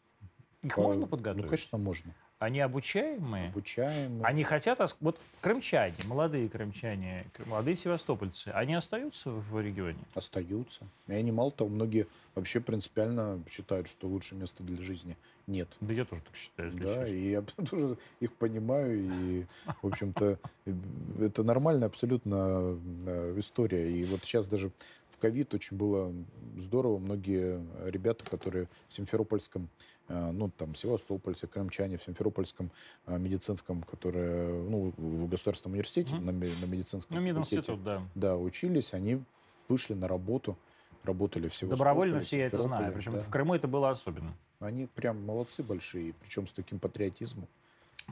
[0.64, 1.44] Их По- можно подготовить?
[1.44, 2.14] Ну, конечно, можно.
[2.46, 3.50] Они обучаемые?
[3.50, 4.22] Обучаем.
[4.24, 4.80] Они хотят...
[5.02, 9.98] Вот крымчане, молодые крымчане, молодые севастопольцы, они остаются в регионе?
[10.14, 10.86] Остаются.
[11.08, 12.06] И они, мало того, многие
[12.36, 15.18] вообще принципиально считают, что лучше места для жизни
[15.48, 15.70] нет.
[15.82, 17.06] Да я тоже так считаю, Да, честно.
[17.06, 19.46] и я тоже их понимаю, и,
[19.82, 20.38] в общем-то,
[21.20, 22.78] это нормальная абсолютно
[23.08, 23.92] э, история.
[23.92, 24.70] И вот сейчас даже
[25.16, 26.14] в ковид очень было
[26.58, 26.98] здорово.
[27.00, 29.70] Многие ребята, которые в Симферопольском,
[30.10, 32.70] э, ну, там, Севастопольцы, крымчане, в Симферопольском
[33.08, 36.26] э, медицинском, которые, ну, в государственном университете, Мгм.
[36.26, 38.02] на, на медицинском Ну, мединститут, да.
[38.16, 39.22] да, учились, они
[39.70, 40.58] вышли на работу,
[41.04, 42.94] работали в Севастополе, Добровольно все я это знаю.
[42.94, 43.20] Причем да.
[43.22, 44.34] в Крыму это было особенно.
[44.60, 47.48] Они прям молодцы большие, причем с таким патриотизмом.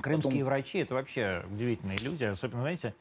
[0.02, 2.96] Крымские Потом- врачи это вообще удивительные люди, особенно, знаете,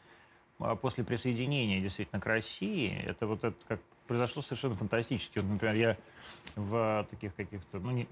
[0.80, 5.39] после присоединения действительно к России, это вот это как произошло совершенно фантастически.
[5.39, 5.97] Вот, например, я
[6.56, 8.09] в таких каких-то ну, не-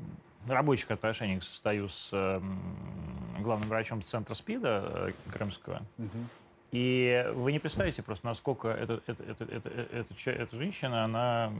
[0.48, 5.82] рабочих отношениях состою с м, главным врачом центра СПИДа э, крымского.
[6.72, 11.52] И вы не представляете просто, насколько эта, эта, эта, эта, эта, эта женщина, она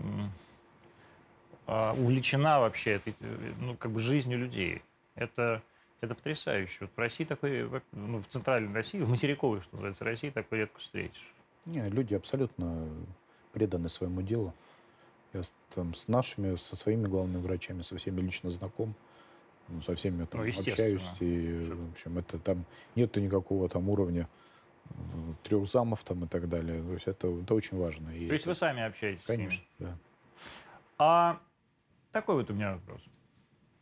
[1.66, 4.82] а, увлечена вообще этой, э, ну, как бы жизнью людей.
[5.16, 5.62] Это,
[6.00, 6.78] это потрясающе.
[6.82, 10.78] Вот в России такой, ну, в центральной России, в материковой, что называется, России такой редко
[10.80, 11.32] встретишь.
[11.66, 12.88] Не, люди абсолютно
[13.52, 14.54] преданы своему делу.
[15.32, 18.94] Я с, там, с нашими, со своими главными врачами, со всеми лично знаком,
[19.68, 21.06] ну, со всеми там Ну, общаюсь.
[21.20, 22.64] И, в общем, это там
[22.96, 24.28] нету никакого там уровня
[25.44, 26.82] трех замов там и так далее.
[26.82, 28.10] То есть это, это очень важно.
[28.10, 29.90] И То есть это- вы сами общаетесь Конечно, с ними?
[29.90, 29.98] да.
[30.98, 31.40] А
[32.10, 33.00] такой вот у меня вопрос.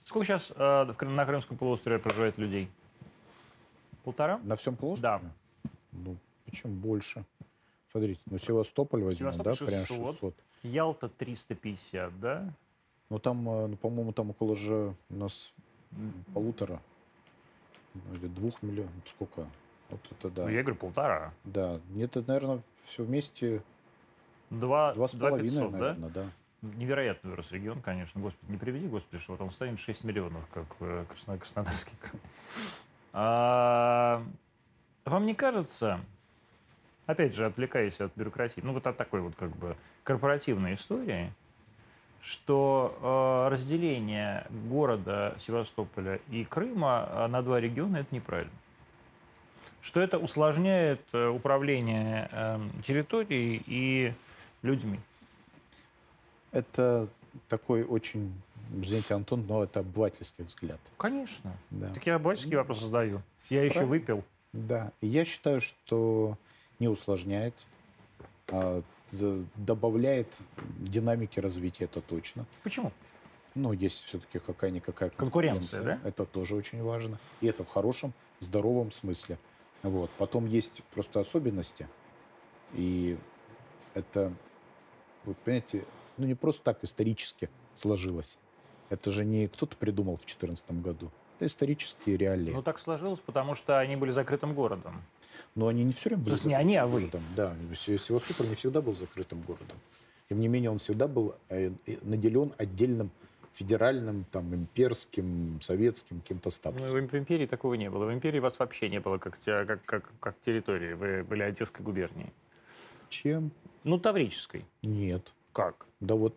[0.08, 2.70] Сколько сейчас э, на Крымском полуострове проживает людей?
[4.04, 4.40] Полтора?
[4.42, 5.30] На всем полуострове?
[5.92, 6.16] Ну,
[6.46, 7.26] почему больше?
[7.90, 10.06] Смотрите, ну Севастополь возьмем, да, Севастополь прям 600.
[10.06, 10.34] 600.
[10.62, 12.50] Ялта 350, да?
[13.10, 15.52] Ну там, э, ну, по-моему, там около же у нас
[16.32, 16.80] полутора
[17.92, 18.92] ну, или двух миллионов.
[19.04, 19.46] Сколько?
[19.90, 20.44] Вот это да.
[20.44, 21.34] Ну, я говорю, полтора.
[21.44, 23.62] Да, это, наверное, все вместе
[24.48, 25.78] Два, два с половиной, 500, да?
[25.78, 26.24] наверное, да.
[26.62, 28.20] Невероятно вырос регион, конечно.
[28.20, 32.20] Господи, не приведи, Господи, что он станет 6 миллионов, как Красно- Краснодарский край.
[33.12, 34.22] А,
[35.04, 36.00] вам не кажется,
[37.06, 41.32] опять же, отвлекаясь от бюрократии, ну вот от такой вот как бы корпоративной истории,
[42.20, 42.98] что
[43.48, 48.52] э, разделение города Севастополя и Крыма э, на два региона это неправильно.
[49.80, 54.12] Что это усложняет э, управление э, территорией и
[54.62, 54.98] людьми.
[56.52, 57.08] Это
[57.48, 58.32] такой очень,
[58.74, 60.80] извините, Антон, но это обывательский взгляд.
[60.96, 61.52] Конечно.
[61.70, 61.88] Да.
[61.88, 63.22] Так я обывательские вопросы задаю.
[63.50, 63.90] Я еще Правильно.
[63.90, 64.24] выпил.
[64.52, 64.92] Да.
[65.00, 66.36] Я считаю, что
[66.78, 67.54] не усложняет,
[68.50, 68.82] а
[69.56, 70.40] добавляет
[70.78, 72.46] динамики развития, это точно.
[72.62, 72.92] Почему?
[73.54, 76.08] Но есть все-таки какая-никакая Конкуренция, конкуренция.
[76.08, 77.18] Это тоже очень важно.
[77.40, 79.38] И это в хорошем, здоровом смысле.
[79.82, 80.10] Вот.
[80.18, 81.88] Потом есть просто особенности.
[82.74, 83.16] И
[83.94, 84.32] это,
[85.24, 85.84] вот понимаете,
[86.18, 88.38] ну не просто так исторически сложилось.
[88.90, 91.10] Это же не кто-то придумал в 2014 году.
[91.36, 92.52] Это исторические реалии.
[92.52, 95.02] Ну, так сложилось, потому что они были закрытым городом.
[95.54, 97.00] Но они не все время были То есть не они, а вы.
[97.02, 97.22] городом.
[97.36, 99.76] Да, Се- Севастополь не всегда был закрытым городом.
[100.28, 101.70] Тем не менее, он всегда был э,
[102.02, 103.10] наделен отдельным
[103.54, 107.06] федеральным, там, имперским, советским каким-то Ну, статусом.
[107.06, 108.04] в, в империи такого не было.
[108.06, 110.92] В империи вас вообще не было как, как, как, как территории.
[110.94, 112.32] Вы были Одесской губернией.
[113.08, 113.50] Чем?
[113.84, 114.64] Ну, Таврической.
[114.82, 115.32] Нет.
[115.52, 115.86] Как?
[116.00, 116.36] Да вот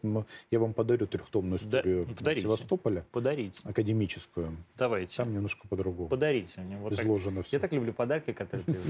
[0.49, 2.41] я вам подарю трехтомную Да, историю подарите.
[2.41, 3.59] Севастополя, Подарите.
[3.63, 4.57] академическую.
[4.75, 5.17] Давайте.
[5.17, 6.77] Там немножко по-другому Подарите мне.
[6.77, 7.03] Вот так.
[7.05, 7.57] изложено все.
[7.57, 8.65] Я так люблю подарки, которые.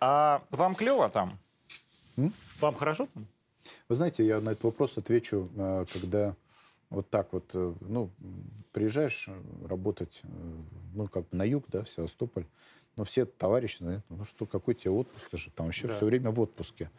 [0.00, 1.38] А вам клево там?
[2.60, 3.26] Вам хорошо там?
[3.88, 6.34] Вы знаете, я на этот вопрос отвечу, э, когда
[6.90, 8.10] вот так вот, э, ну,
[8.72, 10.20] приезжаешь э, работать,
[10.94, 12.44] ну, как бы на юг, да, в Севастополь,
[12.96, 15.96] но все товарищи, ну, ну что, какой тебе отпуск, ты же там вообще Да.
[15.96, 16.90] все время в отпуске.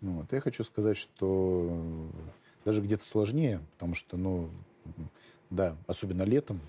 [0.00, 0.32] Вот.
[0.32, 2.08] Я хочу сказать, что
[2.64, 4.50] даже где-то сложнее, потому что, ну,
[5.50, 6.60] да, особенно летом,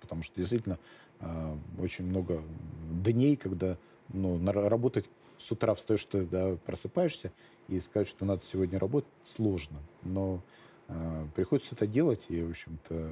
[0.00, 0.78] потому что действительно
[1.20, 2.42] э, очень много
[2.90, 3.76] дней, когда
[4.12, 5.08] ну, работать
[5.38, 7.32] с утра встаешь, ты да, просыпаешься,
[7.68, 9.78] и сказать, что надо сегодня работать, сложно.
[10.02, 10.40] Но
[10.88, 13.10] э, приходится это делать, и, в общем-то,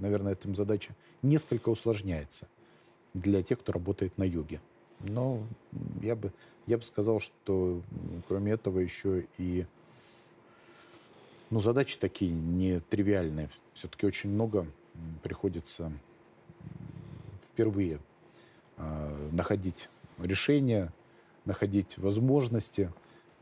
[0.00, 2.48] наверное, эта задача несколько усложняется
[3.14, 4.60] для тех, кто работает на юге.
[5.00, 5.42] Но
[6.00, 6.32] я бы,
[6.66, 7.82] я бы сказал, что
[8.28, 9.66] кроме этого еще и
[11.52, 13.50] ну, задачи такие нетривиальные.
[13.74, 14.66] Все-таки очень много
[15.22, 15.92] приходится
[17.50, 18.00] впервые
[18.78, 20.90] э, находить решения,
[21.44, 22.90] находить возможности,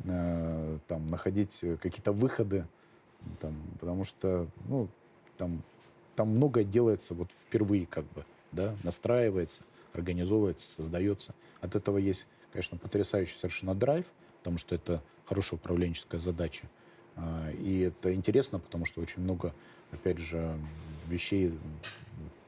[0.02, 2.66] э, там, находить какие-то выходы,
[3.38, 4.88] там, потому что ну,
[5.38, 5.62] там,
[6.16, 9.62] там многое делается вот впервые как бы, да, настраивается,
[9.92, 11.32] организовывается, создается.
[11.60, 16.68] От этого есть, конечно, потрясающий совершенно драйв, потому что это хорошая управленческая задача.
[17.20, 19.54] А, И это интересно, потому что очень много,
[19.92, 20.58] опять же,
[21.08, 21.58] вещей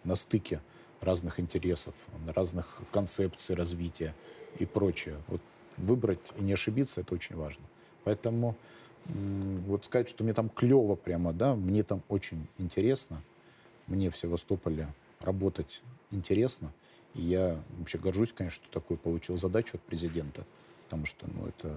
[0.04, 0.60] на стыке
[1.00, 1.94] разных интересов,
[2.26, 4.14] разных концепций развития
[4.58, 5.16] и прочее.
[5.28, 5.40] Вот
[5.76, 7.64] выбрать и не ошибиться, это очень важно.
[8.04, 8.56] Поэтому
[9.66, 13.20] вот сказать, что мне там клево прямо, да, мне там очень интересно,
[13.88, 14.88] мне в Севастополе
[15.20, 15.82] работать
[16.12, 16.72] интересно,
[17.14, 20.44] и я вообще горжусь, конечно, что такую получил задачу от президента,
[20.84, 21.76] потому что, ну, это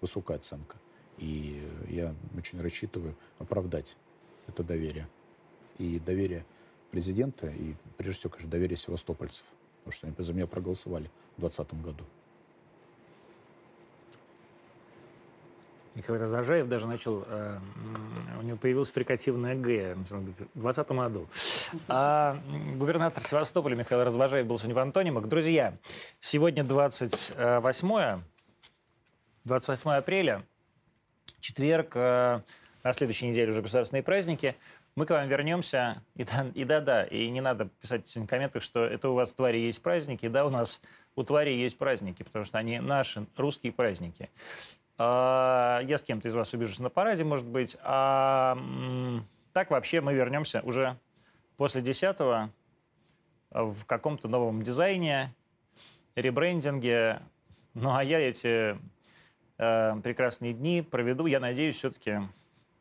[0.00, 0.76] высокая оценка.
[1.20, 3.96] И я очень рассчитываю оправдать
[4.48, 5.06] это доверие.
[5.78, 6.44] И доверие
[6.90, 9.44] президента, и прежде всего, конечно, доверие севастопольцев.
[9.84, 12.04] Потому что они за меня проголосовали в 2020 году.
[15.94, 17.58] Михаил Разожаев даже начал, э,
[18.38, 21.26] у него появилось фрикативное «г» в 2020 году.
[21.88, 22.40] А
[22.76, 25.28] губернатор Севастополя Михаил Развожаев был сегодня в Антонимах.
[25.28, 25.76] Друзья,
[26.20, 28.22] сегодня 28
[29.44, 30.44] 28 апреля,
[31.40, 32.40] четверг, э,
[32.82, 34.56] на следующей неделе уже государственные праздники.
[34.96, 36.02] Мы к вам вернемся.
[36.16, 39.34] И да, и да-да, и не надо писать в комментах, что это у вас в
[39.34, 40.28] Твари есть праздники.
[40.28, 40.80] Да, у нас
[41.16, 44.30] у Твари есть праздники, потому что они наши русские праздники.
[44.98, 47.76] А, Я с кем-то из вас убежусь на параде, может быть.
[47.82, 48.58] А
[49.52, 50.96] так вообще мы вернемся уже
[51.56, 52.50] после 10
[53.50, 55.34] в каком-то новом дизайне,
[56.14, 57.20] ребрендинге.
[57.74, 58.76] Ну, а я эти
[59.60, 62.20] э, прекрасные дни проведу, я надеюсь, все-таки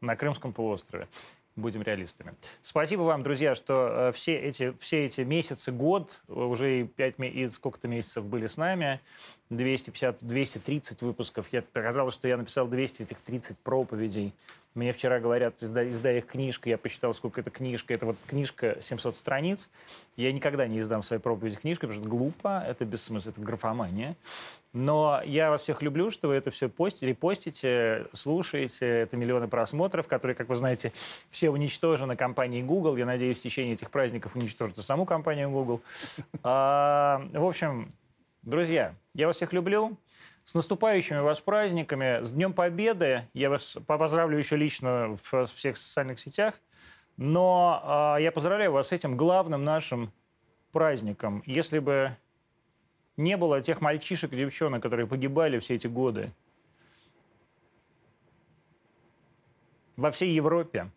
[0.01, 1.07] на Крымском полуострове.
[1.55, 2.35] Будем реалистами.
[2.61, 7.19] Спасибо вам, друзья, что э, все, эти, все эти месяцы, год, э, уже и, пять,
[7.19, 9.01] ме- и сколько-то месяцев были с нами.
[9.49, 11.47] 250, 230 выпусков.
[11.51, 14.33] Я, казалось, что я написал 200 этих 30 проповедей.
[14.75, 17.93] Мне вчера говорят, издай, издай их книжка, я посчитал, сколько это книжка.
[17.93, 19.69] Это вот книжка 700 страниц.
[20.15, 23.41] Я никогда не издам в своей проповеди книжку, потому что это глупо, это бессмысленно, это
[23.41, 24.15] графомания.
[24.71, 28.85] Но я вас всех люблю, что вы это все постите, репостите, слушаете.
[28.85, 30.93] Это миллионы просмотров, которые, как вы знаете,
[31.31, 32.95] все уничтожены компанией Google.
[32.95, 35.81] Я надеюсь, в течение этих праздников уничтожат саму компанию Google.
[36.43, 37.91] А, в общем,
[38.43, 39.97] друзья, я вас всех люблю.
[40.45, 43.27] С наступающими вас праздниками, с Днем Победы.
[43.33, 46.59] Я вас поздравлю еще лично в всех социальных сетях.
[47.17, 50.11] Но э, я поздравляю вас с этим главным нашим
[50.71, 51.43] праздником.
[51.45, 52.15] Если бы
[53.17, 56.31] не было тех мальчишек и девчонок, которые погибали все эти годы
[59.97, 60.89] во всей Европе,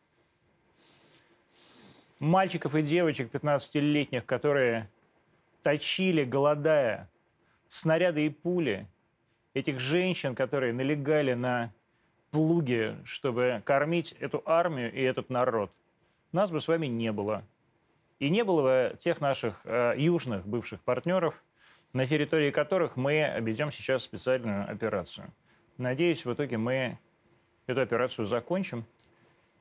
[2.20, 4.88] мальчиков и девочек 15-летних, которые
[5.62, 7.10] точили, голодая,
[7.72, 8.86] снаряды и пули–
[9.54, 11.72] этих женщин, которые налегали на
[12.30, 15.70] плуги, чтобы кормить эту армию и этот народ,
[16.32, 17.44] нас бы с вами не было.
[18.18, 21.42] И не было бы тех наших э, южных бывших партнеров,
[21.92, 25.30] на территории которых мы ведем сейчас специальную операцию.
[25.76, 26.98] Надеюсь, в итоге мы
[27.66, 28.86] эту операцию закончим.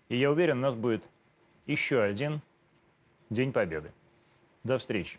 [0.07, 1.03] И я уверен, у нас будет
[1.65, 2.41] еще один
[3.29, 3.91] День Победы.
[4.63, 5.17] До встречи.